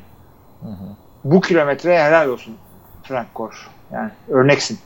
Bu 1.25 1.41
kilometreye 1.41 2.05
helal 2.05 2.29
olsun 2.29 2.57
Frank 3.03 3.35
Gore. 3.35 3.55
Yani 3.93 4.11
örneksin. 4.29 4.79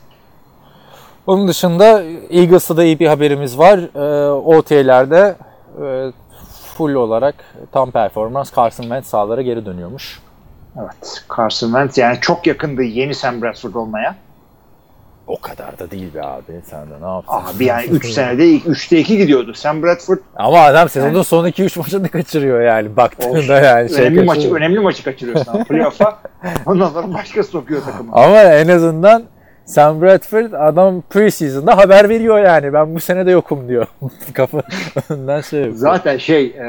Onun 1.27 1.47
dışında 1.47 2.03
Eagles'ta 2.29 2.77
da 2.77 2.83
iyi 2.83 2.99
bir 2.99 3.07
haberimiz 3.07 3.57
var. 3.57 3.79
Ee, 3.95 4.29
OT'lerde 4.31 5.35
e, 5.83 6.11
full 6.77 6.93
olarak 6.93 7.35
tam 7.71 7.91
performans 7.91 8.55
Carson 8.55 8.83
Wentz 8.83 9.07
sahalara 9.07 9.41
geri 9.41 9.65
dönüyormuş. 9.65 10.19
Evet. 10.79 11.23
Carson 11.37 11.67
Wentz 11.67 11.97
yani 11.97 12.17
çok 12.21 12.47
yakındı 12.47 12.83
yeni 12.83 13.15
Sam 13.15 13.41
Bradford 13.41 13.73
olmaya. 13.73 14.15
O 15.31 15.41
kadar 15.41 15.79
da 15.79 15.91
değil 15.91 16.13
be 16.13 16.23
abi. 16.23 16.61
Sen 16.63 16.89
de 16.89 17.01
ne 17.01 17.07
yaptın? 17.07 17.33
Abi 17.33 17.65
yani 17.65 17.85
3 17.85 18.09
senede 18.09 18.47
ilk 18.47 18.65
3'te 18.65 18.99
2 18.99 19.17
gidiyordu. 19.17 19.53
Sam 19.53 19.83
Bradford 19.83 20.17
Ama 20.35 20.59
adam 20.61 20.89
sezonun 20.89 21.21
son 21.21 21.47
2-3 21.47 21.79
maçını 21.79 22.09
kaçırıyor 22.09 22.61
yani 22.61 22.95
baktığında 22.95 23.59
yani. 23.59 23.89
Şey 23.89 24.05
önemli 24.05 24.23
maçı 24.23 24.53
önemli 24.53 24.79
maçı 24.79 25.03
kaçırıyorsun 25.03 25.63
playoff'a. 25.63 26.19
Ondan 26.65 26.89
sonra 26.89 27.13
başka 27.13 27.43
sokuyor 27.43 27.81
takımı. 27.81 28.11
Ama 28.13 28.41
en 28.41 28.67
azından 28.67 29.23
Sam 29.65 30.01
Bradford 30.01 30.53
adam 30.53 31.03
preseason'da 31.09 31.77
haber 31.77 32.09
veriyor 32.09 32.39
yani. 32.39 32.73
Ben 32.73 32.95
bu 32.95 32.99
sene 32.99 33.25
de 33.25 33.31
yokum 33.31 33.69
diyor. 33.69 33.87
Kafa 34.33 34.61
önden 35.09 35.41
şey 35.41 35.59
yapıyor. 35.59 35.77
Zaten 35.77 36.17
şey 36.17 36.45
e, 36.45 36.65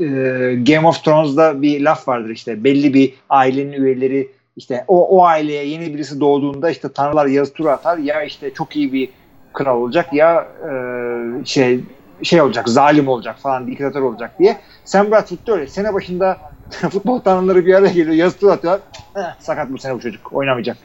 e, 0.00 0.06
Game 0.54 0.88
of 0.88 1.04
Thrones'da 1.04 1.62
bir 1.62 1.80
laf 1.80 2.08
vardır 2.08 2.30
işte 2.30 2.64
belli 2.64 2.94
bir 2.94 3.14
ailenin 3.30 3.72
üyeleri 3.72 4.37
işte 4.58 4.84
o, 4.88 5.08
o 5.18 5.24
aileye 5.24 5.66
yeni 5.66 5.94
birisi 5.94 6.20
doğduğunda 6.20 6.70
işte 6.70 6.92
tanrılar 6.92 7.26
yazı 7.26 7.52
tura 7.52 7.72
atar 7.72 7.98
ya 7.98 8.22
işte 8.22 8.54
çok 8.54 8.76
iyi 8.76 8.92
bir 8.92 9.08
kral 9.52 9.76
olacak 9.80 10.12
ya 10.12 10.48
e, 10.70 11.44
şey 11.44 11.80
şey 12.22 12.40
olacak 12.42 12.68
zalim 12.68 13.08
olacak 13.08 13.38
falan 13.38 13.66
diktatör 13.66 14.02
olacak 14.02 14.38
diye. 14.38 14.56
Sam 14.84 15.10
Bradford 15.10 15.48
öyle. 15.48 15.66
Sene 15.66 15.94
başında 15.94 16.36
futbol 16.70 17.18
tanrıları 17.20 17.66
bir 17.66 17.74
araya 17.74 17.92
geliyor 17.92 18.14
yazı 18.14 18.38
tura 18.38 18.52
atıyorlar. 18.52 18.80
"Heh, 19.14 19.34
sakat 19.40 19.70
bu 19.70 19.78
sene 19.78 19.94
bu 19.94 20.00
çocuk 20.00 20.32
oynamayacak. 20.32 20.76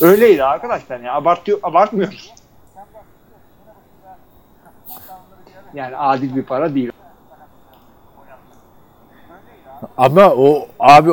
Öyleydi 0.00 0.44
arkadaşlar 0.44 1.00
ya 1.00 1.14
abartıyor, 1.14 1.58
abartmıyoruz. 1.62 2.34
Yani 5.74 5.96
adil 5.96 6.36
bir 6.36 6.42
para 6.42 6.74
değil. 6.74 6.92
Ama 9.96 10.30
o 10.36 10.68
abi 10.80 11.10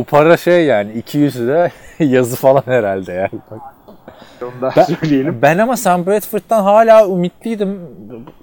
o, 0.00 0.04
para 0.04 0.36
şey 0.36 0.64
yani 0.66 0.92
200 0.92 1.40
lira 1.40 1.70
yazı 1.98 2.36
falan 2.36 2.62
herhalde 2.66 3.12
yani. 3.12 3.30
Bak. 3.50 3.60
Onu 4.42 4.60
da 4.60 4.72
Ben, 4.76 4.82
söyleyelim. 4.84 5.38
ben 5.42 5.58
ama 5.58 5.76
Sam 5.76 6.06
Bradford'dan 6.06 6.62
hala 6.62 7.06
ümitliydim. 7.08 7.80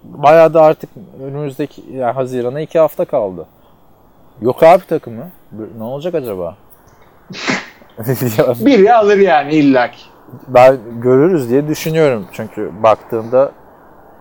Bayağı 0.04 0.54
da 0.54 0.62
artık 0.62 0.90
önümüzdeki 1.24 1.84
yani 1.94 2.12
Haziran'a 2.14 2.62
iki 2.62 2.80
hafta 2.80 3.06
kaldı. 3.06 3.46
Yok 4.42 4.64
abi 4.64 4.86
takımı. 4.86 5.30
Ne 5.78 5.84
olacak 5.84 6.16
acaba? 6.16 6.56
Biri 8.66 8.94
alır 8.94 9.18
yani 9.18 9.54
illaki. 9.54 9.98
ben 10.48 10.78
görürüz 11.02 11.50
diye 11.50 11.68
düşünüyorum. 11.68 12.28
Çünkü 12.32 12.72
baktığımda 12.84 13.52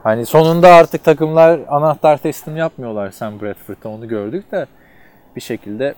hani 0.02 0.26
sonunda 0.26 0.68
artık 0.74 1.04
takımlar 1.04 1.60
anahtar 1.68 2.16
teslim 2.16 2.56
yapmıyorlar 2.56 3.10
Sam 3.10 3.40
Bradford'da 3.40 3.88
onu 3.88 4.08
gördük 4.08 4.52
de 4.52 4.66
bir 5.36 5.40
şekilde 5.40 5.94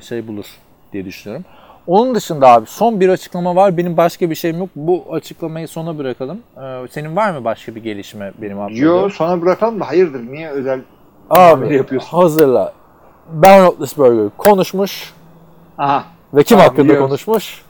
şey 0.00 0.26
bulur 0.28 0.46
diye 0.92 1.04
düşünüyorum. 1.04 1.44
Onun 1.86 2.14
dışında 2.14 2.48
abi 2.48 2.66
son 2.66 3.00
bir 3.00 3.08
açıklama 3.08 3.56
var. 3.56 3.76
Benim 3.76 3.96
başka 3.96 4.30
bir 4.30 4.34
şeyim 4.34 4.58
yok. 4.58 4.68
Bu 4.76 5.04
açıklamayı 5.12 5.68
sona 5.68 5.98
bırakalım. 5.98 6.38
E, 6.56 6.88
senin 6.90 7.16
var 7.16 7.30
mı 7.30 7.44
başka 7.44 7.74
bir 7.74 7.82
gelişme 7.82 8.32
benim 8.42 8.60
atladığım? 8.60 8.82
Yo 8.84 9.08
sonra 9.08 9.42
bırakalım 9.42 9.80
da 9.80 9.88
hayırdır 9.88 10.26
niye 10.32 10.50
özel 10.50 10.80
Abi 11.30 11.38
hamle 11.62 11.76
yapıyorsun? 11.76 12.16
hazırla. 12.18 12.72
Ben 13.32 13.62
Roethlisberger 13.66 14.28
konuşmuş 14.38 15.12
Aha. 15.78 16.04
ve 16.34 16.42
kim 16.42 16.56
Tamam, 16.58 16.68
hakkında 16.70 16.84
biliyoruz. 16.84 17.08
konuşmuş? 17.08 17.62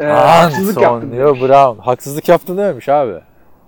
Ee, 0.00 0.04
haksızlık 0.04 0.82
Antonio 0.82 1.26
demiş. 1.26 1.40
Brown. 1.42 1.80
Haksızlık 1.82 2.28
yaptın 2.28 2.56
dememiş 2.58 2.88
abi. 2.88 3.14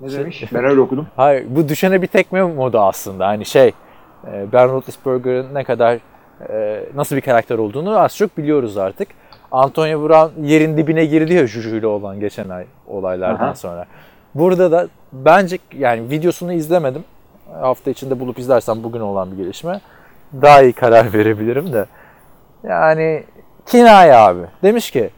Ne 0.01 0.12
demiş? 0.12 0.45
Ben 0.55 0.65
öyle 0.65 0.81
okudum. 0.81 1.07
Hayır, 1.17 1.45
bu 1.49 1.69
düşene 1.69 2.03
bir 2.03 2.07
tekme 2.07 2.43
modu 2.43 2.79
aslında. 2.81 3.27
Hani 3.27 3.45
şey, 3.45 3.73
e, 4.27 4.53
Ben 4.53 4.69
Roethlisberger'ın 4.73 5.55
ne 5.55 5.65
kadar 5.65 5.99
e, 6.51 6.85
nasıl 6.95 7.16
bir 7.16 7.20
karakter 7.20 7.59
olduğunu 7.59 8.01
az 8.01 8.16
çok 8.16 8.39
biliyoruz 8.39 8.78
artık. 8.78 9.09
Antonio 9.53 10.09
Brown 10.09 10.43
yerin 10.43 10.76
dibine 10.76 11.05
girdi 11.05 11.35
ya 11.35 11.47
Juju 11.47 11.76
ile 11.76 11.87
olan 11.87 12.20
geçen 12.20 12.49
ay 12.49 12.64
olaylardan 12.87 13.47
Aha. 13.47 13.55
sonra. 13.55 13.87
Burada 14.35 14.72
da 14.72 14.89
bence 15.12 15.59
yani 15.78 16.11
videosunu 16.11 16.53
izlemedim. 16.53 17.05
Hafta 17.61 17.91
içinde 17.91 18.20
bulup 18.20 18.39
izlersem 18.39 18.82
bugün 18.82 19.01
olan 19.01 19.32
bir 19.32 19.37
gelişme. 19.37 19.80
Daha 20.43 20.62
iyi 20.62 20.72
karar 20.72 21.12
verebilirim 21.14 21.72
de. 21.72 21.87
Yani 22.62 23.24
kinaya 23.66 24.26
abi. 24.26 24.43
Demiş 24.62 24.91
ki 24.91 25.11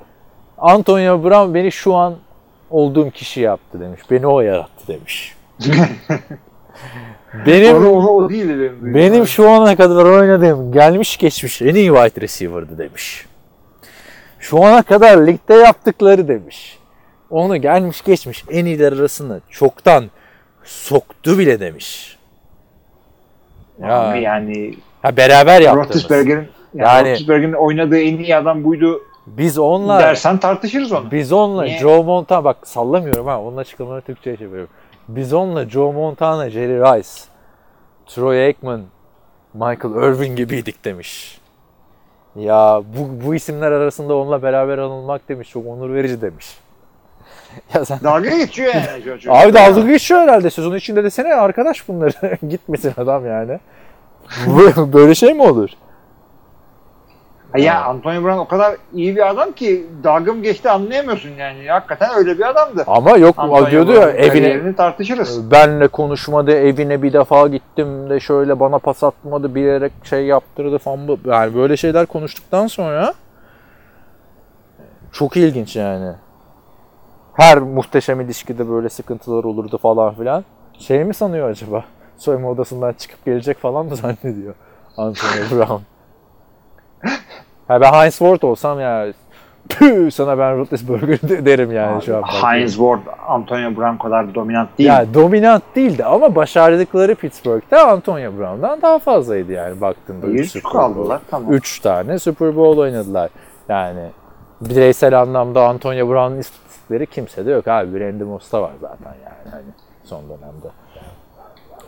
Antonio 0.59 1.25
Brown 1.25 1.55
beni 1.55 1.73
şu 1.73 1.95
an 1.95 2.15
olduğum 2.71 3.11
kişi 3.11 3.41
yaptı 3.41 3.81
demiş. 3.81 4.01
Beni 4.11 4.27
o 4.27 4.41
yarattı 4.41 4.89
demiş. 4.89 5.37
benim 7.47 7.77
Onu, 7.77 7.91
onu 7.91 8.09
o 8.09 8.29
değil 8.31 8.49
benim. 8.49 8.95
benim 8.95 9.27
şu 9.27 9.51
ana 9.51 9.77
kadar 9.77 10.05
oynadığım 10.05 10.73
gelmiş 10.73 11.17
geçmiş 11.17 11.63
en 11.63 11.75
iyi 11.75 11.89
wide 11.95 12.21
receiver'dı 12.21 12.79
demiş. 12.79 13.27
Şu 14.39 14.65
ana 14.65 14.83
kadar 14.83 15.27
ligde 15.27 15.55
yaptıkları 15.55 16.29
demiş. 16.29 16.79
Onu 17.31 17.57
gelmiş 17.57 18.03
geçmiş 18.03 18.45
en 18.51 18.65
iyiler 18.65 18.93
arasında 18.93 19.41
çoktan 19.51 20.05
soktu 20.65 21.39
bile 21.39 21.61
demiş. 21.61 22.19
Ya, 23.83 24.01
Abi 24.01 24.21
yani 24.21 24.75
ha, 25.03 25.17
beraber 25.17 25.61
yaptığımız. 25.61 25.89
Roethlisberger'in 25.89 26.49
yani, 26.75 26.89
Yani- 26.89 27.11
Roethlisberger'in 27.11 27.53
oynadığı 27.53 27.99
en 27.99 28.19
iyi 28.19 28.37
adam 28.37 28.65
buydu 28.65 29.03
Biz 29.27 29.59
onunla 29.59 30.01
dersen 30.01 30.39
tartışırız 30.39 30.93
onu. 30.93 31.11
Biz 31.11 31.33
onunla 31.33 31.63
Niye? 31.63 31.79
Joe 31.79 32.03
Montana 32.03 32.45
bak 32.45 32.57
sallamıyorum 32.69 33.27
ha 33.27 33.41
onun 33.43 33.57
açıklamaları 33.57 34.01
Türkçe'ye 34.01 34.37
çeviriyorum. 34.37 34.69
Biz 34.69 34.86
onunla 35.09 35.69
Joe 35.69 35.93
Montana, 35.93 36.51
Jerry 36.51 36.81
Rice, 36.81 37.09
Troy 38.07 38.45
Aikman, 38.47 38.83
Michael 39.55 39.95
Irvin 39.95 40.37
gibiydik 40.37 40.85
demiş. 40.85 41.41
Ya 42.37 42.83
bu, 42.97 43.27
bu 43.27 43.35
isimler 43.35 43.73
arasında 43.73 44.17
onunla 44.17 44.43
beraber 44.43 44.79
anılmak 44.79 45.29
demiş 45.29 45.51
çok 45.51 45.67
onur 45.67 45.95
verici 45.95 46.21
demiş. 46.21 46.59
ya 47.75 47.85
sen 47.85 47.99
Dalga 48.05 48.37
geçiyor 48.37 48.75
yani. 48.75 49.05
çocuk. 49.05 49.33
Abi 49.33 49.55
dalga 49.55 49.81
geçiyor 49.81 50.21
herhalde 50.21 50.51
sezon 50.51 50.75
içinde 50.75 51.05
desene 51.05 51.35
arkadaş 51.35 51.89
bunları 51.89 52.39
gitmesin 52.49 52.93
adam 52.97 53.27
yani. 53.27 53.59
Böyle 54.93 55.15
şey 55.15 55.35
mi 55.35 55.43
olur? 55.43 55.71
Ha 57.53 57.59
Ya 57.59 57.85
Antonio 57.85 58.25
Brown 58.25 58.39
o 58.39 58.49
kadar 58.49 58.77
iyi 58.95 59.17
bir 59.17 59.31
adam 59.31 59.53
ki 59.53 59.87
dalga 60.05 60.33
mı 60.33 60.43
geçti 60.43 60.71
anlayamıyorsun 60.71 61.31
yani. 61.31 61.69
Hakikaten 61.69 62.11
öyle 62.19 62.39
bir 62.39 62.49
adamdı. 62.49 62.85
Ama 62.87 63.17
yok 63.17 63.35
Antonio 63.39 63.71
diyordu 63.71 63.93
ya 63.93 64.11
evine 64.11 64.75
tartışırız. 64.77 65.51
benle 65.51 65.89
konuşmadı, 65.89 66.51
evine 66.53 67.03
bir 67.03 67.13
defa 67.13 67.49
gittim 67.49 68.11
de 68.11 68.21
şöyle 68.21 68.61
bana 68.61 68.79
pas 68.79 69.05
atmadı, 69.05 69.55
bilerek 69.55 69.93
şey 70.05 70.25
yaptırdı 70.27 70.79
falan. 70.79 71.09
bu- 71.09 71.19
Yani 71.27 71.55
böyle 71.55 71.77
şeyler 71.77 72.07
konuştuktan 72.07 72.67
sonra 72.67 73.15
çok 75.13 75.37
ilginç 75.37 75.77
yani. 75.77 76.13
Her 77.33 77.59
muhteşem 77.59 78.21
ilişkide 78.21 78.69
böyle 78.71 78.89
sıkıntılar 78.89 79.45
olurdu 79.45 79.79
falan 79.79 80.15
filan. 80.15 80.45
Şey 80.79 81.05
mi 81.05 81.15
sanıyor 81.15 81.51
acaba? 81.51 81.85
Soyunma 82.17 82.51
odasından 82.51 82.93
çıkıp 82.93 83.25
gelecek 83.25 83.59
falan 83.59 83.87
mı 83.87 83.97
zannediyor 83.97 84.55
Antonio 84.97 85.51
Brown? 85.51 85.83
Ha 87.69 87.81
ben 87.81 87.93
Heinz 87.93 88.19
Ward 88.19 88.43
olsam 88.43 88.81
ya 88.81 89.07
Püh, 89.69 90.11
sana 90.11 90.39
ben 90.39 90.59
Roethlisberger 90.59 91.23
de- 91.23 91.45
derim 91.45 91.73
yani 91.73 92.03
şu 92.03 92.17
an. 92.17 92.23
Heinz 92.23 92.71
Ward, 92.77 93.01
Antonio 93.29 93.77
Brown 93.77 93.97
kadar 94.03 94.35
dominant 94.35 94.79
değil. 94.79 94.89
Ya 94.89 95.15
dominant 95.15 95.63
değildi 95.77 96.05
ama 96.05 96.35
başardıkları 96.35 97.15
Pittsburgh'te 97.15 97.81
Antonio 97.81 98.39
Brown'dan 98.39 98.83
daha 98.83 98.99
fazlaydı 98.99 99.53
yani 99.53 99.81
baktığında. 99.81 100.27
üç 100.27 100.39
Yüz 100.41 100.53
Super 100.53 100.73
Bowl. 100.73 100.79
kaldılar 100.79 101.21
tamam. 101.31 101.53
3 101.53 101.81
tane 101.81 102.19
Super 102.19 102.57
Bowl 102.57 102.81
oynadılar. 102.81 103.31
Yani 103.69 104.01
bireysel 104.61 105.21
anlamda 105.21 105.69
Antonio 105.69 106.09
Brown'un 106.09 106.39
istatistikleri 106.39 107.07
kimsede 107.07 107.51
yok 107.51 107.69
abi. 107.69 108.01
Randy 108.01 108.25
Moss'ta 108.25 108.63
var 108.63 108.73
zaten 108.81 109.15
yani 109.25 109.51
hani 109.53 109.65
son 110.05 110.23
dönemde. 110.29 110.69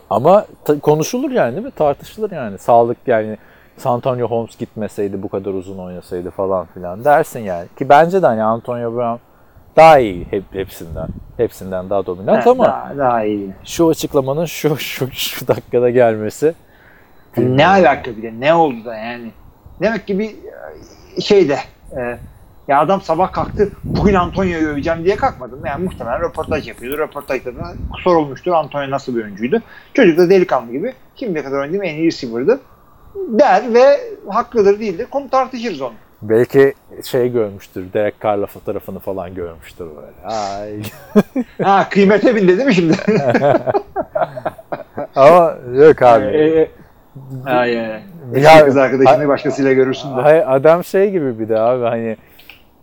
Ama 0.09 0.45
konuşulur 0.81 1.31
yani 1.31 1.53
değil 1.55 1.65
mi? 1.65 1.71
Tartışılır 1.71 2.31
yani. 2.31 2.57
Sağlık 2.57 2.97
yani 3.07 3.37
Santonio 3.79 4.27
Holmes 4.27 4.57
gitmeseydi 4.57 5.23
bu 5.23 5.29
kadar 5.29 5.53
uzun 5.53 5.77
oynasaydı 5.77 6.31
falan 6.31 6.65
filan 6.65 7.05
dersin 7.05 7.39
yani. 7.39 7.67
Ki 7.77 7.89
bence 7.89 8.21
de 8.21 8.25
hani 8.25 8.43
Antonio 8.43 8.95
Brown 8.95 9.19
daha 9.75 9.99
iyi 9.99 10.27
hep, 10.29 10.43
hepsinden. 10.51 11.07
Hepsinden 11.37 11.89
daha 11.89 12.05
dominant 12.05 12.47
ama 12.47 12.65
daha, 12.65 12.97
daha 12.97 13.23
iyi. 13.23 13.49
şu 13.63 13.89
açıklamanın 13.89 14.45
şu 14.45 14.77
şu 14.77 15.11
şu 15.11 15.47
dakikada 15.47 15.89
gelmesi 15.89 16.53
Ne 17.37 17.67
alaka 17.67 18.17
bir 18.17 18.23
de 18.23 18.33
ne 18.39 18.53
oldu 18.53 18.85
da 18.85 18.95
yani. 18.95 19.31
Demek 19.81 20.07
ki 20.07 20.19
bir 20.19 20.29
e, 21.17 21.21
şeyde 21.21 21.57
e, 21.97 22.17
ya 22.67 22.79
adam 22.79 23.01
sabah 23.01 23.31
kalktı 23.31 23.71
bugün 23.83 24.13
Antonio'yu 24.13 24.67
öveceğim 24.67 25.05
diye 25.05 25.15
kalkmadım. 25.15 25.65
Yani 25.65 25.83
muhtemelen 25.83 26.21
röportaj 26.21 26.67
yapıyordu. 26.67 26.97
Röportajda 26.97 27.55
da 27.55 27.73
sorulmuştur 28.03 28.51
Antonio 28.51 28.91
nasıl 28.91 29.15
bir 29.15 29.23
oyuncuydu. 29.23 29.61
Çocuk 29.93 30.17
da 30.17 30.29
delikanlı 30.29 30.71
gibi 30.71 30.93
şimdiye 31.15 31.43
kadar 31.43 31.59
oynadığım 31.59 31.83
en 31.83 31.95
iyi 31.95 32.05
receiver'dı 32.05 32.59
der 33.15 33.73
ve 33.73 33.99
haklıdır 34.29 34.79
değildir. 34.79 35.07
Konu 35.11 35.29
tartışırız 35.29 35.81
onu. 35.81 35.93
Belki 36.21 36.73
şey 37.05 37.31
görmüştür. 37.31 37.93
Derek 37.93 38.21
Carr'la 38.23 38.45
fotoğrafını 38.45 38.99
falan 38.99 39.35
görmüştür 39.35 39.85
böyle. 39.85 40.35
Ay. 40.35 40.81
Ha 41.63 41.87
kıymete 41.89 42.35
bindi 42.35 42.57
değil 42.57 42.67
mi 42.67 42.75
şimdi? 42.75 42.93
Ama 45.15 45.55
yok 45.73 46.01
abi. 46.01 46.25
Ee, 46.25 46.69
Ay, 47.45 47.79
ay. 47.79 48.01
Ya- 48.35 48.65
kız 48.65 48.77
arkadaşını 48.77 49.27
başkasıyla 49.27 49.73
görürsün 49.73 50.17
de. 50.17 50.21
Hayır, 50.21 50.43
adam 50.55 50.83
şey 50.83 51.11
gibi 51.11 51.39
bir 51.39 51.49
de 51.49 51.59
abi 51.59 51.83
hani 51.83 52.17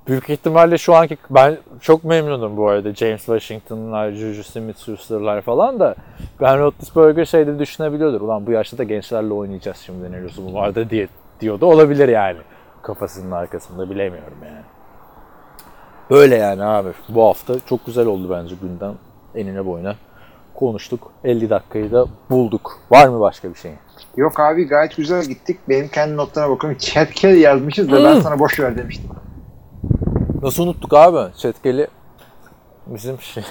büyük 0.09 0.31
ihtimalle 0.31 0.79
şu 0.79 0.95
anki 0.95 1.17
ben 1.31 1.59
çok 1.81 2.05
memnunum 2.05 2.57
bu 2.57 2.69
arada 2.69 2.95
James 2.95 3.25
Washington'lar, 3.25 4.13
Juju 4.13 4.43
Smith-Schuster'lar 4.43 5.41
falan 5.41 5.81
da 5.81 5.95
Ben 6.41 6.59
Roethlisberger 6.59 7.25
şeyde 7.25 7.59
düşünebiliyordur. 7.59 8.21
Ulan 8.21 8.47
bu 8.47 8.51
yaşta 8.51 8.79
da 8.79 8.85
gençlerle 8.85 9.35
oynayacağız 9.35 9.77
şimdi 9.77 10.13
ne 10.13 10.23
lüzumu 10.23 10.55
vardı 10.55 10.91
diye 10.91 11.09
diyordu. 11.41 11.67
Olabilir 11.67 12.09
yani. 12.09 12.39
Kafasının 12.83 13.31
arkasında 13.31 13.91
bilemiyorum 13.91 14.39
yani. 14.45 14.65
Böyle 16.11 16.37
yani 16.37 16.65
abi. 16.65 16.89
Bu 17.09 17.25
hafta 17.25 17.55
çok 17.69 17.87
güzel 17.87 18.07
oldu 18.07 18.31
bence 18.31 18.55
gündem 18.63 18.95
enine 19.35 19.67
boyuna. 19.67 19.95
Konuştuk. 20.55 21.13
50 21.25 21.51
dakikayı 21.51 21.93
da 21.93 22.07
bulduk. 22.31 22.79
Var 22.91 23.09
mı 23.09 23.21
başka 23.21 23.51
bir 23.51 23.59
şey? 23.59 23.73
Yok 24.17 24.41
abi 24.41 24.65
gayet 24.67 24.97
güzel 24.97 25.25
gittik. 25.25 25.59
Benim 25.69 25.89
kendi 25.89 26.17
notlarına 26.17 26.51
bakıyorum. 26.51 26.79
Kelly 27.15 27.41
yazmışız 27.41 27.93
da 27.93 28.05
ben 28.05 28.21
sana 28.21 28.39
boş 28.39 28.61
ver 28.61 28.79
demiştim. 28.79 29.11
Nasıl 30.47 30.63
unuttuk 30.63 30.95
abi? 30.95 31.33
Çetkeli 31.37 31.87
bizim 32.87 33.21
şey. 33.21 33.43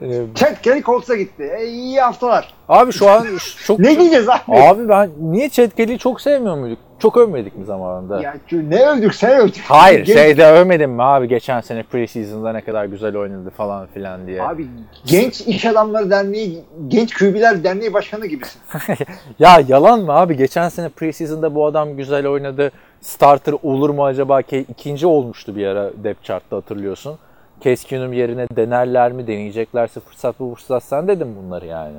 Kelly 0.62 0.82
Colts'a 0.82 1.16
gitti. 1.16 1.52
E, 1.58 1.66
iyi 1.66 2.00
haftalar. 2.00 2.54
Abi 2.68 2.92
şu 2.92 3.10
an 3.10 3.26
çok... 3.66 3.78
Ne 3.86 3.98
diyeceğiz 3.98 4.28
abi? 4.28 4.60
Abi 4.60 4.88
ben 4.88 5.10
niye 5.20 5.48
Çetkeli'yi 5.48 5.98
çok 5.98 6.20
sevmiyor 6.20 6.56
muyduk? 6.56 6.78
Çok 6.98 7.16
övmedik 7.16 7.56
mi 7.56 7.64
zamanında? 7.64 8.22
Ya 8.22 8.36
ne 8.52 8.86
övdük 8.86 9.14
sen 9.14 9.40
övdük. 9.40 9.64
Hayır 9.68 10.04
Genç- 10.04 10.18
şeyde 10.18 10.46
övmedim 10.46 10.90
mi 10.90 11.02
abi 11.02 11.28
geçen 11.28 11.60
sene 11.60 11.82
preseason'da 11.82 12.52
ne 12.52 12.60
kadar 12.60 12.84
güzel 12.84 13.16
oynadı 13.16 13.50
falan 13.56 13.86
filan 13.86 14.26
diye. 14.26 14.42
Abi 14.42 14.66
Genç 15.04 15.40
İş 15.40 15.64
Adamları 15.64 16.10
Derneği, 16.10 16.64
Genç 16.88 17.14
Kübiler 17.14 17.64
Derneği 17.64 17.92
Başkanı 17.92 18.26
gibisin. 18.26 18.60
Ya 19.38 19.62
yalan 19.68 20.00
mı 20.00 20.12
abi? 20.12 20.36
Geçen 20.36 20.68
sene 20.68 20.88
preseason'da 20.88 21.54
bu 21.54 21.66
adam 21.66 21.96
güzel 21.96 22.26
oynadı. 22.26 22.72
Starter 23.06 23.54
olur 23.62 23.90
mu 23.90 24.04
acaba? 24.04 24.40
Ke- 24.40 24.64
ikinci 24.68 25.06
olmuştu 25.06 25.56
bir 25.56 25.66
ara 25.66 25.90
depth 26.04 26.22
chart'ta 26.22 26.56
hatırlıyorsun. 26.56 27.18
Keenum 27.60 28.12
yerine 28.12 28.46
denerler 28.56 29.12
mi? 29.12 29.26
Deneyeceklerse 29.26 30.00
fırsat 30.00 30.40
bu 30.40 30.54
fırsat 30.54 30.84
sen 30.84 31.08
dedim 31.08 31.28
bunları 31.42 31.66
yani. 31.66 31.96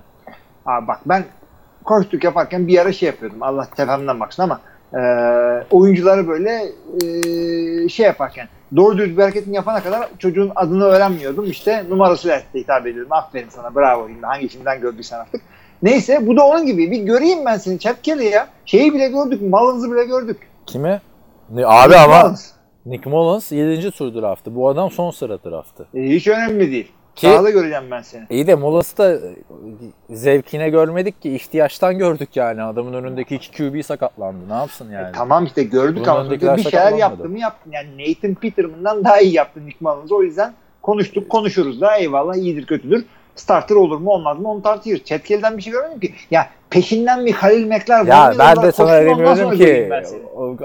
Abi 0.66 0.88
bak 0.88 1.00
ben 1.06 1.24
koştuk 1.84 2.24
yaparken 2.24 2.68
bir 2.68 2.80
ara 2.80 2.94
şey 2.94 3.08
yapıyordum. 3.08 3.44
Allah 3.44 3.68
tepemden 3.76 4.20
baksın 4.20 4.44
ama 4.44 4.62
e, 4.94 5.02
oyuncuları 5.72 6.28
böyle 6.28 6.66
e, 7.04 7.90
şey 7.90 8.06
yaparken 8.06 8.48
doğru 8.76 8.98
düz 8.98 9.18
bir 9.18 9.22
hareketini 9.22 9.56
yapana 9.56 9.84
kadar 9.84 10.10
çocuğun 10.20 10.52
adını 10.56 10.84
öğrenmiyordum. 10.84 11.46
İşte 11.46 11.90
numarasıyla 11.90 12.42
hitap 12.56 12.88
ediyordum. 12.88 13.14
Aferin 13.14 13.50
sana 13.50 13.76
bravo. 13.76 14.08
Hangi 14.22 14.48
filmden 14.48 14.82
gördüysen 14.82 15.20
artık. 15.20 15.42
Neyse 15.82 16.28
bu 16.28 16.38
da 16.38 16.48
onun 16.48 16.66
gibi. 16.66 16.92
Bir 16.92 17.00
göreyim 17.00 17.46
ben 17.46 17.58
seni 17.58 17.78
Kelly 17.78 18.26
ya. 18.26 18.48
Şeyi 18.66 18.94
bile 18.94 19.08
gördük. 19.08 19.42
Mullins'ı 19.42 19.92
bile 19.92 20.06
gördük. 20.06 20.38
Kimi? 20.68 21.02
Ne, 21.50 21.66
abi 21.66 21.96
ama 21.96 22.24
Mullins. 22.24 22.52
Nick 22.86 23.10
Mullins 23.10 23.52
7. 23.52 23.92
tur 23.92 24.14
draftı. 24.22 24.56
Bu 24.56 24.70
adam 24.70 24.92
son 24.92 25.12
sıra 25.12 25.44
draftı. 25.44 25.88
E, 25.94 26.02
hiç 26.02 26.28
önemli 26.28 26.72
değil. 26.72 26.92
Ki- 27.16 27.28
Sahada 27.28 27.50
göreceğim 27.50 27.84
ben 27.92 28.02
seni. 28.02 28.26
İyi 28.30 28.48
de 28.48 28.56
Mullins'ı 28.56 28.98
da 28.98 29.20
zevkine 30.10 30.70
görmedik 30.70 31.22
ki 31.22 31.36
ihtiyaçtan 31.36 31.98
gördük 31.98 32.30
yani. 32.36 32.64
Adamın 32.64 32.94
önündeki 32.94 33.36
iki 33.36 33.52
QB 33.52 33.84
sakatlandı. 33.86 34.50
Ne 34.50 34.54
yapsın 34.54 34.92
yani? 34.92 35.12
Tamam 35.16 35.46
işte 35.46 35.64
gördük 35.64 36.06
Bunun 36.06 36.16
ama 36.16 36.32
bir 36.32 36.64
şeyler 36.64 36.94
yaptı 36.94 37.30
mı 37.30 37.40
yaptın. 37.40 37.72
Yani 37.72 37.90
Nathan 37.98 38.36
Peterman'dan 38.36 39.04
daha 39.04 39.20
iyi 39.20 39.34
yaptı 39.34 39.66
Nick 39.66 39.78
Mullins. 39.80 40.12
O 40.12 40.24
yüzden 40.24 40.54
konuştuk 40.82 41.30
konuşuruz 41.30 41.82
da 41.82 41.98
eyvallah 41.98 42.36
iyidir 42.36 42.66
kötüdür. 42.66 43.06
Starter 43.38 43.76
olur 43.76 43.98
mu 43.98 44.12
olmaz 44.12 44.40
mı 44.40 44.52
onu 44.52 44.62
tartışırız. 44.62 45.04
Chatkel'den 45.06 45.58
bir 45.58 45.62
şey 45.62 45.74
görmedim 45.74 46.00
ki. 46.00 46.14
Ya 46.32 46.50
peşinden 46.70 47.26
bir 47.26 47.34
Halil 47.34 47.66
Mekler. 47.66 48.06
Ya 48.06 48.34
ben 48.40 48.64
de 48.64 48.72
sana 48.72 49.06
demiyorum 49.06 49.58
ki 49.58 49.90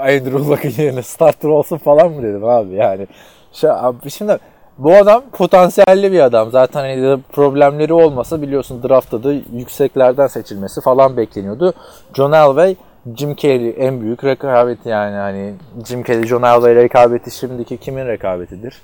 Andrew 0.00 0.38
Luck'ın 0.38 0.82
yerine 0.82 1.02
starter 1.02 1.48
olsun 1.48 1.78
falan 1.78 2.12
mı 2.12 2.22
dedim 2.22 2.44
abi 2.44 2.74
yani. 2.74 3.06
Şu, 3.52 3.72
abi 3.72 4.10
şimdi 4.10 4.38
bu 4.78 4.94
adam 4.94 5.22
potansiyelli 5.32 6.12
bir 6.12 6.20
adam. 6.20 6.50
Zaten 6.50 6.80
hani 6.80 7.20
problemleri 7.32 7.92
olmasa 7.92 8.42
biliyorsun 8.42 8.82
draftta 8.82 9.22
da 9.22 9.32
yükseklerden 9.32 10.26
seçilmesi 10.26 10.80
falan 10.80 11.16
bekleniyordu. 11.16 11.74
John 12.14 12.32
Elway, 12.32 12.76
Jim 13.16 13.34
Kelly 13.34 13.74
en 13.78 14.00
büyük 14.00 14.24
rekabeti 14.24 14.88
yani 14.88 15.16
hani 15.16 15.54
Jim 15.88 16.02
Kelly, 16.02 16.26
John 16.26 16.42
Elway 16.42 16.74
rekabeti 16.74 17.30
şimdiki 17.30 17.76
kimin 17.76 18.06
rekabetidir? 18.06 18.82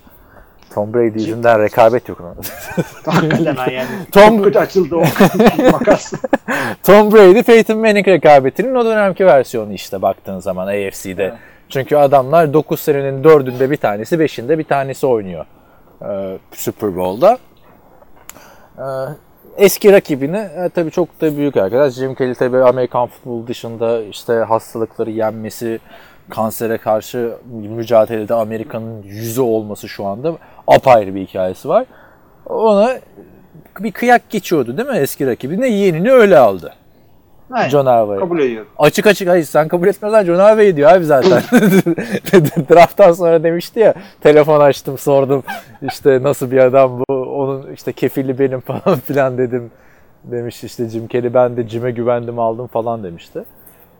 Tom 0.75 0.95
Brady 0.95 1.19
yüzünden 1.19 1.62
rekabet 1.62 2.09
yok. 2.09 2.19
Hakikaten 3.07 3.57
ha 3.57 3.71
yani. 3.71 3.89
Tom- 4.12 4.45
kötü 4.45 4.59
açıldı 4.59 4.97
o 4.97 5.01
makas. 5.73 6.12
Tom 6.83 7.12
Brady, 7.12 7.43
Peyton 7.43 7.79
Manning 7.79 8.09
rekabetinin 8.09 8.75
o 8.75 8.85
dönemki 8.85 9.27
versiyonu 9.27 9.73
işte 9.73 10.03
baktığın 10.03 10.39
zaman 10.39 10.66
AFC'de. 10.66 11.25
Evet. 11.25 11.35
Çünkü 11.69 11.97
adamlar 11.97 12.53
9 12.53 12.81
senenin 12.81 13.23
4'ünde 13.23 13.71
bir 13.71 13.77
tanesi, 13.77 14.16
5'inde 14.16 14.59
bir 14.59 14.64
tanesi 14.64 15.07
oynuyor 15.07 15.45
e, 16.03 16.39
Super 16.53 16.97
Bowl'da. 16.97 17.39
E, 18.79 18.85
eski 19.57 19.93
rakibini 19.93 20.37
e, 20.37 20.69
tabii 20.75 20.91
çok 20.91 21.21
da 21.21 21.37
büyük 21.37 21.57
arkadaş. 21.57 21.95
Jim 21.95 22.14
Kelly 22.14 22.35
tabii 22.35 22.59
Amerikan 22.59 23.07
futbolu 23.07 23.47
dışında 23.47 24.03
işte 24.03 24.33
hastalıkları 24.33 25.11
yenmesi, 25.11 25.81
kansere 26.31 26.79
karşı 26.79 27.33
mücadelede 27.53 28.35
Amerika'nın 28.35 29.03
yüzü 29.03 29.41
olması 29.41 29.89
şu 29.89 30.07
anda 30.07 30.33
apayrı 30.66 31.14
bir 31.14 31.26
hikayesi 31.26 31.68
var. 31.68 31.87
Ona 32.47 32.99
bir 33.81 33.93
kıyak 33.93 34.31
geçiyordu 34.31 34.76
değil 34.76 34.89
mi 34.89 34.97
eski 34.97 35.26
rakibine? 35.26 35.68
Yeğenini 35.68 36.12
öyle 36.12 36.39
aldı. 36.39 36.74
Aynen. 37.51 37.68
John 37.68 37.87
Elway. 37.87 38.18
Kabul 38.18 38.39
ediyorum. 38.39 38.68
Açık 38.79 39.07
açık 39.07 39.29
hayır 39.29 39.45
sen 39.45 39.68
kabul 39.68 39.87
etmezsen 39.87 40.24
John 40.24 40.39
Elway 40.39 40.76
diyor 40.76 40.93
abi 40.93 41.05
zaten. 41.05 41.43
Drafttan 42.70 43.12
sonra 43.12 43.43
demişti 43.43 43.81
ya 43.81 43.95
telefon 44.20 44.61
açtım 44.61 44.99
sordum 44.99 45.43
işte 45.83 46.22
nasıl 46.22 46.51
bir 46.51 46.59
adam 46.59 46.99
bu 46.99 47.14
onun 47.14 47.72
işte 47.72 47.93
kefili 47.93 48.39
benim 48.39 48.61
falan 48.61 48.99
filan 49.05 49.39
dedim 49.39 49.70
demiş 50.24 50.64
işte 50.64 50.89
Jim 50.89 51.07
Kelly 51.07 51.35
ben 51.35 51.57
de 51.57 51.68
Jim'e 51.68 51.91
güvendim 51.91 52.39
aldım 52.39 52.66
falan 52.66 53.05
demişti. 53.05 53.45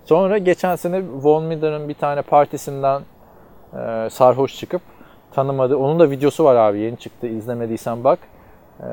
Sonra 0.09 0.39
geçen 0.39 0.77
sene 0.77 1.03
Von 1.15 1.45
Miller'ın 1.45 1.89
bir 1.89 1.95
tane 1.95 2.23
partisinden 2.23 3.03
e, 3.73 4.11
sarhoş 4.11 4.57
çıkıp 4.57 4.83
tanımadı. 5.33 5.77
Onun 5.77 5.99
da 5.99 6.11
videosu 6.11 6.45
var 6.45 6.57
abi 6.57 6.81
yeni 6.81 6.97
çıktı 6.97 7.27
izlemediysen 7.27 8.05
bak. 8.05 8.19
E, 8.81 8.87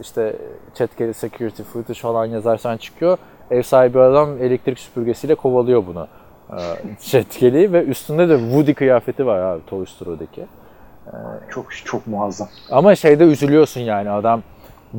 işte 0.00 0.36
chat 0.74 0.90
security 1.16 1.62
footage 1.62 2.00
falan 2.00 2.26
yazarsan 2.26 2.76
çıkıyor. 2.76 3.18
Ev 3.50 3.62
sahibi 3.62 4.00
adam 4.00 4.42
elektrik 4.42 4.78
süpürgesiyle 4.78 5.34
kovalıyor 5.34 5.86
bunu. 5.86 6.08
E, 7.12 7.72
ve 7.72 7.84
üstünde 7.84 8.28
de 8.28 8.38
Woody 8.38 8.74
kıyafeti 8.74 9.26
var 9.26 9.38
abi 9.38 9.66
Toy 9.66 9.86
Story'deki. 9.86 10.44
Çok 11.50 11.66
çok 11.84 12.06
muazzam. 12.06 12.48
Ama 12.70 12.94
şeyde 12.94 13.24
üzülüyorsun 13.24 13.80
yani 13.80 14.10
adam 14.10 14.42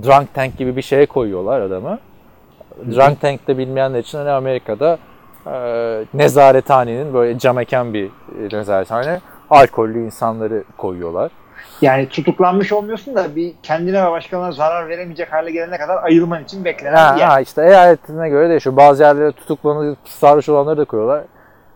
drunk 0.04 0.34
tank 0.34 0.58
gibi 0.58 0.76
bir 0.76 0.82
şeye 0.82 1.06
koyuyorlar 1.06 1.62
adamı. 1.62 2.00
Drunk 2.86 3.22
tank 3.22 3.48
de 3.48 3.58
bilmeyenler 3.58 4.00
için 4.00 4.18
hani 4.18 4.30
Amerika'da 4.30 4.94
e, 4.94 5.11
nezarethanenin 6.14 7.14
böyle 7.14 7.40
cam 7.40 7.60
eken 7.60 7.94
bir 7.94 8.06
e, 8.06 8.58
nezarethane. 8.58 9.22
alkollü 9.50 10.06
insanları 10.06 10.64
koyuyorlar. 10.78 11.32
Yani 11.82 12.10
tutuklanmış 12.10 12.72
olmuyorsun 12.74 13.16
da 13.16 13.36
bir 13.36 13.54
kendine 13.64 14.06
ve 14.06 14.12
başkalarına 14.12 14.52
zarar 14.52 14.90
veremeyecek 14.90 15.34
hale 15.34 15.52
gelene 15.52 15.78
kadar 15.78 16.04
ayılman 16.04 16.44
için 16.44 16.66
beklenen 16.66 16.96
Ha, 16.98 17.16
bir 17.16 17.20
yer. 17.20 17.28
ha, 17.28 17.42
işte 17.42 17.66
eyaletine 17.66 18.30
göre 18.30 18.50
değişiyor. 18.50 18.78
Bazı 18.78 19.04
yerlere 19.04 19.32
tutuklanıp 19.32 19.98
sarhoş 20.06 20.50
olanları 20.50 20.78
da 20.78 20.86
koyuyorlar. 20.86 21.24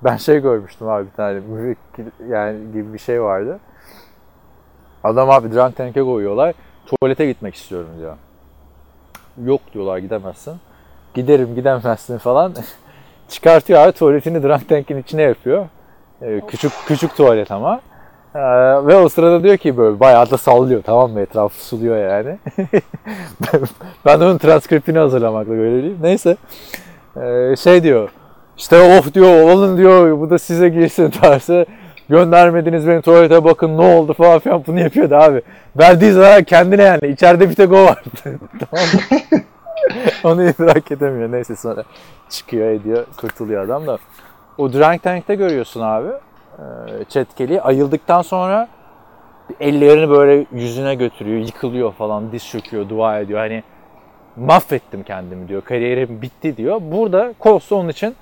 Ben 0.04 0.18
şey 0.18 0.40
görmüştüm 0.40 0.88
abi 0.90 1.06
bir 1.06 1.12
tane 1.12 1.40
müvekkil 1.40 2.06
yani 2.30 2.72
gibi 2.74 2.94
bir 2.94 3.00
şey 3.00 3.22
vardı. 3.24 3.60
Adam 5.04 5.30
abi 5.30 5.54
drunk 5.54 5.76
tank'e 5.76 6.02
koyuyorlar. 6.02 6.54
Tuvalete 6.86 7.26
gitmek 7.26 7.56
istiyorum 7.56 7.90
diyor. 8.00 8.16
Yok 9.44 9.62
diyorlar 9.74 9.98
gidemezsin. 9.98 10.56
Giderim 11.14 11.56
gidemezsin 11.56 12.18
falan. 12.18 12.54
Çıkartıyor 13.30 13.80
abi 13.80 13.92
tuvaletini 13.92 14.44
drunk 14.44 14.70
tank'in 14.70 14.98
içine 14.98 15.22
yapıyor. 15.22 15.66
Ee, 16.22 16.42
küçük 16.48 16.72
küçük 16.88 17.16
tuvalet 17.18 17.52
ama. 17.52 17.82
Ee, 18.36 18.40
ve 18.88 18.96
o 18.96 19.10
sırada 19.10 19.44
diyor 19.44 19.58
ki 19.58 19.78
böyle 19.78 20.00
bayağı 20.00 20.32
da 20.32 20.38
sallıyor 20.38 20.84
tamam 20.84 21.12
mı 21.12 21.20
etrafı 21.20 21.66
suluyor 21.66 21.98
yani. 21.98 22.38
ben, 24.06 24.20
onun 24.20 24.38
transkriptini 24.38 24.98
hazırlamakla 24.98 25.56
görevliyim. 25.56 25.98
Neyse. 26.02 26.38
Ee, 27.22 27.56
şey 27.56 27.84
diyor. 27.84 28.10
İşte 28.58 29.00
of 29.00 29.14
diyor 29.14 29.44
olun 29.44 29.78
diyor 29.78 30.20
bu 30.20 30.30
da 30.30 30.40
size 30.40 30.70
girsin 30.70 31.10
tarzı. 31.22 31.66
Göndermediniz 32.10 32.88
beni 32.88 33.02
tuvalete 33.02 33.44
bakın 33.44 33.78
ne 33.78 33.82
oldu 33.82 34.14
falan 34.14 34.40
filan 34.40 34.64
bunu 34.68 34.80
yapıyordu 34.80 35.16
abi. 35.16 35.42
Verdiği 35.80 36.12
zarar 36.12 36.44
kendine 36.44 36.84
yani. 36.84 37.08
İçeride 37.08 37.50
bir 37.50 37.56
tek 37.56 37.72
o 37.72 37.86
vardı. 37.86 38.10
tamam 38.72 38.86
mı? 38.94 39.40
Onu 40.24 40.44
idrak 40.50 40.92
edemiyor. 40.92 41.32
Neyse 41.32 41.56
sonra 41.56 41.84
çıkıyor 42.30 42.68
ediyor 42.68 43.06
kurtuluyor 43.18 43.66
adam 43.66 43.88
da. 43.88 43.98
O 44.58 44.74
Drunk 44.74 45.04
Tank'te 45.04 45.36
görüyorsun 45.36 45.82
abi. 45.82 46.08
Ee, 46.60 46.62
Çetkeli 47.10 47.62
ayıldıktan 47.62 48.22
sonra 48.22 48.68
ellerini 49.60 50.10
böyle 50.10 50.46
yüzüne 50.52 50.96
götürüyor, 50.96 51.40
yıkılıyor 51.40 51.94
falan, 51.94 52.32
diz 52.32 52.48
çöküyor, 52.48 52.90
dua 52.90 53.20
ediyor. 53.20 53.40
Hani 53.40 53.64
mahvettim 54.36 55.04
kendimi 55.04 55.48
diyor, 55.48 55.62
kariyerim 55.62 56.22
bitti 56.22 56.58
diyor. 56.58 56.82
Burada 56.82 57.34
Colts 57.42 57.72
onun 57.72 57.90
için 57.90 58.16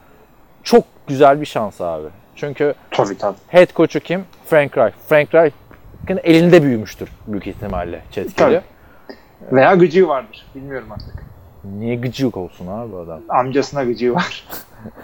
çok 0.64 0.84
güzel 1.07 1.41
bir 1.41 1.45
şans 1.45 1.82
abi. 1.82 2.07
Çünkü 2.36 2.74
Tabii 2.91 3.18
tabii. 3.18 3.38
head 3.47 3.68
coach'u 3.76 3.99
kim? 3.99 4.26
Frank 4.45 4.78
Reich. 4.78 4.95
Frank 5.09 5.36
Reich'in 5.36 6.20
elinde 6.24 6.64
büyümüştür 6.64 7.09
büyük 7.28 7.47
ihtimalle 7.47 8.01
Çetkeli. 8.11 8.36
Tabii. 8.36 8.61
Veya 9.55 9.74
gıcığı 9.76 10.07
vardır. 10.07 10.45
Bilmiyorum 10.55 10.91
artık. 10.91 11.32
Niye 11.64 11.95
gıcık 11.95 12.38
olsun 12.38 12.68
abi 12.68 12.95
adam? 12.95 13.22
Amcasına 13.30 13.84
gıcığı 13.84 14.16
var. 14.16 14.47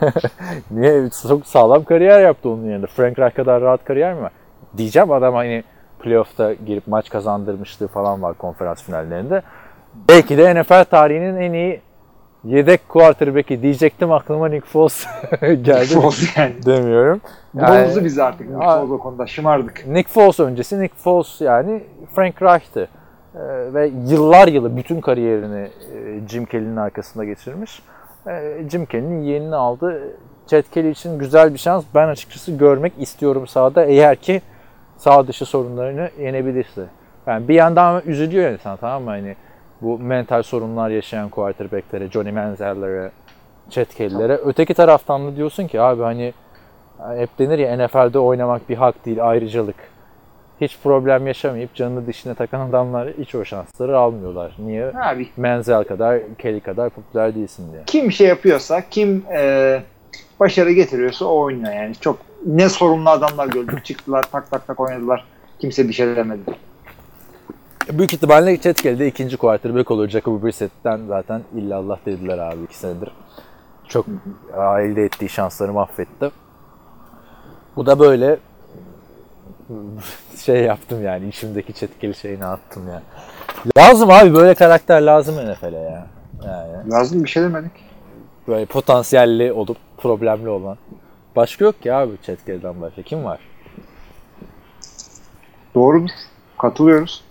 Niye? 0.71 1.09
Çok 1.27 1.45
sağlam 1.47 1.83
kariyer 1.83 2.21
yaptı 2.21 2.49
onun 2.49 2.65
yerinde. 2.65 2.87
Frank 2.87 3.19
Reich 3.19 3.35
kadar 3.35 3.61
rahat 3.61 3.85
kariyer 3.85 4.13
mi 4.13 4.21
var? 4.21 4.31
Diyeceğim 4.77 5.11
adam 5.11 5.33
hani 5.33 5.63
playoff'ta 5.99 6.53
girip 6.53 6.87
maç 6.87 7.09
kazandırmışlığı 7.09 7.87
falan 7.87 8.21
var 8.21 8.33
konferans 8.33 8.83
finallerinde. 8.83 9.41
Belki 10.09 10.37
de 10.37 10.61
NFL 10.61 10.83
tarihinin 10.83 11.37
en 11.37 11.53
iyi 11.53 11.81
yedek 12.43 12.89
quarterback'i 12.89 13.61
diyecektim 13.61 14.11
aklıma 14.11 14.47
Nick 14.47 14.67
Foles 14.67 15.05
geldi. 15.41 15.85
Foles 15.85 16.37
yani. 16.37 16.53
Demiyorum. 16.65 17.21
Bozdu 17.53 18.03
bizi 18.03 18.23
artık. 18.23 18.47
Aa. 18.61 18.79
Foles 18.79 18.91
o 18.91 18.97
konuda 18.99 19.27
şımardık. 19.27 19.87
Nick 19.87 20.09
Foles 20.09 20.39
öncesi 20.39 20.81
Nick 20.81 20.95
Foles 20.95 21.41
yani 21.41 21.83
Frank 22.15 22.41
Reich'tı. 22.41 22.87
Ee, 23.35 23.39
ve 23.73 23.91
yıllar 24.07 24.47
yılı 24.47 24.77
bütün 24.77 25.01
kariyerini 25.01 25.69
e, 25.95 26.27
Jim 26.27 26.45
Kelly'nin 26.45 26.75
arkasında 26.75 27.25
geçirmiş. 27.25 27.81
Ee, 28.27 28.63
Jim 28.71 28.85
Kelly'nin 28.85 29.21
yeğenini 29.21 29.55
aldı. 29.55 30.01
Chad 30.47 30.63
Kelly 30.73 30.89
için 30.89 31.19
güzel 31.19 31.53
bir 31.53 31.59
şans. 31.59 31.85
Ben 31.95 32.07
açıkçası 32.07 32.51
görmek 32.51 32.93
istiyorum 32.99 33.47
sahada 33.47 33.85
eğer 33.85 34.15
ki 34.15 34.41
sağ 34.97 35.27
dışı 35.27 35.45
sorunlarını 35.45 36.09
yenebilirse. 36.19 36.85
Yani 37.27 37.47
bir 37.47 37.53
yandan 37.53 38.01
üzülüyor 38.05 38.51
insan 38.51 38.77
tamam 38.77 39.03
mı? 39.03 39.09
Hani 39.09 39.35
bu 39.81 39.99
mental 39.99 40.43
sorunlar 40.43 40.89
yaşayan 40.89 41.29
quarterbacklere, 41.29 42.07
Johnny 42.07 42.31
Manziel'lere, 42.31 43.11
Chad 43.69 43.85
Kelly'lere. 43.85 44.39
Öteki 44.45 44.73
taraftan 44.73 45.27
da 45.27 45.35
diyorsun 45.35 45.67
ki 45.67 45.81
abi 45.81 46.01
hani 46.03 46.33
hep 47.17 47.39
denir 47.39 47.59
ya 47.59 47.77
NFL'de 47.77 48.19
oynamak 48.19 48.69
bir 48.69 48.75
hak 48.75 49.05
değil, 49.05 49.29
ayrıcalık. 49.29 49.75
Hiç 50.61 50.77
problem 50.83 51.27
yaşamayıp 51.27 51.75
canını 51.75 52.07
dişine 52.07 52.33
takan 52.33 52.69
adamlar 52.69 53.09
hiç 53.17 53.35
o 53.35 53.45
şansları 53.45 53.97
almıyorlar. 53.97 54.55
Niye? 54.59 54.91
Abi 54.95 55.29
Menzel 55.37 55.83
kadar, 55.83 56.19
Kelly 56.37 56.59
kadar 56.59 56.89
popüler 56.89 57.35
değilsin 57.35 57.71
diye. 57.71 57.83
kim 57.85 58.11
şey 58.11 58.27
yapıyorsa, 58.27 58.89
kim 58.89 59.25
e, 59.35 59.81
başarı 60.39 60.71
getiriyorsa 60.71 61.25
o 61.25 61.39
oynuyor 61.39 61.73
yani. 61.73 61.95
Çok 61.95 62.19
ne 62.45 62.69
sorunlu 62.69 63.09
adamlar 63.09 63.47
gördük. 63.47 63.85
Çıktılar 63.85 64.23
tak 64.31 64.51
tak 64.51 64.67
tak 64.67 64.79
oynadılar. 64.79 65.25
Kimse 65.59 65.87
bir 65.87 65.93
şey 65.93 66.15
demedi. 66.15 66.41
Büyük 67.91 68.13
ihtimalle 68.13 68.57
Chad 68.61 68.73
Kelly 68.73 68.99
de 68.99 69.07
ikinci 69.07 69.37
quarterback 69.37 69.91
olur. 69.91 70.09
Jacoby 70.09 70.45
Brissett'ten 70.45 70.99
zaten 71.07 71.41
illallah 71.55 71.97
dediler 72.05 72.37
abi 72.37 72.63
iki 72.63 72.77
senedir. 72.77 73.11
Çok 73.87 74.05
elde 74.79 75.03
ettiği 75.03 75.29
şansları 75.29 75.73
mahvetti. 75.73 76.31
Bu 77.75 77.85
da 77.85 77.99
böyle 77.99 78.37
şey 80.45 80.63
yaptım 80.63 81.03
yani 81.03 81.27
içimdeki 81.27 81.73
Kelly 81.73 82.13
şeyini 82.13 82.45
attım 82.45 82.83
yani. 82.87 83.01
Lazım 83.77 84.09
abi 84.11 84.33
böyle 84.33 84.53
karakter 84.55 85.01
lazım 85.01 85.35
NFL'e 85.51 85.77
ya. 85.79 86.07
Yani 86.45 86.91
Lazım 86.91 87.23
bir 87.23 87.29
şey 87.29 87.43
demedik. 87.43 87.71
böyle 88.47 88.65
potansiyelli 88.65 89.53
olup 89.53 89.77
problemli 89.97 90.49
olan. 90.49 90.77
Başka 91.35 91.65
yok 91.65 91.81
ki 91.81 91.93
abi 91.93 92.11
Kelly'den 92.45 92.81
başka. 92.81 93.01
Kim 93.01 93.23
var? 93.25 93.39
Doğrudur. 95.75 96.09
Katılıyoruz. 96.57 97.23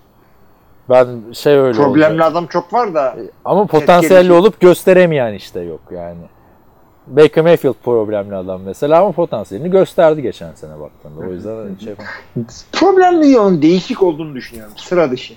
Ben 0.91 1.32
şey 1.32 1.57
öyle 1.59 1.78
Problemli 1.78 2.12
olacak. 2.12 2.26
adam 2.30 2.47
çok 2.47 2.72
var 2.72 2.95
da 2.95 3.16
Ama 3.45 3.66
potansiyelli 3.66 4.28
Kelly- 4.28 4.32
olup 4.32 4.61
gösteremeyen 4.61 5.32
işte 5.34 5.61
yok 5.61 5.80
yani. 5.91 6.20
Baker 7.11 7.44
Mayfield 7.44 7.74
problemli 7.84 8.34
adam 8.36 8.62
mesela 8.62 9.00
ama 9.00 9.12
potansiyelini 9.12 9.70
gösterdi 9.70 10.22
geçen 10.22 10.52
sene 10.52 10.80
baktığında. 10.80 11.20
O 11.20 11.32
yüzden 11.32 11.76
şey 11.84 11.94
problemli 12.72 13.38
onun 13.38 13.62
değişik 13.62 14.02
olduğunu 14.02 14.34
düşünüyorum. 14.34 14.72
Sıra 14.76 15.11
dışı. 15.11 15.34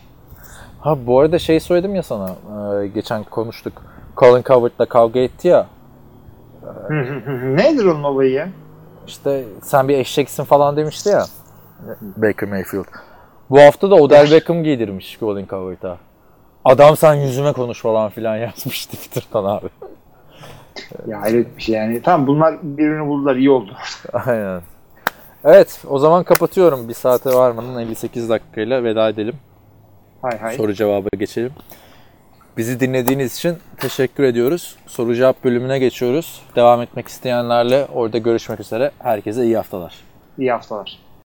Ha 0.79 0.97
bu 1.07 1.19
arada 1.19 1.39
şey 1.39 1.59
söyledim 1.59 1.95
ya 1.95 2.03
sana. 2.03 2.35
e, 2.83 2.87
geçen 2.87 3.23
konuştuk. 3.23 3.73
Colin 4.17 4.43
Cowherd'la 4.43 4.85
kavga 4.85 5.19
etti 5.19 5.47
ya. 5.47 5.67
Nedir 7.43 7.85
onun 7.85 8.03
olayı 8.03 8.31
ya? 8.31 8.49
İşte 9.07 9.45
sen 9.63 9.87
bir 9.87 9.97
eşeksin 9.97 10.43
falan 10.43 10.77
demişti 10.77 11.09
ya. 11.09 11.25
Baker 12.17 12.49
Mayfield. 12.49 12.85
Bu 13.49 13.59
hafta 13.61 13.91
da 13.91 13.95
Odell 13.95 14.31
Beckham 14.31 14.63
giydirmiş 14.63 15.17
Colin 15.19 15.45
Cowherd'a. 15.47 15.97
Adam 16.65 16.97
sen 16.97 17.13
yüzüme 17.13 17.53
konuş 17.53 17.81
falan 17.81 18.09
filan 18.09 18.35
yazmış 18.37 18.85
Twitter'dan 18.91 19.43
abi. 19.45 19.67
Ya 21.07 21.21
hayret 21.21 21.57
bir 21.57 21.61
şey 21.61 21.75
yani. 21.75 22.01
Tamam 22.01 22.27
bunlar 22.27 22.55
birbirini 22.63 23.07
buldular 23.07 23.35
iyi 23.35 23.49
oldu. 23.49 23.71
Aynen. 24.13 24.61
Evet 25.43 25.83
o 25.87 25.99
zaman 25.99 26.23
kapatıyorum. 26.23 26.89
Bir 26.89 26.93
saate 26.93 27.29
varmanın 27.29 27.79
58 27.79 28.29
dakikayla 28.29 28.83
veda 28.83 29.09
edelim. 29.09 29.35
Hay 30.21 30.37
hay. 30.37 30.55
Soru 30.57 30.73
cevaba 30.73 31.07
geçelim. 31.19 31.51
Bizi 32.57 32.79
dinlediğiniz 32.79 33.37
için 33.37 33.57
teşekkür 33.77 34.23
ediyoruz. 34.23 34.75
Soru 34.87 35.15
cevap 35.15 35.43
bölümüne 35.43 35.79
geçiyoruz. 35.79 36.41
Devam 36.55 36.81
etmek 36.81 37.07
isteyenlerle 37.07 37.87
orada 37.93 38.17
görüşmek 38.17 38.59
üzere. 38.59 38.91
Herkese 38.99 39.43
iyi 39.43 39.55
haftalar. 39.57 39.95
İyi 40.37 40.51
haftalar. 40.51 40.99